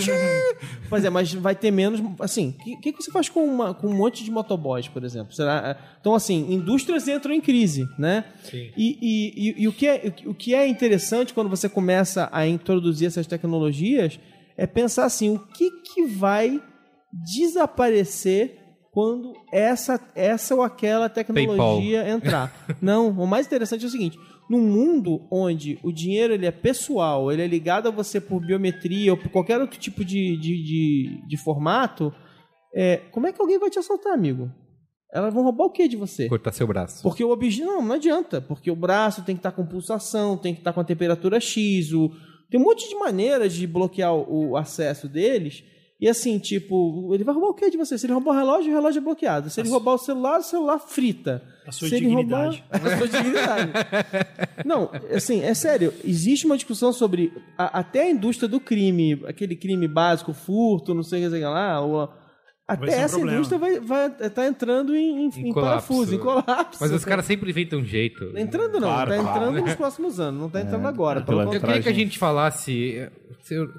[0.91, 2.01] pois é, mas vai ter menos.
[2.19, 5.05] Assim, o que, que que você faz com, uma- com um monte de motoboys, por
[5.05, 5.33] exemplo?
[5.33, 8.25] Será, então, assim, indústrias entram em crise, né?
[8.43, 8.71] Sim.
[8.77, 12.45] E, e, e, e o, que é, o que é interessante quando você começa a
[12.47, 14.19] introduzir essas tecnologias
[14.57, 16.61] é pensar assim: o que, que vai
[17.13, 18.57] desaparecer
[18.93, 22.53] quando essa, essa ou aquela tecnologia entrar?
[22.83, 24.19] Não, o mais interessante é o seguinte:
[24.49, 29.13] num mundo onde o dinheiro ele é pessoal, ele é ligado a você por biometria
[29.13, 32.13] ou por qualquer outro tipo de, de, de, de formato,
[32.75, 34.51] é, como é que alguém vai te assaltar, amigo?
[35.13, 36.29] Elas vão roubar o que de você?
[36.29, 37.03] Cortar seu braço.
[37.03, 37.67] Porque o objeto.
[37.67, 38.41] Não, não adianta.
[38.41, 41.93] Porque o braço tem que estar com pulsação, tem que estar com a temperatura X.
[41.93, 42.11] O...
[42.49, 45.65] Tem um monte de maneiras de bloquear o, o acesso deles.
[46.01, 47.99] E assim, tipo, ele vai roubar o que de você?
[47.99, 49.51] Se ele roubar o relógio, o relógio é bloqueado.
[49.51, 51.43] Se ele roubar o celular, o celular frita.
[51.67, 52.65] A sua Se dignidade.
[52.73, 53.73] Roubar, a sua dignidade.
[54.65, 55.93] Não, assim, é sério.
[56.05, 61.03] Existe uma discussão sobre a- até a indústria do crime, aquele crime básico, furto, não
[61.03, 61.81] sei o que lá.
[61.81, 62.09] Ou,
[62.73, 63.37] até um essa problema.
[63.39, 65.89] indústria vai, vai tá entrando em, em, em colapso.
[65.89, 66.79] parafuso, em colapso.
[66.81, 68.33] Mas os caras sempre inventam um jeito.
[68.33, 69.39] Tá entrando não, Claro, tá claro.
[69.39, 71.21] entrando nos próximos anos, não tá entrando agora.
[71.23, 73.09] pelo Eu queria que a gente falasse.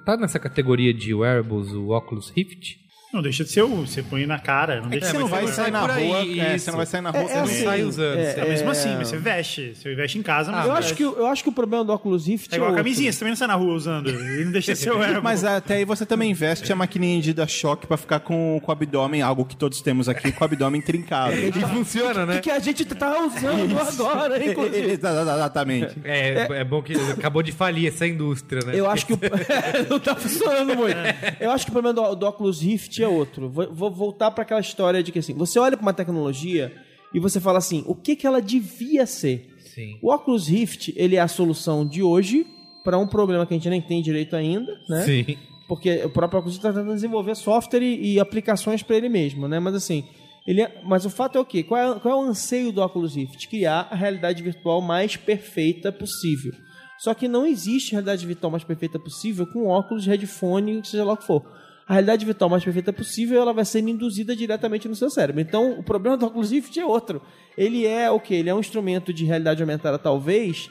[0.06, 2.81] Tá nessa categoria de wearables, o Oculus Rift?
[3.14, 3.68] Não deixa de ser o.
[3.86, 4.82] Você põe na cara.
[4.82, 6.18] Não deixa Você de não ser vai sair na aí, rua.
[6.20, 6.66] é, isso.
[6.66, 7.44] você não vai sair na rua É, é também.
[7.44, 8.18] assim, sai usando.
[8.18, 9.76] é, É, mesmo é, assim, mas você veste.
[9.76, 10.96] Você veste em casa, mas Eu você acho, veste.
[10.96, 13.32] que, eu acho que o problema do Oculus Rift É igual a camisinha, você também
[13.32, 14.10] não sai na rua usando.
[14.10, 14.98] Ele não deixa de ser o.
[15.22, 18.72] Mas até aí você também investe a maquininha de dar choque pra ficar com, com
[18.72, 21.34] o abdômen, algo que todos temos aqui, com o abdômen trincado.
[21.36, 22.40] E funciona, né?
[22.40, 24.92] que a gente tá usando agora, inclusive.
[24.92, 25.96] Exatamente.
[26.04, 28.74] É, é bom que acabou de falir essa indústria, né?
[28.74, 29.20] Eu acho que o...
[29.90, 30.96] não tá funcionando muito.
[31.40, 33.50] Eu acho que o problema do, do Oculus Rift é outro.
[33.50, 36.74] Vou, vou voltar para aquela história de que assim, você olha para uma tecnologia
[37.14, 39.56] e você fala assim, o que que ela devia ser?
[39.60, 39.98] Sim.
[40.02, 42.46] O Oculus Rift, ele é a solução de hoje
[42.84, 45.04] para um problema que a gente nem tem direito ainda, né?
[45.04, 45.38] Sim.
[45.68, 49.60] Porque o próprio Oculus está tentando desenvolver software e, e aplicações para ele mesmo, né?
[49.60, 50.04] Mas assim,
[50.46, 51.64] ele é- mas o fato é o quê?
[51.64, 53.48] Qual é, qual é o anseio do Oculus Rift?
[53.48, 56.52] Criar a realidade virtual mais perfeita possível.
[57.00, 61.18] Só que não existe realidade virtual mais perfeita possível com óculos, headphone, seja lá o
[61.18, 61.44] que for.
[61.88, 65.42] A realidade virtual mais perfeita possível, ela vai sendo induzida diretamente no seu cérebro.
[65.42, 67.22] Então, o problema do Oculus Rift é outro.
[67.58, 68.36] Ele é o quê?
[68.36, 70.70] Ele é um instrumento de realidade aumentada, talvez,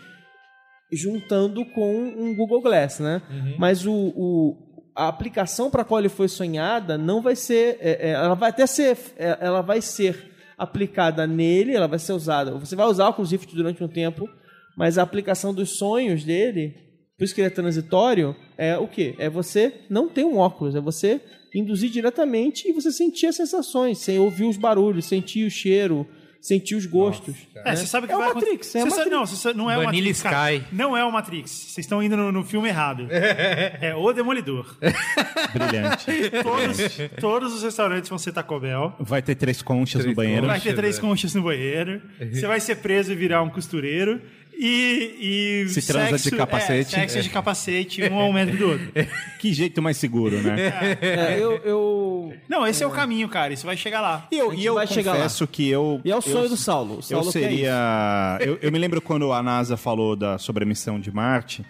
[0.93, 3.23] juntando com um Google Glass, né?
[3.59, 4.57] Mas o, o-
[4.97, 8.51] a aplicação para a qual ele foi sonhada não vai ser, é, é, ela vai
[8.51, 12.53] até ser, é, ela vai ser aplicada nele, ela vai ser usada.
[12.59, 14.29] Você vai usar o Oculus Rift durante um tempo,
[14.77, 16.75] mas a aplicação dos sonhos dele,
[17.21, 19.15] por isso que ele é transitório, é o quê?
[19.19, 21.21] É você não ter um óculos, é você
[21.55, 26.07] induzir diretamente e você sentir as sensações, sem ouvir os barulhos, sentir o cheiro,
[26.41, 27.35] sentir os gostos.
[27.55, 29.11] É, você sabe que É o vai Matrix, é sabe- Matrix.
[29.11, 30.23] Não, sabe- não é o Matrix.
[30.23, 30.55] cara.
[30.55, 30.67] Sky.
[30.75, 31.51] Não é o Matrix.
[31.51, 33.07] Vocês estão indo no, no filme errado.
[33.13, 34.75] é o Demolidor.
[35.53, 36.31] Brilhante.
[36.43, 36.79] Todos,
[37.21, 38.95] todos os restaurantes vão ser Taco Bell.
[38.99, 40.47] Vai ter três conchas no banheiro.
[40.47, 41.03] Vai ter três né?
[41.03, 42.01] conchas no banheiro.
[42.33, 44.23] Você vai ser preso e virar um costureiro.
[44.63, 45.65] E.
[45.65, 46.95] e Se transa de capacete.
[46.95, 48.93] É, sexo de capacete, um ao metro do outro.
[49.41, 50.55] Que jeito mais seguro, né?
[51.01, 53.55] É, eu, eu- Não, esse é o caminho, cara.
[53.55, 54.29] Isso vai chegar lá.
[54.31, 55.99] E eu, e eu vai chegar confesso que eu.
[56.05, 56.99] E é o eu- sonho do Saulo.
[56.99, 57.33] O Saulo Eu isso.
[57.39, 58.39] seria.
[58.41, 61.65] Eu, eu me lembro quando a NASA falou da, sobre a missão de Marte,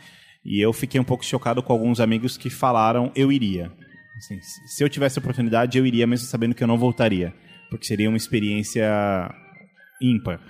[0.44, 3.70] e eu fiquei um pouco chocado com alguns amigos que falaram eu iria.
[4.18, 7.32] Assim, se se eu tivesse a oportunidade, eu iria, mesmo sabendo que eu não voltaria.
[7.70, 9.32] Porque seria uma experiência
[10.02, 10.40] ímpar.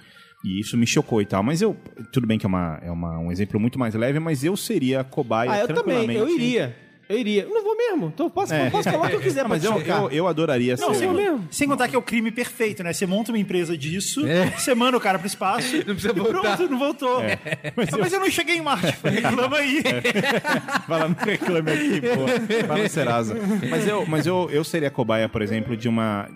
[0.45, 1.43] E isso me chocou e tal.
[1.43, 1.77] Mas eu.
[2.13, 5.05] Tudo bem que é, uma, é uma, um exemplo muito mais leve, mas eu seria
[5.05, 6.19] cobaia Ah, eu também, tranquilamente.
[6.19, 6.77] eu iria.
[7.11, 7.43] Eu iria.
[7.43, 8.07] Eu não vou mesmo.
[8.15, 8.71] Então eu posso, É.
[8.71, 11.01] posso falar o que eu quiser, Não, mas pra eu, eu, eu adoraria Não, ser.
[11.01, 11.49] sem, mesmo.
[11.51, 12.93] sem contar que é o crime perfeito, né?
[12.93, 14.23] Você monta uma empresa disso,
[14.57, 16.57] você manda o cara pro espaço Não precisa e voltar.
[16.57, 17.21] pronto, não voltou.
[17.77, 18.21] Mas, eu...
[18.21, 18.97] não cheguei em Marte.
[19.03, 19.83] Reclama aí.
[20.89, 22.75] Vai lá no Reclame Aqui, pô.
[22.81, 23.37] No Serasa.
[23.69, 26.29] Mas eu, mas eu, eu seria cobaia, por exemplo, de uma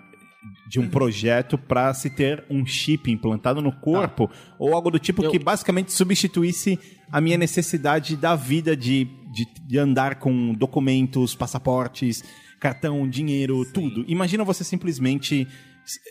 [0.69, 5.29] de um projeto para se ter um chip implantado no corpo ou algo do tipo
[5.31, 6.79] que basicamente substituísse
[7.11, 12.25] a minha necessidade da vida de, de, de andar com documentos, passaportes,
[12.59, 14.05] cartão, dinheiro, tudo.
[14.09, 15.47] Imagina você simplesmente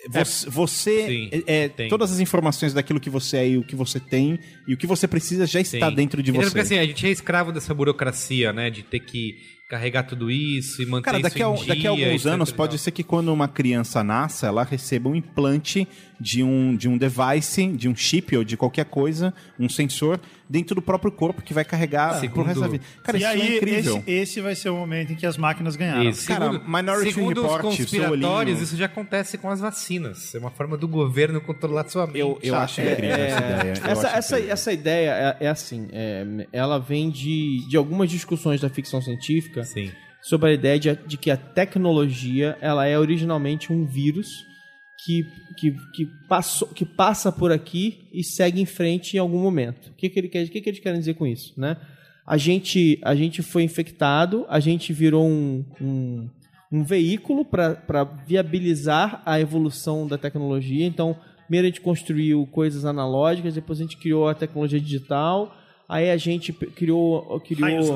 [0.07, 3.75] você, você Sim, é, é, todas as informações daquilo que você é e o que
[3.75, 5.95] você tem e o que você precisa já está Sim.
[5.95, 6.49] dentro de Então, você.
[6.49, 8.69] Porque assim, a gente é escravo dessa burocracia, né?
[8.69, 9.35] De ter que
[9.73, 12.51] carregar tudo isso e manter Cara, isso daqui a, em dia, daqui a alguns anos
[12.51, 15.87] pode ser que quando uma criança nasça, ela receba um implante
[16.23, 20.17] de um, de um device, de um chip ou de qualquer coisa, um sensor,
[20.49, 22.83] dentro do próprio corpo que vai carregar Segundo- pro resto da vida.
[23.03, 23.97] Cara, e isso aí, é incrível.
[23.97, 26.09] esse, esse vai ser o momento em que as máquinas ganharam.
[26.09, 26.25] Isso.
[26.25, 30.33] Cara, segundo, Minority segundo Report, os conspiratórios, isso já acontece com as vacinas.
[30.33, 32.19] É uma forma do governo controlar sua mente.
[32.19, 33.71] Eu, eu acho incrível essa ideia.
[33.71, 34.53] Essa, essa, incrível.
[34.53, 39.65] essa ideia é, é assim, é, ela vem de, de algumas discussões da ficção científica
[39.65, 39.91] Sim.
[40.21, 44.52] sobre a ideia de, de que a tecnologia ela é originalmente um vírus
[45.03, 45.25] que,
[45.57, 49.87] que, que, passou, que passa por aqui e segue em frente em algum momento.
[49.87, 51.53] O que, que, ele quer, o que, que eles querem dizer com isso?
[51.57, 51.77] Né?
[52.25, 56.29] A, gente, a gente foi infectado, a gente virou um, um,
[56.71, 60.85] um veículo para viabilizar a evolução da tecnologia.
[60.85, 61.17] Então,
[61.47, 65.53] primeiro a gente construiu coisas analógicas, depois a gente criou a tecnologia digital,
[65.93, 67.95] aí a gente criou, criou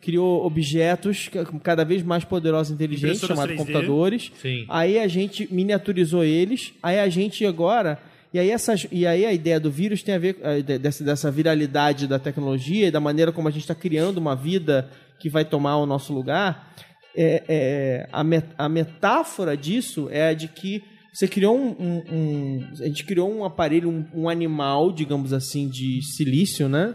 [0.00, 3.58] criou objetos ca- cada vez mais poderosos e inteligentes, chamados 3D.
[3.58, 4.32] computadores.
[4.40, 4.64] Sim.
[4.68, 7.98] Aí a gente miniaturizou eles, aí a gente agora.
[8.32, 10.36] E aí, essas, e aí a ideia do vírus tem a ver
[10.80, 14.90] dessa, dessa viralidade da tecnologia e da maneira como a gente está criando uma vida
[15.20, 16.74] que vai tomar o nosso lugar.
[17.16, 20.82] É, é, a, met- a metáfora disso é a de que
[21.12, 25.68] você criou um, um- um- a gente criou um aparelho, um, um animal, digamos assim,
[25.68, 26.92] de silício, né?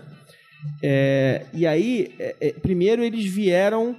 [0.82, 3.96] É, e aí, é, é, primeiro eles vieram.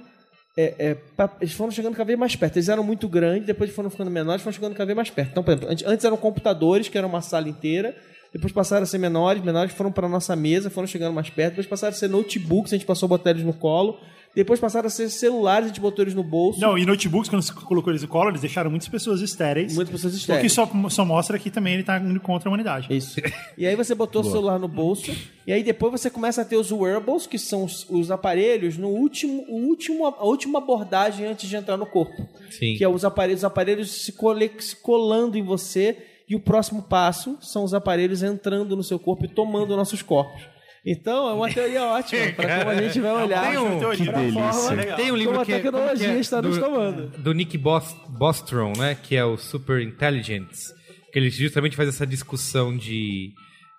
[0.57, 2.57] é, é, pra- eles foram chegando cada vez mais perto.
[2.57, 5.31] Eles eram muito grandes, depois foram ficando menores, foram chegando cada vez mais perto.
[5.31, 7.95] Então, por exemplo, antes, antes eram computadores, que era uma sala inteira.
[8.33, 11.51] Depois passaram a ser menores, menores foram para nossa mesa, foram chegando mais perto.
[11.51, 13.97] Depois passaram a ser notebooks, a gente passou a botar eles no colo.
[14.33, 16.57] Depois passaram a ser celulares, a gente botou eles no bolso.
[16.61, 19.75] Não, e notebooks, quando você colocou eles no colo, eles deixaram muitas pessoas estéreis.
[19.75, 20.53] Muitas pessoas O que estéreis.
[20.53, 22.87] só, só mostra que também ele tá indo contra a humanidade.
[22.95, 23.19] Isso.
[23.57, 25.11] E aí você botou o celular no bolso,
[25.45, 28.87] e aí depois você começa a ter os wearables, que são os, os aparelhos no
[28.87, 32.25] último, o último, a última abordagem antes de entrar no corpo.
[32.49, 32.75] Sim.
[32.77, 35.97] Que é os aparelhos, os aparelhos se, cole- se colando em você,
[36.31, 40.41] e o próximo passo são os aparelhos entrando no seu corpo e tomando nossos corpos.
[40.85, 44.51] Então, é uma teoria ótima para como a gente vai olhar Tem um- que delícia.
[44.53, 46.19] forma Tem um livro como a que é- tecnologia que é?
[46.19, 47.07] está nos Do- tomando.
[47.19, 48.95] do Nick Bos- Bostrom, né?
[48.95, 50.73] Que é o Super Intelligence.
[51.13, 53.31] Que ele justamente faz essa discussão de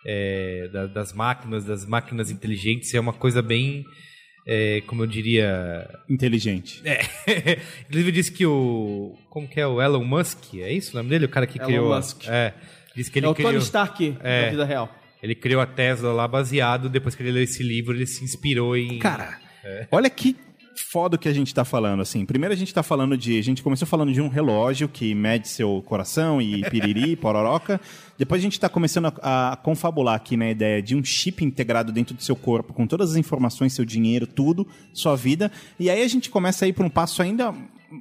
[0.06, 2.92] é, da- das máquinas, das máquinas inteligentes.
[2.94, 3.84] É uma coisa bem,
[4.46, 5.88] é, como eu diria...
[6.08, 6.80] Inteligente.
[6.84, 7.00] É.
[7.88, 9.16] Inclusive diz que o...
[9.30, 9.66] Como que é?
[9.66, 11.26] O Elon Musk, é isso o nome dele?
[11.26, 11.94] O cara que Elon criou...
[11.94, 12.26] Musk.
[12.28, 12.54] É.
[12.94, 13.50] Diz que ele É o criou...
[13.52, 14.44] Tony Stark É.
[14.44, 14.94] da vida real.
[15.22, 18.76] Ele criou a Tesla lá baseado, depois que ele leu esse livro, ele se inspirou
[18.76, 18.98] em.
[18.98, 19.38] Cara,
[19.90, 20.36] olha que
[20.76, 22.24] foda o que a gente tá falando, assim.
[22.24, 23.38] Primeiro a gente tá falando de...
[23.38, 27.80] A gente começou falando de um relógio que mede seu coração e piriri, pororoca.
[28.18, 31.92] Depois a gente tá começando a, a confabular aqui na ideia de um chip integrado
[31.92, 35.50] dentro do seu corpo, com todas as informações, seu dinheiro, tudo, sua vida.
[35.78, 37.54] E aí a gente começa a ir para um passo ainda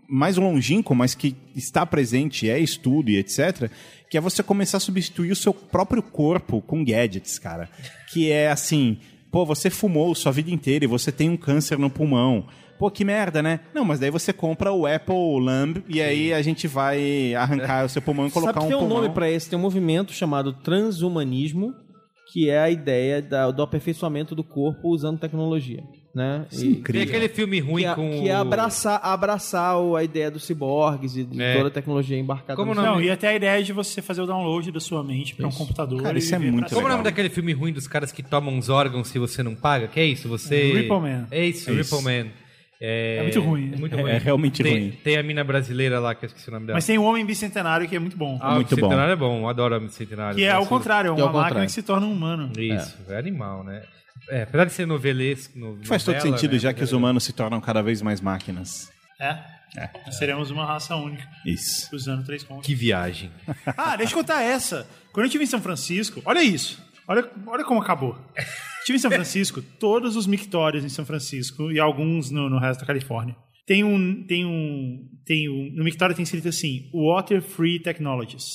[0.08, 3.70] mais longínquo, mas que está presente, é estudo e etc.,
[4.10, 7.70] que é você começar a substituir o seu próprio corpo com gadgets, cara.
[8.12, 8.98] Que é assim,
[9.32, 12.46] pô, você fumou sua vida inteira e você tem um câncer no pulmão.
[12.82, 13.60] Pô, que merda, né?
[13.76, 17.90] Não, mas daí você compra o Apple Lamb e aí a gente vai arrancar o
[17.90, 19.04] seu pulmão e colocar Sabe um que tem um pulmão.
[19.04, 19.48] nome pra esse?
[19.48, 21.76] Tem um movimento chamado transhumanismo,
[22.34, 25.84] que é a ideia da- do aperfeiçoamento do corpo usando tecnologia,
[26.16, 26.46] né?
[26.52, 27.08] E- Tem Incrível.
[27.08, 28.10] aquele filme ruim que é, com.
[28.22, 31.58] que é o- abraçar, abraçar o- a ideia dos ciborgues e de É.
[31.58, 34.26] toda a tecnologia embarcada Como no Não, e até a ideia de você fazer o
[34.26, 36.02] download da sua mente para um computador.
[36.02, 36.98] Cara, e isso é viver muito pra Como é o legal.
[37.00, 39.88] nome daquele filme ruim dos caras que tomam os órgãos se você não paga?
[39.90, 40.28] Que é isso?
[40.30, 40.72] Você.
[40.74, 41.28] Ripple Man.
[41.30, 41.96] É isso, É isso.
[41.96, 42.32] Ripple Man.
[42.84, 43.18] É...
[43.18, 43.72] É muito ruim.
[43.74, 44.12] É muito É- ruim.
[44.12, 44.92] é realmente tem, ruim.
[45.04, 46.78] Tem a mina brasileira lá, que eu esqueci o nome dela.
[46.78, 48.40] Mas tem o Homem Bicentenário que é muito bom.
[48.42, 50.36] Ah, Muito o Bicentenário é bom, eu adoro o Bicentenário.
[50.36, 51.68] que é ao contrário, é Que uma é ao máquina contrário.
[51.68, 52.52] que se torna um humano.
[52.60, 53.84] Isso, é animal, né?
[54.30, 55.58] É, apesar de ser novelesco.
[55.60, 58.20] No, Faz todo novela, sentido, né, já que os humanos se tornam cada vez mais
[58.20, 58.90] máquinas.
[59.20, 59.38] É?
[60.06, 61.96] Nós seremos uma raça única, Isso.
[61.96, 62.66] usando três pontos.
[62.66, 63.32] Que viagem.
[63.78, 64.88] Ah, deixa eu contar essa.
[65.14, 66.82] Quando eu estive em São Francisco, olha isso.
[67.12, 68.18] Olha, olha como acabou.
[68.80, 72.80] Estive em São Francisco, todos os mictórios em São Francisco e alguns no, no resto
[72.82, 73.36] da Califórnia.
[73.68, 78.46] Tem um, tem um, tem um, no mictório tem escrito assim, Water Free Technologies.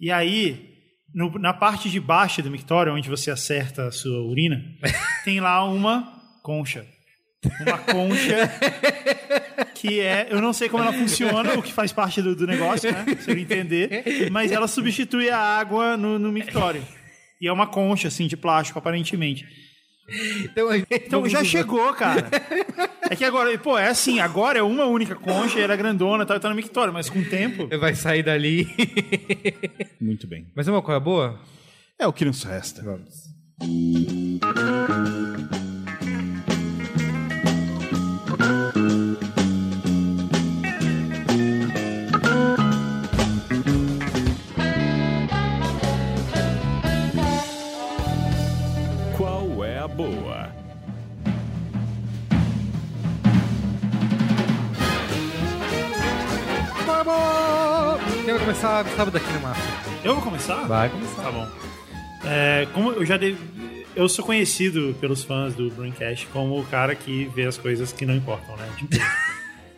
[0.00, 0.68] E aí,
[1.14, 4.60] no- na parte de baixo do mictório, onde você acerta a sua urina,
[5.24, 6.12] tem lá uma
[6.42, 6.84] concha.
[7.60, 8.50] Uma concha
[9.74, 10.28] que é.
[10.30, 13.04] Eu não sei como ela funciona, o que faz parte do, do negócio, né?
[13.20, 14.30] Se eu entender.
[14.30, 16.82] Mas ela substitui a água no, no mictório.
[17.44, 19.46] E é uma concha, assim, de plástico, aparentemente.
[20.42, 22.30] Então, Então já chegou, cara.
[23.02, 26.24] É que agora, pô, é assim, agora é uma única concha, e ela é grandona
[26.24, 27.68] e tá no mictório, mas com o tempo.
[27.78, 28.66] Vai sair dali.
[30.00, 30.50] Muito bem.
[30.56, 31.38] Mas é uma coisa boa?
[31.98, 32.82] É o que nos resta.
[32.82, 33.12] Vamos.
[38.26, 39.13] Qual
[58.44, 59.60] começar, Gustavo, daqui no massa.
[60.04, 60.66] Eu vou começar?
[60.66, 61.22] Vai começar.
[61.22, 61.48] Tá bom.
[62.26, 63.34] É, como eu já dei,
[63.96, 68.04] eu sou conhecido pelos fãs do Braincast como o cara que vê as coisas que
[68.04, 68.68] não importam, né?
[68.76, 68.96] Tipo,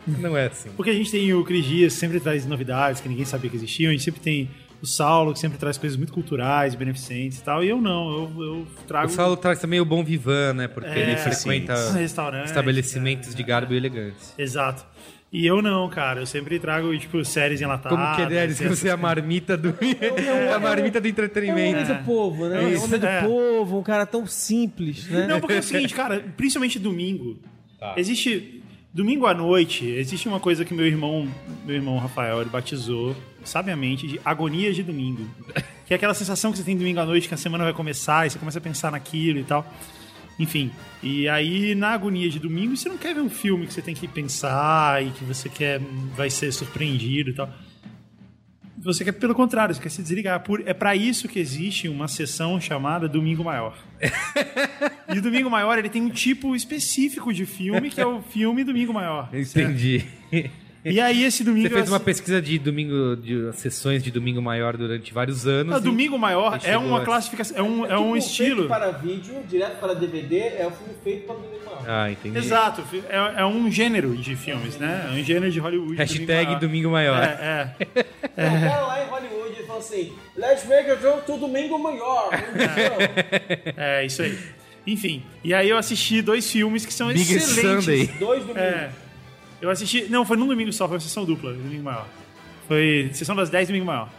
[0.21, 0.71] Não é assim.
[0.77, 3.57] porque a gente tem o Cris Dias, que sempre traz novidades que ninguém sabia que
[3.57, 4.51] existiam, a gente sempre tem
[4.83, 8.43] o Saulo, que sempre traz coisas muito culturais, beneficentes e tal, e eu não, eu,
[8.45, 10.69] eu trago O Saulo traz também o bom vivan, né?
[10.69, 14.35] Porque É, ele frequenta Restaurantes, estabelecimentos é, de garbo e elegância.
[14.41, 14.85] Exato.
[15.33, 17.99] E eu não, cara, eu sempre trago, tipo, séries enlatadas.
[17.99, 18.47] Como que é?
[18.47, 19.75] Diz que você é a marmita do...
[19.81, 21.81] é a marmita do É um entretenimento.
[21.81, 22.65] homem do povo, né?
[22.65, 23.23] É Isso, homem do é.
[23.23, 25.27] povo, um cara tão simples, né?
[25.27, 27.39] Não, porque é o seguinte, cara, principalmente domingo.
[27.79, 27.95] Tá.
[27.97, 28.63] Existe.
[28.95, 31.29] Domingo à noite, existe uma coisa que meu irmão,
[31.67, 35.29] meu irmão Rafael, ele batizou sabiamente de agonia de domingo.
[35.87, 38.27] Que é aquela sensação que você tem domingo à noite, que a semana vai começar,
[38.27, 39.71] e você começa a pensar naquilo e tal.
[40.39, 40.71] Enfim.
[41.03, 43.95] E aí, na agonia de domingo, você não quer ver um filme que você tem
[43.95, 45.81] que pensar e que você quer.
[46.15, 47.51] vai ser surpreendido e tal.
[48.79, 50.43] Você quer, pelo contrário, você quer se desligar.
[50.65, 53.77] É para isso que existe uma sessão chamada Domingo Maior.
[55.13, 58.63] e o Domingo Maior ele tem um tipo específico de filme, que é o filme
[58.63, 59.29] Domingo Maior.
[59.33, 60.05] Entendi.
[60.89, 61.67] E aí esse domingo.
[61.69, 65.47] Você fez eu uma assi- pesquisa de domingo, de sessões de domingo maior durante vários
[65.47, 65.75] anos.
[65.75, 68.57] Ah, e- Domingo Maior é uma classificação, é um, é um Tipo, estilo.
[68.57, 71.85] Feito para vídeo, direto para DVD, é o filme feito para DVD maior.
[71.89, 72.39] Ah, entendi.
[72.39, 75.07] Exato, é, é um gênero de filmes, né?
[75.09, 75.97] É um gênero de Hollywood.
[75.97, 76.61] Hashtag Maior.
[76.61, 77.23] domingo maior.
[77.23, 77.71] É,
[78.37, 78.47] é.
[78.47, 82.31] O cara lá em Hollywood ele falou assim: Let's make a joke to domingo maior.
[83.77, 84.39] É, isso aí.
[84.87, 87.85] Enfim, e aí eu assisti dois filmes que são Biggest excelentes.
[87.85, 88.07] Sunday.
[88.19, 88.63] Dois domingos.
[88.63, 88.91] É.
[89.61, 90.07] Eu assisti.
[90.09, 92.07] Não, foi num domingo só, foi uma sessão dupla, domingo maior.
[92.67, 94.11] Foi sessão das 10 domingo maior.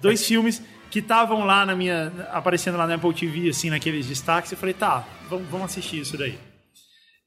[0.00, 2.12] Dois filmes que estavam lá na minha.
[2.30, 4.52] aparecendo lá na Apple TV, assim, naqueles destaques.
[4.52, 6.38] Eu falei, tá, vamos, vamos assistir isso daí.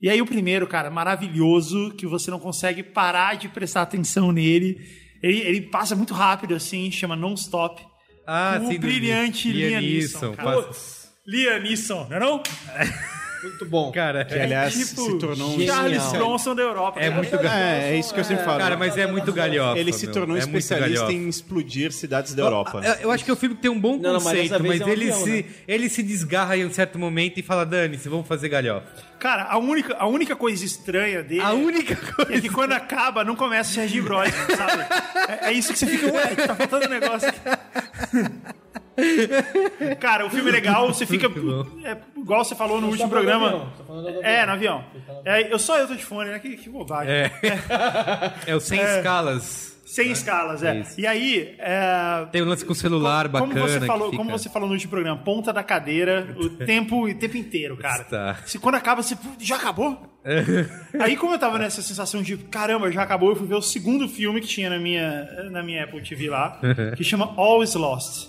[0.02, 4.80] E aí o primeiro, cara, maravilhoso, que você não consegue parar de prestar atenção nele.
[5.22, 7.86] Ele, ele passa muito rápido, assim, chama Non-Stop.
[8.26, 8.80] Ah, o sim.
[8.80, 10.36] brilhante Liam Neeson,
[11.26, 12.44] Liam Neeson, não é não?
[13.41, 13.91] Muito bom.
[13.91, 15.76] Cara, Que, aliás, tipo, se tornou um genial.
[15.76, 16.99] Charles Bronson da Europa.
[16.99, 17.16] é cara.
[17.16, 17.36] muito.
[17.36, 18.60] É, é isso que eu sempre falo.
[18.60, 19.80] Cara, mas é muito galhofa.
[19.80, 22.82] Ele se tornou um É especialista em explodir cidades da Europa.
[22.84, 24.64] Eu, eu acho que é um filme tem um bom Não, não, mas conceito, dessa
[24.64, 25.45] mas, vez é um ele, avião, se, né?
[25.68, 28.88] ele se desgarra em um certo momento e fala, Dane-se, vamos fazer galhofa.
[29.20, 32.36] Cara, a única, a única coisa estranha dele A única coisa...
[32.36, 34.86] é que quando acaba, não começa o Serginho Brosnan, sabe?
[35.28, 37.40] É, é isso que você fica, ué, tá faltando um negócio aqui.
[40.00, 41.28] Cara, o filme é legal, você fica.
[41.84, 43.72] É, igual você falou no último programa.
[44.22, 44.84] É, no avião.
[45.26, 46.40] É, eu só eu tô de fone, né?
[46.40, 47.12] Que, que bobagem.
[47.14, 47.32] É.
[48.48, 49.70] É o sem escalas.
[49.86, 50.82] Sem escalas, é.
[50.82, 51.02] Isso.
[51.02, 51.56] E aí.
[51.58, 52.28] É...
[52.32, 53.68] Tem o lance com o celular como bacana.
[53.68, 57.16] você falou, fica- como você falou no último programa, ponta da cadeira o tempo o
[57.16, 58.04] tempo inteiro, cara.
[58.04, 58.36] Está.
[58.46, 60.00] Se quando acaba você "Pô, já acabou?
[61.00, 64.08] Aí como eu tava nessa sensação de caramba, já acabou, eu fui ver o segundo
[64.08, 66.60] filme que tinha na minha na minha Apple TV lá,
[66.96, 68.28] que chama Always Lost.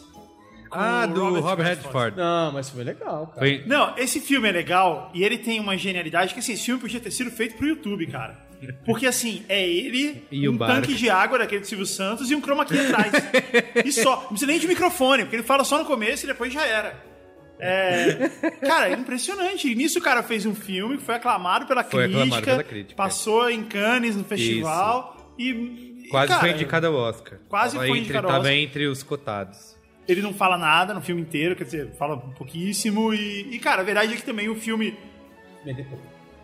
[0.71, 1.95] Ah, do Robert Robert Redford.
[1.95, 2.17] Redford.
[2.17, 3.39] Não, mas foi legal, cara.
[3.39, 3.65] Foi...
[3.67, 7.01] Não, esse filme é legal e ele tem uma genialidade que assim, esse filme podia
[7.01, 8.51] ter sido feito pro YouTube, cara.
[8.85, 12.35] Porque assim, é ele, E o um tanque de água daquele do Silvio Santos e
[12.35, 13.13] um chroma key atrás.
[13.85, 14.17] e só.
[14.17, 17.11] Não precisa nem de microfone, porque ele fala só no começo e depois já era.
[17.59, 18.31] É,
[18.67, 19.71] cara, é impressionante.
[19.71, 22.65] E nisso o cara fez um filme que foi aclamado pela, Foi crítica, aclamado pela
[22.65, 22.97] crítica.
[22.97, 25.91] passou em Cannes no festival e.
[26.11, 27.39] Quase cara, foi indicado ao Oscar.
[27.49, 28.59] Quase Tava foi entre, indicado ao Tava Oscar.
[28.59, 29.80] entre os cotados.
[30.11, 33.15] Ele não fala nada no filme inteiro, quer dizer, fala um pouquíssimo.
[33.15, 34.95] E, e, cara, a verdade é que também o filme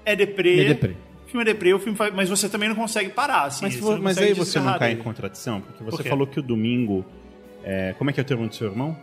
[0.04, 0.60] é deprê.
[0.60, 0.94] É deprê.
[1.24, 3.64] O filme é deprê, o filme faz- mas você também não consegue parar, assim.
[3.64, 5.02] Mas, você mas aí você não cai em dele.
[5.04, 5.60] contradição?
[5.60, 6.08] Porque Por você quê?
[6.08, 7.04] falou que o domingo.
[7.64, 8.96] é, como é que é o termo do seu irmão?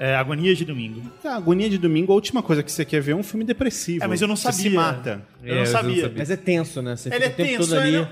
[0.00, 1.02] É, Agonia de Domingo.
[1.24, 4.04] A agonia de domingo, a última coisa que você quer ver é um filme depressivo.
[4.04, 4.70] É, mas eu não Você sabia.
[4.70, 5.22] se mata.
[5.42, 6.12] Eu É, não sabia.
[6.16, 6.94] Mas é tenso, né?
[6.94, 7.94] Você Ele fica é tenso, todo ali.
[7.96, 8.08] é, não-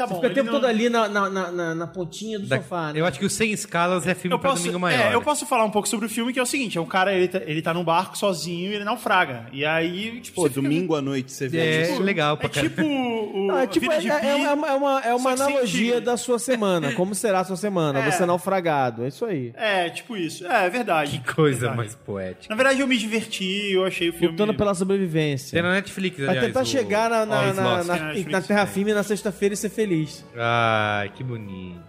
[0.00, 0.20] Tá Você bom.
[0.20, 2.90] fica o tempo não- todo ali na, na, na, na- na pontinha do Da- sofá,
[2.92, 3.00] né?
[3.00, 4.98] Eu acho que o Sem Escalas é filme Eu pra posso, domingo maior.
[4.98, 6.86] é, eu posso falar um pouco sobre o filme, que é o seguinte: é um
[6.86, 9.46] cara, ele tá, ele tá num barco sozinho e ele naufraga.
[9.52, 12.02] E aí, tipo, Pô, você fica- domingo à noite você vê É, isso.
[12.02, 12.74] legal pra É caramba.
[12.76, 13.46] tipo o.
[13.48, 16.92] Não, é tipo, é, é- é uma, é uma, é uma analogia da sua semana.
[16.92, 18.00] Como será a sua semana?
[18.00, 18.10] É.
[18.10, 19.04] Você naufragado.
[19.04, 19.52] É isso aí.
[19.54, 20.46] É, tipo isso.
[20.46, 21.18] É, é verdade.
[21.20, 21.76] Que coisa Verdade.
[21.76, 22.46] mais poética.
[22.48, 24.28] Na verdade, eu me diverti, eu achei o filme.
[24.28, 25.52] Lutando pela sobrevivência.
[25.52, 26.46] Tem na Netflix, Vai aliás.
[26.46, 29.89] tentar o chegar na, na, na, na- terra firme na sexta-feira e ser feliz.
[30.36, 31.82] Ai, que bonito.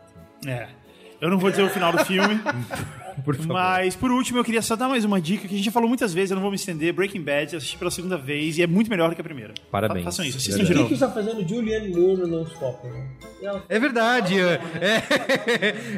[0.47, 0.67] É.
[1.19, 2.41] Eu não vou dizer o final do filme,
[3.25, 3.53] Por favor.
[3.53, 5.87] mas por último eu queria só dar mais uma dica que a gente já falou
[5.87, 6.93] muitas vezes, eu não vou me estender.
[6.93, 9.53] Breaking Bad, eu assisti pela segunda vez e é muito melhor do que a primeira.
[9.71, 10.03] Parabéns.
[10.05, 10.87] Fa- Façam isso, assistam de novo.
[10.87, 12.85] que está fazendo Julianne Moore no Stop?
[12.87, 13.07] Né?
[13.41, 14.35] Ela- É verdade.
[14.39, 14.61] É,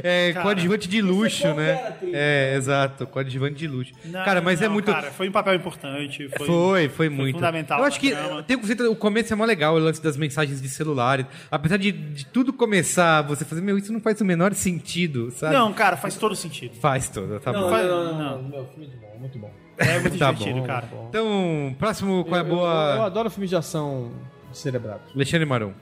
[0.03, 1.87] é Cara, coadjuvante de luxo, qualquer né?
[1.87, 2.11] atriz.
[2.13, 3.07] É, exato.
[3.07, 3.91] Coadjuvante de luxo.
[4.05, 4.91] Não, cara, mas é não, muito.
[4.91, 6.29] Cara, foi um papel importante.
[6.37, 7.35] Foi, Foi, foi, muito.
[7.35, 8.43] fundamental Eu acho que trama.
[8.43, 11.27] tem um conceito, o começo é mó legal, o lance das mensagens de celular.
[11.51, 15.53] Apesar de, de tudo começar, você fazer, meu, isso não faz o menor sentido, sabe?
[15.55, 16.75] Não, cara, faz todo sentido.
[16.79, 17.09] Faz
[17.39, 17.65] tá Não, bom.
[17.65, 18.41] não, Faz- não, não, não.
[18.41, 18.49] não.
[18.49, 19.51] Meu, filme de bom, muito bom.
[19.77, 20.65] É muito Tá divertido, bom.
[20.67, 20.87] cara.
[21.09, 23.05] Então, próximo, qual é a Eu- eu- Eu, boa?
[23.05, 24.11] adoro filmes de ação
[24.51, 25.13] cerebrados.
[25.15, 25.73] Alexandre Marum.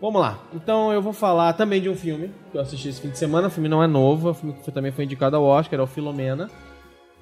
[0.00, 0.38] Vamos lá.
[0.54, 3.48] Então eu vou falar também de um filme que eu assisti esse fim de semana.
[3.48, 5.86] O filme não é novo, um filme que também foi indicado ao Oscar, é o
[5.88, 6.48] Filomena.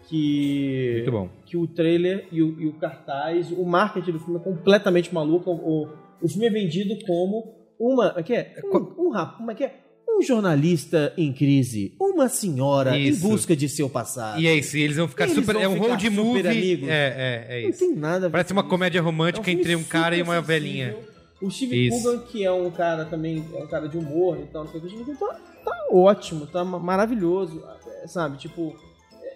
[0.08, 0.92] Que.
[0.96, 1.28] Muito bom.
[1.44, 5.50] Que o trailer e o, e o cartaz, o marketing do filme é completamente maluco.
[5.50, 5.88] O,
[6.22, 8.14] o filme é vendido como uma.
[8.18, 8.54] O que é?
[8.64, 9.74] Um, um rap, como é que é?
[10.18, 13.18] Um jornalista em crise, uma senhora Isso.
[13.26, 14.40] em busca de seu passado.
[14.40, 15.52] E é isso, e eles vão ficar Eles super.
[15.54, 16.48] vão é um ficar road super movie.
[16.48, 16.88] amigos.
[16.88, 17.78] É, é, é Não isso.
[17.80, 20.86] tem nada Parece uma comédia É um romântica entre um cara e uma super velhinha.
[20.92, 21.16] sensível.
[21.42, 22.02] O Steve Isso.
[22.02, 25.04] Coogan, que é um cara também, é um cara de humor, então não o Steve
[25.04, 27.62] Coogan tá, tá ótimo, tá ma- maravilhoso,
[28.02, 28.38] é, sabe?
[28.38, 28.74] Tipo,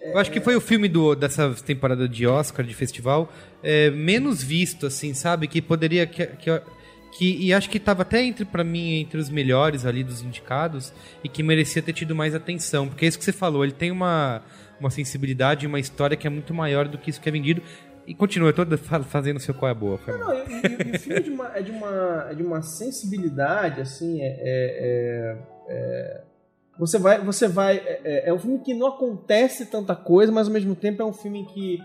[0.01, 3.31] Eu acho que foi o filme do, dessa temporada de Oscar, de festival,
[3.61, 5.47] é, menos visto, assim, sabe?
[5.47, 6.07] Que poderia.
[6.07, 6.49] Que, que,
[7.11, 10.93] que- e acho que tava até entre, para mim, entre os melhores ali dos indicados
[11.23, 12.87] e que merecia ter tido mais atenção.
[12.87, 14.41] Porque é isso que você falou, ele tem uma,
[14.79, 17.61] uma sensibilidade, uma história que é muito maior do que isso que é vendido.
[18.07, 19.99] E continua, fa- fazendo o seu qual é boa.
[20.07, 20.17] Mal.
[20.17, 20.39] Não, e,
[20.91, 24.27] e- o filme é de uma, é de uma, é de uma sensibilidade, assim, é,
[24.27, 25.37] é- é-
[25.69, 26.21] é-
[26.79, 30.47] você vai, você vai, é, é- é um filme que não acontece tanta coisa, mas
[30.47, 31.79] ao mesmo tempo é um filme que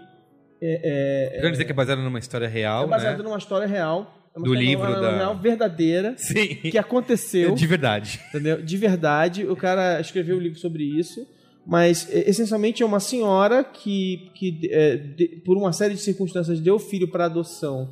[0.62, 3.24] é, é, dizer que é baseado numa história real, é baseado né?
[3.24, 6.46] numa história real, é Do livro uma- da- uma verdadeira Sim.
[6.56, 7.54] que aconteceu.
[7.54, 8.20] De verdade.
[8.28, 8.60] entendeu?
[8.62, 11.26] De verdade, o cara escreveu um livro sobre isso,
[11.66, 16.78] mas essencialmente é uma senhora que, que é, de- por uma série de circunstâncias deu
[16.78, 17.88] filho para adoção.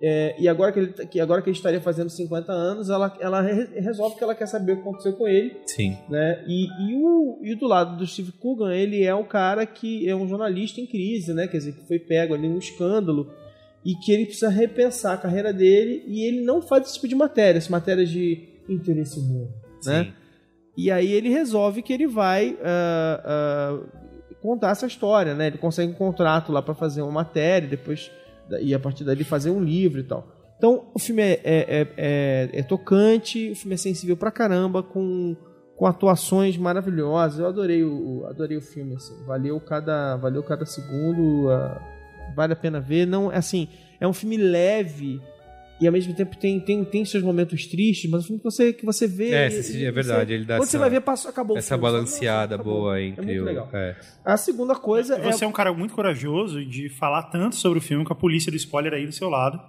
[0.00, 3.40] É, e agora que, ele, que agora que ele estaria fazendo 50 anos, ela, ela
[3.40, 5.98] re- resolve que ela quer saber o que aconteceu com ele, Sim.
[6.08, 6.44] né?
[6.46, 10.14] E, e, o, e do lado do Steve Coogan, ele é o cara que é
[10.14, 11.48] um jornalista em crise, né?
[11.48, 13.28] Quer dizer, que foi pego ali num escândalo
[13.84, 17.14] e que ele precisa repensar a carreira dele e ele não faz esse tipo de
[17.14, 19.48] matéria, essa matéria de interesse humano,
[19.84, 20.12] né?
[20.76, 23.80] E aí ele resolve que ele vai ah, ah,
[24.40, 25.48] contar essa história, né?
[25.48, 28.10] Ele consegue um contrato lá para fazer uma matéria, depois
[28.60, 30.26] e a partir dali fazer um livro e tal.
[30.56, 34.82] Então o filme é, é, é, é- é tocante, o filme é sensível pra caramba,
[34.82, 35.36] com,
[35.76, 37.38] com atuações maravilhosas.
[37.38, 39.14] Eu adorei o, adorei o filme, assim.
[39.24, 41.80] valeu cada valeu cada segundo, ah,
[42.34, 43.06] vale a pena ver.
[43.06, 43.68] Não, assim,
[44.00, 45.20] é um filme leve
[45.80, 48.44] e ao mesmo tempo tem, tem, tem seus momentos tristes, mas é um filme que
[48.44, 49.30] você, que você vê.
[49.30, 51.58] É, e- é verdade, Você, ele dá quando essa- você vai ver, passou, acabou o
[51.58, 51.88] Essa filme.
[51.88, 53.44] Você balanceada boa É entre muito o.
[53.44, 53.68] legal.
[53.72, 53.94] é.
[54.24, 55.20] A segunda coisa é.
[55.22, 58.50] Você é um cara muito corajoso de falar tanto sobre o filme com a polícia
[58.50, 59.60] do spoiler aí do seu lado.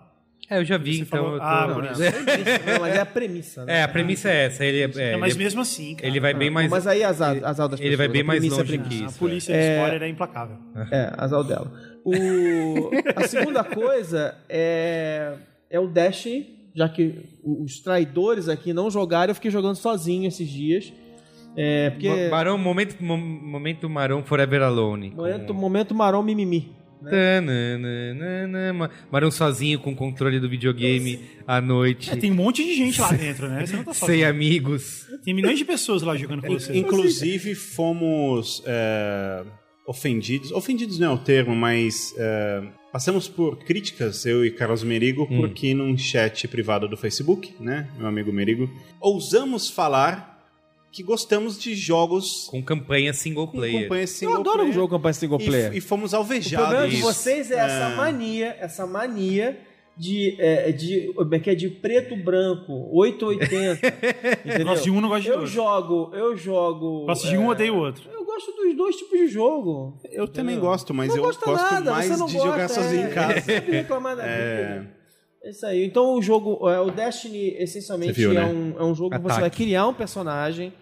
[0.52, 1.20] É, eu já vi, Você então.
[1.20, 3.74] falou- eu tô- Ah, Não, é, a premissa, não, mas é a premissa, né?
[3.78, 4.66] É, a premissa é essa.
[4.66, 6.08] Ele, é, É, mas ele, mesmo assim, cara.
[6.08, 6.72] ele vai bem mais.
[6.72, 9.04] mas aí azar, azar das ele vai bem a mais premissa é a longe que
[9.04, 9.20] A isso.
[9.20, 10.58] polícia do spoiler é implacável.
[10.92, 11.72] É, azar dela.
[12.10, 12.92] O...
[13.16, 15.34] A segunda coisa é,
[15.70, 20.48] é o Destiny, já que os traidores aqui não jogaram, eu fiquei jogando sozinho esses
[20.50, 20.94] dias.
[21.56, 22.30] É, porque.
[22.30, 25.12] Marão, momento, mo- momento Marão Forever Alone.
[25.16, 26.72] Momento, momento marrom mimimi.
[27.10, 32.12] Tananana, Ma- Marão sozinho com o controle do videogame à noite.
[32.12, 33.66] É, tem um monte de gente lá dentro, né?
[33.66, 35.08] Você não tá Sem amigos.
[35.24, 36.78] Tem milhões de pessoas lá jogando com você.
[36.78, 39.44] Inclusive, fomos é,
[39.90, 40.52] ofendidos.
[40.52, 42.62] Ofendidos não é o termo, mas é,
[42.92, 48.08] passamos por críticas, eu e Carlos Merigo, porque num chat privado do Facebook, né, meu
[48.08, 48.70] amigo Merigo,
[49.02, 50.38] ousamos falar
[50.92, 53.84] que gostamos de jogos Com campanha single com player.
[53.84, 54.74] campanha Eu single adoro um player.
[54.74, 55.74] jogo campanha single player.
[55.74, 56.68] E, e fomos O alvejados.
[56.68, 59.60] problema de vocês é essa mania, essa mania
[59.98, 63.88] de, é, de, é que é, de preto branco, 880.
[64.46, 64.68] entendeu?
[64.68, 65.48] Gosto de um, não gosto de eu outro.
[65.48, 67.06] jogo, eu jogo.
[67.06, 68.19] Gosto de um, odeio o outro.
[68.40, 70.00] Eu gosto dos dois tipos de jogo.
[70.12, 70.70] Eu também Entendeu?
[70.72, 73.14] gosto, mas não eu gosto nada, mais você não de gosta, jogar sozinho é, em
[73.14, 73.42] casa.
[73.42, 74.80] Sempre reclamar da É.
[74.80, 75.00] vida.
[75.44, 75.86] É isso aí.
[75.86, 78.46] Então o jogo, é, o Destiny essencialmente viu, é, né?
[78.46, 79.42] um, é um jogo que você Ataque.
[79.42, 80.74] vai criar um personagem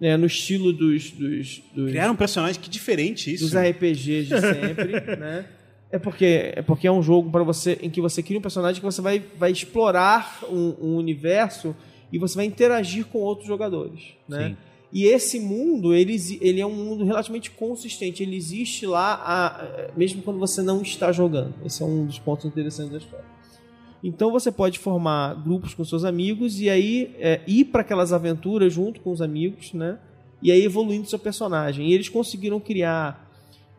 [0.00, 3.44] né, no estilo dos, dos, dos, Criaram um personagem que diferente isso.
[3.44, 5.46] dos RPGs de sempre, né?
[5.90, 8.80] É porque é porque é um jogo para você em que você cria um personagem
[8.80, 11.74] que você vai, vai explorar um, um universo
[12.12, 14.48] e você vai interagir com outros jogadores, né?
[14.48, 14.56] Sim.
[14.96, 18.22] E esse mundo, ele, ele é um mundo relativamente consistente.
[18.22, 21.52] Ele existe lá, a- mesmo quando você não está jogando.
[21.66, 23.26] Esse é um dos pontos interessantes da história.
[24.02, 28.72] Então você pode formar grupos com seus amigos e aí é, ir para aquelas aventuras
[28.72, 29.98] junto com os amigos, né?
[30.42, 31.90] E aí evoluindo seu personagem.
[31.90, 33.30] E eles conseguiram criar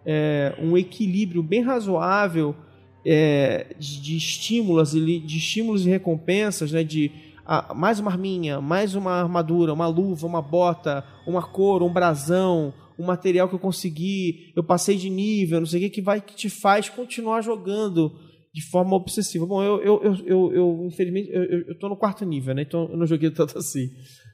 [0.06, 2.56] é, um equilíbrio bem razoável
[3.04, 6.84] é, de, de estímulos e de estímulos e recompensas, né?
[6.84, 7.10] De
[7.48, 12.74] ah, mais uma arminha, mais uma armadura, uma luva, uma bota, uma cor, um brasão,
[13.00, 16.20] um material que eu consegui, eu passei de nível, não sei o que, que vai
[16.20, 18.12] que te faz continuar jogando
[18.54, 19.46] de forma obsessiva.
[19.46, 22.64] Bom, eu, eu, eu, eu, eu, infelizmente, eu, eu, eu tô no quarto nível, né?
[22.64, 23.90] Então eu não joguei tanto assim.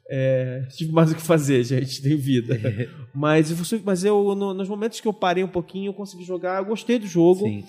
[0.09, 2.57] É, tive mais o que fazer, gente, tem vida.
[3.13, 3.51] mas,
[3.83, 6.97] mas eu, no- nos momentos que eu parei um pouquinho, eu consegui jogar, eu gostei
[6.97, 7.45] do jogo.
[7.45, 7.63] Sim.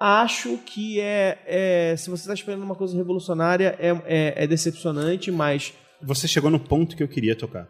[0.00, 5.30] Acho que é, é- Se você está esperando uma coisa revolucionária, é, é, é decepcionante,
[5.30, 5.74] mas.
[6.02, 7.68] Você chegou no ponto que eu queria tocar.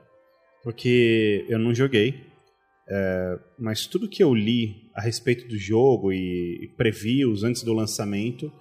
[0.62, 2.26] Porque eu não joguei,
[2.88, 7.72] é, mas tudo que eu li a respeito do jogo e, e previews antes do
[7.72, 8.52] lançamento,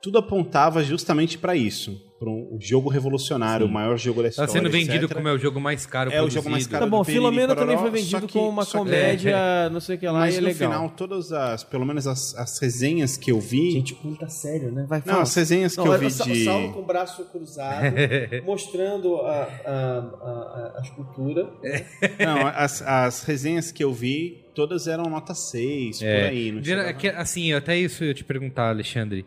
[0.00, 2.00] tudo apontava justamente para isso.
[2.18, 4.52] Para um jogo revolucionário, o maior jogo da Tá história.
[4.52, 5.14] sendo vendido etc.
[5.16, 6.70] como é o jogo mais caro É o jogo mais produzido.
[6.72, 6.84] caro.
[6.84, 9.98] Tá bom, Filomena também foi vendido que- como uma só que- comédia, não sei o
[10.00, 10.72] que lá, Mas e é no legal.
[10.72, 13.70] final, todas as, pelo menos as, as resenhas que eu vi.
[13.70, 14.84] Gente, puta sério, né?
[14.88, 16.32] Vai não, as resenhas que Não, eu vi o de.
[16.32, 17.94] o Saulo com o braço cruzado,
[18.44, 19.98] mostrando a, a,
[20.74, 21.48] a, a escultura.
[22.18, 26.50] Não, as, as resenhas que eu vi, todas eram nota 6, por aí.
[26.50, 29.24] Não Gera- chegava- que, assim, até isso eu ia te perguntar, Alexandre,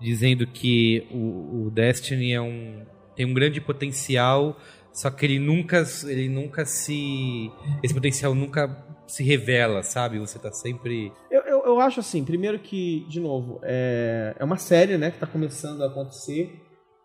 [0.00, 2.84] dizendo que o, o Destiny é um,
[3.14, 4.58] tem um grande potencial,
[4.92, 7.50] só que ele nunca, ele nunca se.
[7.82, 10.18] Esse potencial nunca se revela, sabe?
[10.18, 11.12] Você tá sempre.
[11.30, 15.18] Eu, eu, eu acho assim, primeiro que, de novo, é, é uma série, né, que
[15.18, 16.60] tá começando a acontecer.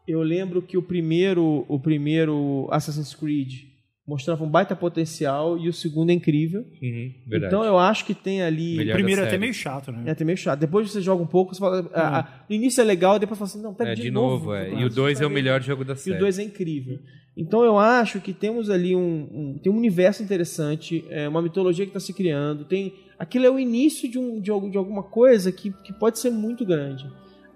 [0.07, 3.68] Eu lembro que o primeiro, o primeiro Assassin's Creed
[4.09, 6.65] mostrava um baita potencial e o segundo é incrível.
[6.81, 7.13] Uhum.
[7.31, 8.77] Então eu acho que tem ali.
[8.77, 10.03] Melhor O primeiro é até meio chato, né?
[10.07, 10.59] É até meio chato.
[10.59, 11.89] Depois você joga um pouco, você fala.
[11.93, 14.53] ah, ah, no início é legal, depois fala assim, não, pera É, de, de novo,
[14.53, 14.65] é.
[14.69, 16.17] cara, E o isso 2 tá é o melhor jogo da E série.
[16.17, 16.99] o 2 é incrível.
[17.37, 21.85] Então eu acho que temos ali um, um- tem um universo interessante, é, uma mitologia
[21.85, 25.03] que está se criando, tem aquilo é o início de, um, de, algum- de alguma
[25.03, 27.05] coisa que, que pode ser muito grande.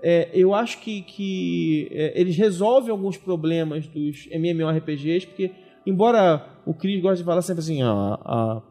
[0.06, 5.52] É, eu acho que, que é, eles resolvem alguns problemas dos MMORPGs, porque
[5.86, 8.62] embora o Chris goste de falar sempre assim, a, a,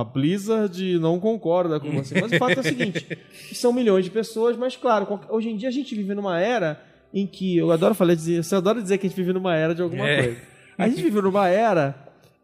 [0.00, 3.06] a Blizzard não concorda com você, mas o fato é o seguinte,
[3.54, 6.82] são milhões de pessoas, mas claro, hoje em dia a gente vive numa era
[7.12, 9.74] em que, eu adoro falar, dizer, eu adoro dizer que a gente vive numa era
[9.74, 10.22] de alguma É.
[10.22, 10.40] coisa.
[10.78, 11.94] A gente vive numa era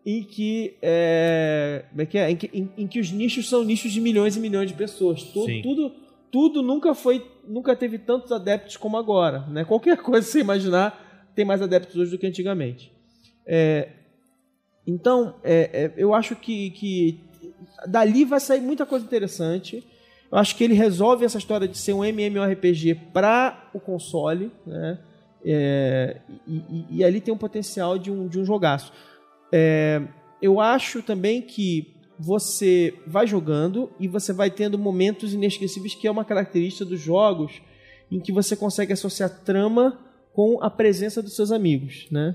[0.04, 2.30] em que, é, é que é?
[2.30, 5.22] Em, que, em- em que os nichos são nichos de milhões e milhões de pessoas.
[5.22, 5.62] Tu- Sim.
[5.62, 5.92] tudo,
[6.30, 9.64] tudo nunca foi, nunca teve tantos adeptos como agora, né?
[9.64, 12.92] Qualquer coisa que você imaginar tem mais adeptos hoje do que antigamente.
[13.46, 13.88] É,
[14.88, 17.20] então, é, é, eu acho que, que
[17.86, 19.86] dali vai sair muita coisa interessante.
[20.32, 24.98] Eu acho que ele resolve essa história de ser um MMORPG para o console, né?
[25.44, 26.16] É,
[26.46, 28.90] e, e- ali tem um potencial de um, de um jogaço.
[29.52, 30.02] É,
[30.40, 36.10] eu acho também que você vai jogando e você vai tendo momentos inesquecíveis, que é
[36.10, 37.60] uma característica dos jogos
[38.10, 39.98] em que você consegue associar trama
[40.32, 42.34] com a presença dos seus amigos, né?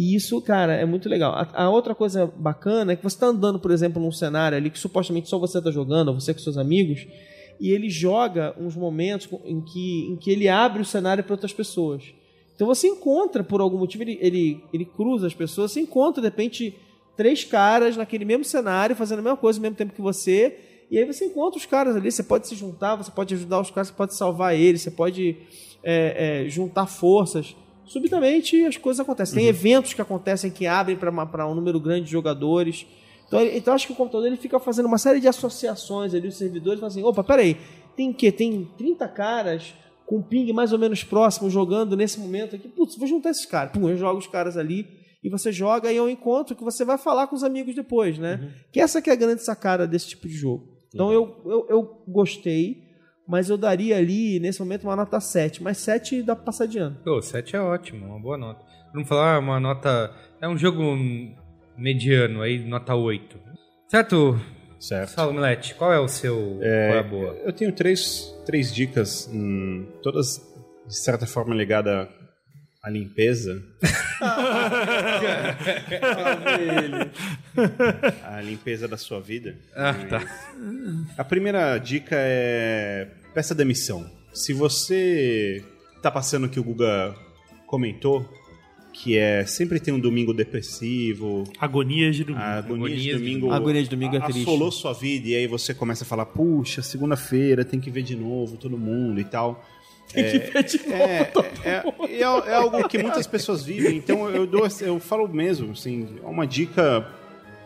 [0.00, 1.34] E isso, cara, é muito legal.
[1.34, 4.70] A, a outra coisa bacana é que você está andando, por exemplo, num cenário ali
[4.70, 7.06] que supostamente só você está jogando, ou você com seus amigos,
[7.60, 11.52] e ele joga uns momentos em que, em que ele abre o cenário para outras
[11.52, 12.14] pessoas.
[12.56, 16.28] Então você encontra, por algum motivo, ele, ele, ele cruza as pessoas, você encontra, de
[16.28, 16.74] repente,
[17.14, 20.60] três caras naquele mesmo cenário, fazendo a mesma coisa ao mesmo tempo que você,
[20.90, 23.70] e aí você encontra os caras ali, você pode se juntar, você pode ajudar os
[23.70, 25.36] caras, você pode salvar eles, você pode
[25.84, 27.54] é, é, juntar forças.
[27.90, 29.34] Subitamente as coisas acontecem.
[29.34, 32.86] Tem eventos que acontecem que abrem para um número grande de jogadores.
[33.26, 36.36] Então, então acho que o computador ele fica fazendo uma série de associações ali, os
[36.36, 37.56] servidores falam assim, opa, peraí,
[37.96, 38.30] tem o quê?
[38.30, 39.74] Tem 30 caras
[40.06, 42.68] com um ping mais ou menos próximo jogando nesse momento aqui.
[42.68, 43.72] Putz, vou juntar esses caras.
[43.72, 44.86] Pum, eu jogo os caras ali
[45.20, 48.18] e você joga e é um encontro que você vai falar com os amigos depois,
[48.18, 48.54] né?
[48.70, 50.68] Que essa que é a grande sacada desse tipo de jogo.
[50.94, 52.84] Então eu, eu, eu gostei,
[53.30, 55.62] mas eu daria ali, nesse momento, uma nota 7.
[55.62, 56.96] Mas 7 dá pra passar de ano.
[57.04, 58.64] Pô, 7 é ótimo, uma boa nota.
[58.92, 60.12] Vamos falar uma nota.
[60.40, 60.82] É um jogo
[61.78, 63.38] mediano, aí nota 8.
[63.86, 64.40] Certo,
[64.80, 65.10] Certo.
[65.10, 65.76] Saulo Milete?
[65.76, 66.56] Qual é o seu.
[66.58, 67.36] Qual é a boa?
[67.44, 70.40] Eu tenho três, três dicas, hum, todas
[70.88, 72.08] de certa forma ligadas
[72.82, 73.62] à limpeza.
[78.24, 79.54] a limpeza da sua vida.
[79.76, 80.22] Ah, tá.
[81.16, 84.10] A primeira dica é peça demissão.
[84.32, 85.64] Se você
[86.02, 87.14] tá passando o que o Guga
[87.66, 88.28] comentou,
[88.92, 92.42] que é sempre tem um domingo depressivo, Agonias de domingo.
[92.42, 94.42] a agonia de Agonias de domingo, A agonia de domingo é triste.
[94.42, 98.16] assolou sua vida e aí você começa a falar, puxa, segunda-feira tem que ver de
[98.16, 99.64] novo todo mundo e tal.
[100.12, 100.92] Tem que ver de novo.
[100.94, 101.32] É,
[101.64, 106.18] é, é, é algo que muitas pessoas vivem, então eu dou, eu falo mesmo, assim,
[106.22, 107.08] é uma dica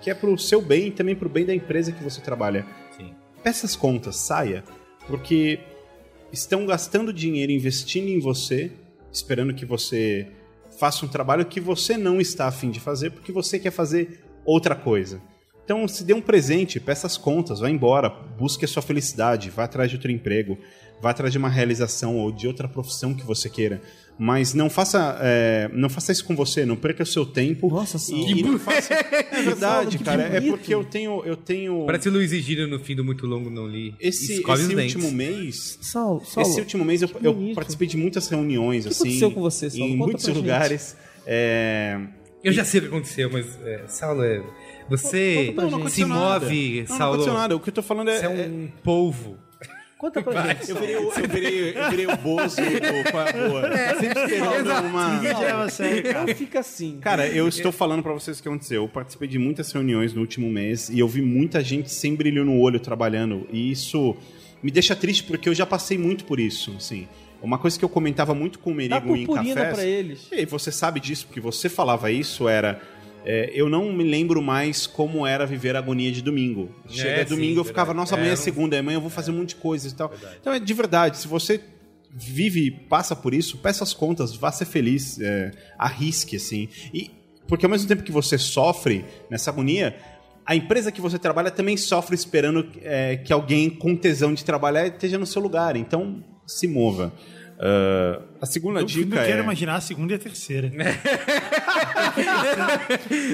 [0.02, 2.66] que é pro seu bem e também pro bem da empresa que você trabalha.
[2.96, 3.14] Sim.
[3.42, 4.62] Peça as contas, saia,
[5.06, 5.60] porque
[6.32, 8.72] estão gastando dinheiro investindo em você,
[9.12, 10.26] esperando que você
[10.78, 14.74] faça um trabalho que você não está afim de fazer, porque você quer fazer outra
[14.74, 15.20] coisa.
[15.64, 19.64] Então, se dê um presente, peça as contas, vá embora, busque a sua felicidade, vá
[19.64, 20.58] atrás de outro emprego,
[21.00, 23.80] vá atrás de uma realização ou de outra profissão que você queira.
[24.16, 27.68] Mas não faça, é, não faça isso com você, não perca o seu tempo.
[27.68, 28.24] Nossa, Saulo.
[28.28, 28.94] e, e não faça.
[28.94, 30.22] É verdade, que cara.
[30.22, 33.26] É porque eu tenho, eu tenho Parece o Luiz e Gino no fim do Muito
[33.26, 33.92] Longo, não li.
[33.98, 35.78] esse, esse último mês.
[35.82, 39.02] Saulo, Saulo, Esse último mês eu, que eu participei de muitas reuniões, O que assim.
[39.08, 39.84] aconteceu com você, Saulo?
[39.86, 40.42] Em Conta muitos pra gente.
[40.42, 40.96] lugares.
[41.26, 41.98] É,
[42.44, 44.42] Eu já sei o que aconteceu, mas, é, Saulo, é,
[44.88, 46.40] você Não, não se nada.
[46.44, 47.14] move, Não, não Saulo.
[47.14, 47.56] aconteceu nada.
[47.56, 48.18] O que eu tô falando é.
[48.20, 49.38] Você é um polvo.
[50.04, 50.70] Conta pra gente.
[50.70, 53.62] Eu virei, o- eu, virei, eu virei o Bozo do Qual é a Boa.
[54.00, 55.14] Sempre esperando uma.
[55.14, 56.26] Ninguém te leva a sério, cara.
[56.26, 56.98] Não fica assim.
[57.00, 58.82] Cara, eu estou falando pra vocês o que aconteceu.
[58.82, 62.44] Eu participei de muitas reuniões no último mês e eu vi muita gente sem brilho
[62.44, 63.46] no olho trabalhando.
[63.50, 64.14] E isso
[64.62, 67.08] me deixa triste porque eu já passei muito por isso, assim.
[67.42, 69.74] Uma coisa que eu comentava muito com o Dá Merigo em purpurina cafés...
[69.74, 70.28] pra eles.
[70.32, 72.80] E você sabe disso, porque você falava isso, era...
[73.24, 76.70] é, eu não me lembro mais como era viver a agonia de domingo.
[76.88, 77.96] Chega É, sim, domingo, eu ficava, verdade.
[77.98, 79.94] nossa, É, amanhã é não- segunda, amanhã eu vou fazer um monte de coisas e
[79.94, 80.12] tal.
[80.40, 81.60] Então é de verdade, se você
[82.10, 86.68] vive, passa por isso, peça as contas, vá ser feliz, é, arrisque, assim.
[86.92, 87.10] E,
[87.48, 89.96] porque ao mesmo tempo que você sofre nessa agonia,
[90.46, 94.86] a empresa que você trabalha também sofre esperando é, que alguém com tesão de trabalhar
[94.86, 95.74] esteja no seu lugar.
[95.76, 97.12] Então, se mova.
[97.58, 99.42] Ah, a segunda Eu dica não quero é...
[99.42, 100.70] imaginar a segunda e a terceira.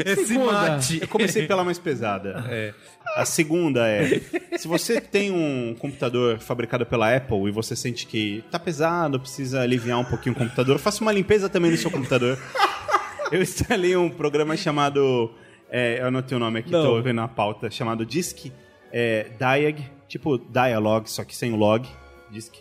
[0.06, 0.52] Esse Segunda.
[0.52, 0.98] mate.
[1.00, 2.44] Eu comecei pela mais pesada.
[3.16, 4.20] A segunda é:
[4.56, 9.62] se você tem um computador fabricado pela Apple e você sente que tá pesado, precisa
[9.62, 12.38] aliviar um pouquinho o computador, faça uma limpeza também no seu computador.
[13.32, 15.32] Eu instalei um programa chamado.
[15.70, 16.82] é, eu anotei o nome aqui, Não.
[16.82, 18.50] tô vendo na pauta, chamado Disk
[18.92, 21.88] é, Diag, tipo Dialog, só que sem o log.
[22.28, 22.54] Disk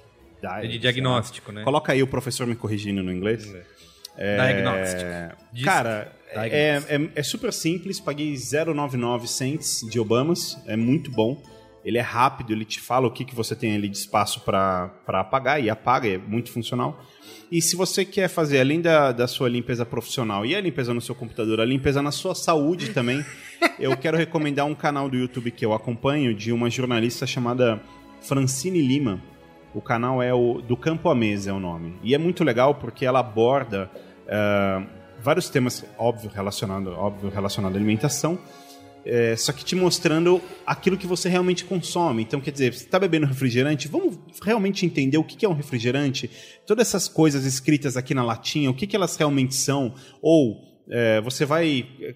[0.68, 1.64] De diagnóstico, né?
[1.64, 3.44] Coloca aí o professor me corrigindo no inglês.
[4.36, 5.02] Diagnóstico.
[5.02, 6.94] É, Diz- Cara, é, Diagnóstico.
[7.16, 11.42] é, é super simples, paguei 0,99 cents de Obamas, é muito bom.
[11.86, 14.92] Ele é rápido, ele te fala o que, que você tem ali de espaço para
[15.08, 17.02] apagar e apaga, é muito funcional.
[17.50, 21.00] E se você quer fazer, além da, da sua limpeza profissional e a limpeza no
[21.00, 23.26] seu computador, a limpeza na sua saúde também,
[23.80, 27.82] eu quero recomendar um canal do YouTube que eu acompanho de uma jornalista chamada
[28.22, 29.22] Francine Lima.
[29.74, 32.00] O canal é o Do Campo à Mesa, é o nome.
[32.04, 33.90] E é muito legal porque ela aborda
[34.28, 34.84] eh,
[35.22, 38.40] vários temas, óbvio, relacionado, óbvio, relacionado à alimentação,
[39.06, 42.22] é, só que te mostrando aquilo que você realmente consome.
[42.24, 46.30] Então, quer dizer, você está bebendo refrigerante, vamos realmente entender o que é um refrigerante?
[46.66, 49.94] Todas essas coisas escritas aqui na latinha, o que, que elas realmente são?
[50.22, 52.16] Ou é, você vai é,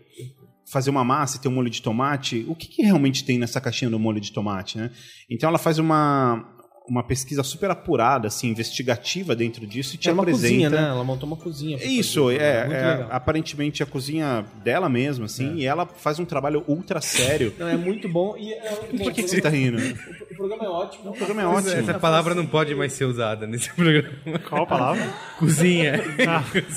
[0.65, 3.61] fazer uma massa e ter um molho de tomate, o que, que realmente tem nessa
[3.61, 4.91] caixinha do molho de tomate, né?
[5.29, 6.52] Então ela faz uma,
[6.89, 10.47] uma pesquisa super apurada, assim, investigativa dentro disso e te É uma apresenta...
[10.49, 10.89] cozinha, né?
[10.89, 11.77] Ela montou uma cozinha.
[11.81, 12.41] Isso, fazer.
[12.41, 16.99] é, Muito é, aparentemente a cozinha dela mesma, assim, e ela faz um trabalho ultra
[16.99, 17.53] sério.
[17.59, 18.35] Não, é muito bom.
[18.37, 19.77] E é, Por que, que você tá rindo?
[20.33, 21.11] O programa é ótimo.
[21.11, 21.69] O programa é ótimo.
[21.73, 24.09] Essa palavra não pode mais ser usada nesse programa.
[24.49, 25.13] Qual a palavra?
[25.37, 25.93] Cozinha.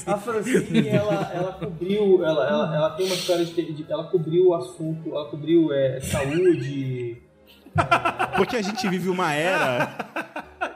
[0.07, 4.49] A Francine, ela, ela cobriu, ela, ela, ela tem uma história de, de- ela cobriu
[4.49, 7.17] o assunto, ela cobriu é, saúde.
[8.37, 9.87] Porque a gente vive uma era.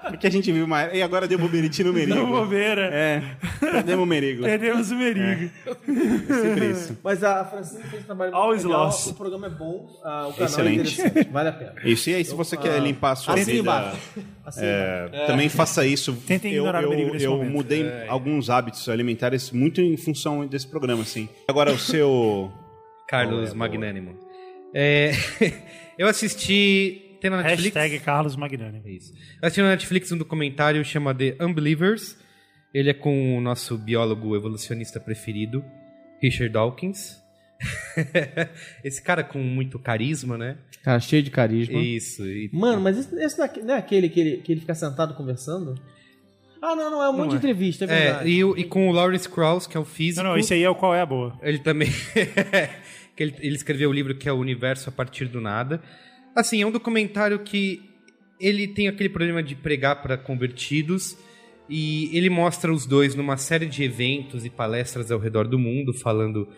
[0.09, 0.97] Porque a gente vive uma era.
[0.97, 2.17] E agora deu boberite no merigo.
[2.19, 2.91] Não bobeira.
[2.93, 3.23] É,
[3.61, 4.43] perdemos o merigo.
[4.43, 5.51] Perdemos o merigo.
[6.43, 6.99] Sempre isso.
[7.03, 9.07] Mas a Francine fez um trabalho muito Always legal, lost.
[9.09, 11.01] o programa é bom, ah, o canal Excelente.
[11.01, 11.75] é interessante, vale a pena.
[11.85, 13.63] Isso, e aí, se você quer limpar a sua Assine vida.
[13.63, 13.99] embaixo.
[14.45, 16.13] Assine é, Também faça isso.
[16.27, 17.53] Tentem eu ignorar o eu, merigo nesse eu momento.
[17.53, 21.29] mudei alguns hábitos alimentares muito em função desse programa, assim.
[21.47, 22.51] Agora, o seu.
[23.07, 24.17] Carlos Magnânimo.
[24.73, 25.11] É,
[26.01, 27.17] eu assisti.
[27.21, 27.75] Tem na Netflix?
[27.77, 28.83] Hashtag Carlos Magnânimo.
[28.87, 29.13] É isso.
[29.13, 32.17] Eu assisti na Netflix um documentário chamado The Unbelievers.
[32.73, 35.63] Ele é com o nosso biólogo evolucionista preferido,
[36.23, 37.19] Richard Dawkins.
[38.83, 40.57] Esse cara com muito carisma, né?
[40.83, 41.79] Cara, cheio de carisma.
[41.79, 42.25] Isso.
[42.25, 44.75] e- Mano, mas esse, esse não é- não é aquele que ele, que ele fica
[44.75, 45.75] sentado conversando?
[46.63, 48.31] Ah, não, não, é um monte de entrevista, é É, verdade.
[48.31, 50.23] e, o- e com o Lawrence Krauss, que é o físico.
[50.23, 51.39] Não, não, esse aí é o Qual é a Boa.
[51.43, 51.89] Ele também.
[53.21, 55.83] que ele, ele escreveu o livro que é O Universo a Partir do Nada.
[56.35, 57.83] Assim, é um documentário que
[58.41, 61.19] ele tem aquele problema de pregar para convertidos
[61.69, 65.93] e ele mostra os dois numa série de eventos e palestras ao redor do mundo,
[65.93, 66.49] falando,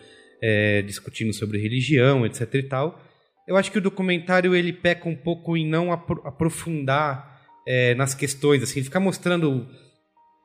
[0.41, 3.03] é, discutindo sobre religião, etc e tal.
[3.45, 8.15] Eu acho que o documentário ele peca um pouco em não apro- aprofundar é, nas
[8.15, 9.67] questões, assim, ficar mostrando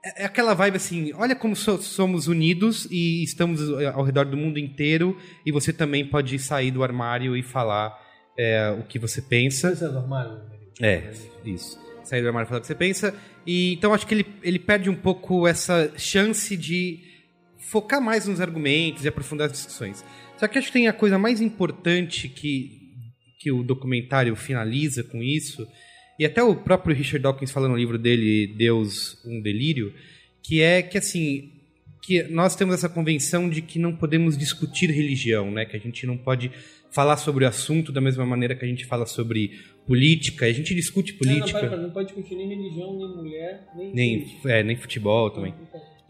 [0.04, 4.24] é é aquela vibe assim, olha como so- somos unidos e estamos eh, ao redor
[4.26, 7.98] do mundo inteiro e você também pode sair do armário e falar
[8.38, 9.72] é, o que você pensa.
[9.72, 10.46] Isso é normal?
[10.80, 11.10] É,
[11.44, 11.78] isso.
[12.04, 13.14] Sair do armário e falar o que você pensa.
[13.46, 17.00] E, então acho que ele, ele perde um pouco essa chance de
[17.70, 20.04] focar mais nos argumentos e aprofundar as discussões.
[20.38, 22.70] Só que acho que tem a coisa mais importante que,
[23.40, 25.66] que o documentário finaliza com isso,
[26.18, 29.92] e até o próprio Richard Dawkins falando no livro dele, Deus, um Delírio,
[30.42, 31.52] que é que assim,
[32.02, 35.64] que nós temos essa convenção de que não podemos discutir religião, né?
[35.64, 36.50] Que a gente não pode
[36.90, 39.52] falar sobre o assunto da mesma maneira que a gente fala sobre
[39.86, 40.46] política.
[40.46, 43.92] A gente discute Não, política, não, pera, não pode discutir nem religião, nem mulher, nem...
[43.94, 45.54] nem, é, nem futebol também.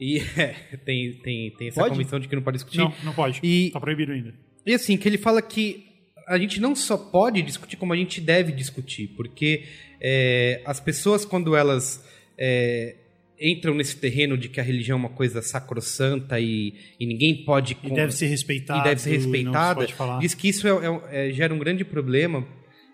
[0.01, 0.55] E é,
[0.85, 1.90] tem, tem, tem essa Pode?
[1.97, 2.78] convenção de que não pode discutir.
[2.78, 3.40] Não, não pode.
[3.43, 4.32] E- Tá proibido ainda.
[4.64, 5.88] E assim, que ele fala que
[6.28, 9.64] a gente não só pode discutir, como a gente deve discutir, porque
[10.00, 12.05] é, as pessoas, quando elas
[12.36, 12.94] é,
[13.40, 17.76] entram nesse terreno de que a religião é uma coisa sacrossanta e, e ninguém pode.
[17.82, 18.80] E deve ser respeitado.
[18.80, 20.18] e deve ser se respeitada, falar.
[20.18, 22.46] diz que isso é- é- é- gera um grande problema.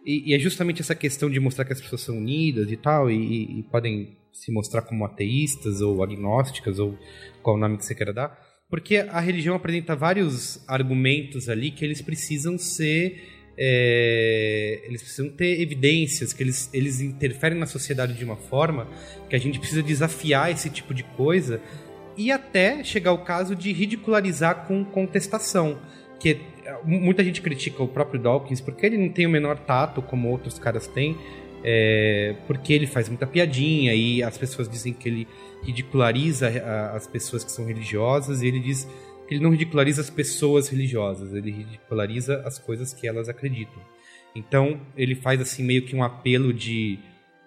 [0.06, 3.10] E, e é justamente essa questão de mostrar que as pessoas são unidas e tal,
[3.10, 6.98] e podem se mostrar como ateístas ou agnósticas, ou
[7.42, 8.43] qual o nome que você queira dar.
[8.68, 13.30] Porque a religião apresenta vários argumentos ali que eles precisam ser.
[13.56, 18.88] é, eles precisam ter evidências, que eles, eles interferem na sociedade de uma forma
[19.28, 21.60] que a gente precisa desafiar esse tipo de coisa
[22.16, 25.78] e até chegar ao caso de ridicularizar com contestação.
[26.18, 30.00] Que eh, muita gente critica o próprio Dawkins porque ele não tem o menor tato
[30.02, 31.16] como outros caras têm,
[31.64, 35.26] é, porque ele faz muita piadinha e as pessoas dizem que ele
[35.62, 38.84] ridiculariza a- as pessoas que são religiosas e ele diz
[39.26, 43.82] que ele não ridiculariza as pessoas religiosas, ele ridiculariza as coisas que elas acreditam.
[44.36, 46.98] Então ele faz assim meio que um apelo de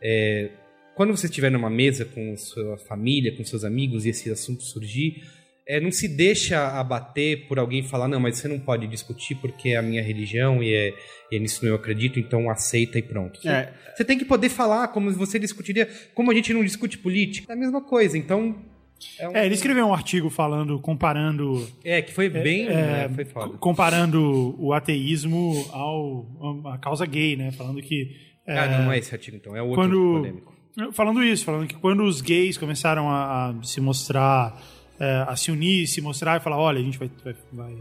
[0.02, 0.49] é,
[0.95, 5.22] quando você estiver numa mesa com sua família, com seus amigos e esse assunto surgir,
[5.68, 9.69] é, não se deixa abater por alguém falar, não, mas você não pode discutir porque
[9.69, 10.94] é a minha religião e é,
[11.31, 13.41] e é nisso eu acredito, então aceita e pronto.
[13.41, 13.73] Você, É.
[13.95, 17.56] você tem que poder falar como você discutiria, como a gente não discute política, é
[17.56, 18.56] a mesma coisa, então...
[19.19, 22.65] É, um- É, ele escreveu um artigo falando, comparando, É, que foi bem...
[22.68, 22.73] é,
[23.07, 23.57] né, foi foda.
[23.60, 26.26] comparando o ateísmo ao
[26.73, 27.52] à causa gay, né?
[27.52, 28.15] Falando que
[28.48, 30.56] é, Ah, não é esse artigo, então, é outro quando polêmico.
[30.94, 34.60] falando isso, falando que quando os gays começaram a, a se mostrar,
[34.99, 37.78] é, a se unir, se mostrar e falar, olha, a gente vai, vai- vai-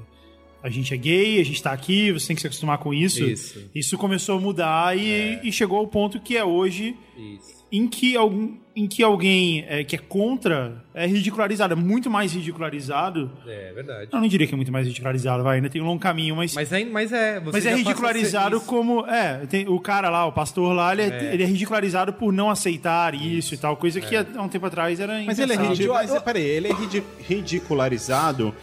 [0.63, 3.25] a gente é gay, a gente tá aqui, você tem que se acostumar com isso.
[3.25, 3.71] Isso.
[3.75, 7.56] Isso começou a mudar e, e chegou ao ponto que é hoje Isso.
[7.71, 12.33] Em que, algum, em que alguém é, que é contra é ridicularizado, é muito mais
[12.33, 13.31] ridicularizado.
[13.47, 14.09] É verdade.
[14.13, 16.55] Eu não diria que é muito mais ridicularizado, vai, ainda tem um longo caminho, mas.
[16.55, 18.67] Mas é, mas é, você Mas é ridicularizado isso.
[18.67, 19.05] como.
[19.07, 22.51] É, tem, o cara lá, o pastor lá, ele é, ele é ridicularizado por não
[22.51, 25.57] aceitar isso, e tal, coisa que há um tempo atrás era Mas ele é.
[25.57, 28.55] Mas, peraí, ele é ridi- ridicularizado.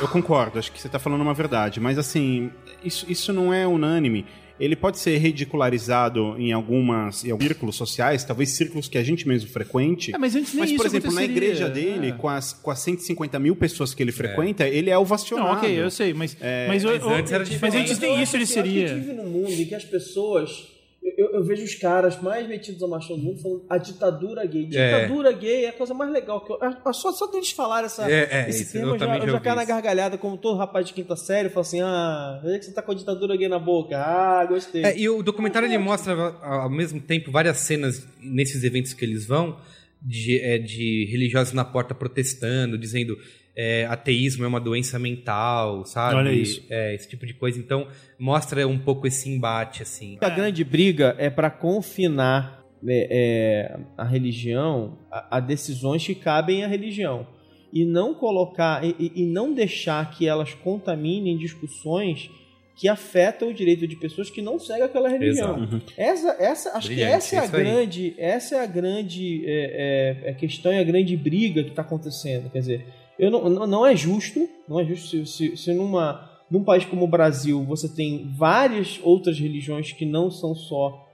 [0.00, 2.50] Eu concordo, acho que você tá falando uma verdade, mas assim,
[2.82, 4.24] isso, isso não é unânime.
[4.60, 9.26] Ele pode ser ridicularizado em algumas em alguns círculos sociais, talvez círculos que a gente
[9.26, 10.14] mesmo frequente.
[10.14, 12.12] É, mas antes nem Mas, por exemplo, na igreja dele, É.
[12.12, 15.48] com, as, com as 150 mil pessoas que ele frequenta, ele é ovacionado.
[15.48, 16.36] Não, ok, eu sei, mas.
[16.68, 18.78] mas, o- mas antes era mas antes nem isso ele Eu acho que a gente
[18.88, 18.94] seria.
[18.94, 20.68] vive num mundo em que as pessoas.
[21.02, 24.68] Eu, eu- vejo os caras mais metidos ao machão do mundo falando a ditadura gay.
[24.72, 25.00] É.
[25.06, 26.44] Ditadura gay é a coisa mais legal.
[26.44, 29.28] Que eu, a- só, só deles falar essa, É, é, esse tema, eu já, eu
[29.32, 32.66] já caio na gargalhada, como todo rapaz de quinta série, fala assim: ah, vê que
[32.66, 33.96] você tá com a ditadura gay na boca.
[33.98, 34.84] Ah, gostei.
[34.84, 36.12] É, e o documentário ele mostra
[36.42, 39.58] ao mesmo tempo várias cenas nesses eventos que eles vão
[40.02, 43.16] de, é, de religiosos na porta protestando, dizendo
[43.56, 46.16] é, ateísmo é uma doença mental, sabe?
[46.16, 46.64] Olha isso.
[46.70, 47.58] É, esse tipo de coisa.
[47.58, 47.86] Então
[48.18, 50.16] mostra um pouco esse embate assim.
[50.20, 56.64] A grande briga é para confinar né, é, a religião a, a decisões que cabem
[56.64, 57.26] à religião
[57.72, 62.30] e não colocar e, e- não deixar que elas contaminem discussões
[62.74, 65.62] que afetam o direito de pessoas que não seguem aquela religião.
[65.64, 65.82] Exato.
[65.98, 67.62] Essa, essa, acho Brilhante, que essa é a isso aí.
[67.62, 71.82] grande, essa é a grande é, é, é questão e a grande briga que está
[71.82, 72.48] acontecendo.
[72.50, 72.86] Quer dizer,
[73.24, 77.04] eu não, não, é justo, não é justo se, se, se numa num país como
[77.04, 81.06] o Brasil você tem várias outras religiões que não são só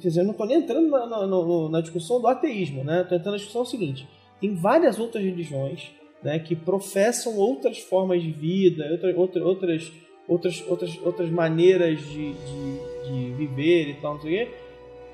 [0.00, 3.02] Quer dizer, eu não estou nem entrando na, na- na- na discussão do ateísmo, né?
[3.02, 4.08] Estou entrando na discussão seguinte:
[4.40, 5.90] tem várias outras religiões
[6.22, 9.92] né, que professam outras formas de vida, outra, outra, outras,
[10.28, 14.52] outras, outras, outras maneiras de, de, de viver e tal, não sei o quê,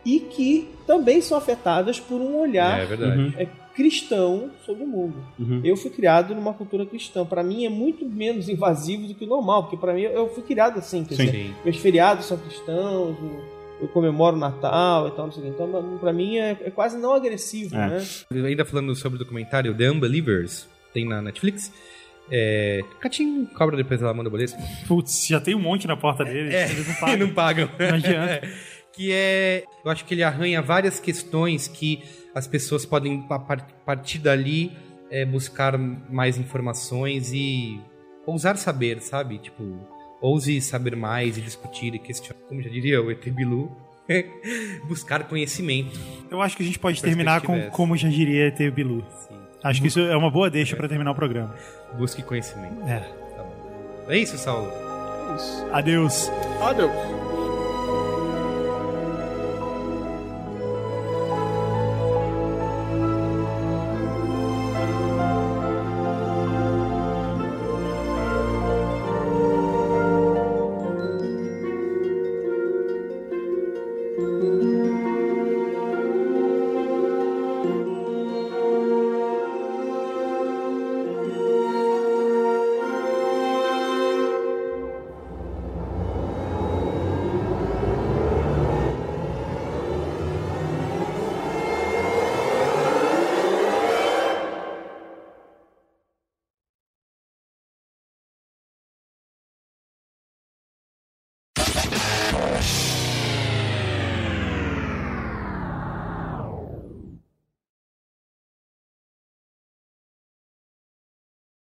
[0.05, 3.35] e que também são afetadas por um olhar É verdade.
[3.39, 3.47] É,
[3.83, 5.15] cristão sobre o mundo.
[5.39, 5.61] Uhum.
[5.63, 7.25] Eu fui criado numa cultura cristã.
[7.25, 10.43] Para mim é muito menos invasivo do que o normal, porque para mim eu fui
[10.43, 11.05] criado assim.
[11.05, 11.55] Quer dizer, Sim.
[11.65, 13.17] meus feriados são cristãos,
[13.81, 15.53] eu- comemoro o Natal e tal, não sei o quê.
[15.55, 17.89] Então, pra mim é, é quase não agressivo, É.
[17.89, 18.05] né?
[18.49, 21.73] Ainda falando sobre o documentário The Unbelievers, tem na Netflix.
[22.31, 22.81] É...
[23.01, 24.55] Catinho cobra depois ela manda o boleto.
[24.89, 26.53] Putz, já tem um monte na porta dele.
[26.55, 27.27] É, Eles não pagam.
[27.29, 27.71] não pagam.
[27.79, 28.49] Não adianta.
[28.93, 29.63] que é.
[29.85, 32.03] Eu acho que ele arranha várias questões que
[32.39, 34.73] as pessoas podem, a par- partir dali,
[35.11, 37.81] é, buscar mais informações e
[38.27, 39.39] ousar saber, sabe?
[39.39, 39.79] Tipo,
[40.21, 42.41] ouse saber mais e discutir e questionar.
[42.49, 43.71] Como já diria o ET Bilu,
[44.89, 45.99] buscar conhecimento.
[46.31, 47.71] Eu acho que a gente pode terminar com é essa.
[47.71, 49.05] como já diria ET Bilu.
[49.29, 49.37] Sim.
[49.63, 51.55] Acho que isso é uma boa deixa pra terminar o programa.
[51.97, 52.81] Busque conhecimento.
[52.87, 53.01] É.
[53.01, 54.05] Tá bom.
[54.09, 54.71] É isso, Saulo.
[55.73, 56.31] Adeus.
[56.61, 57.28] Adeus.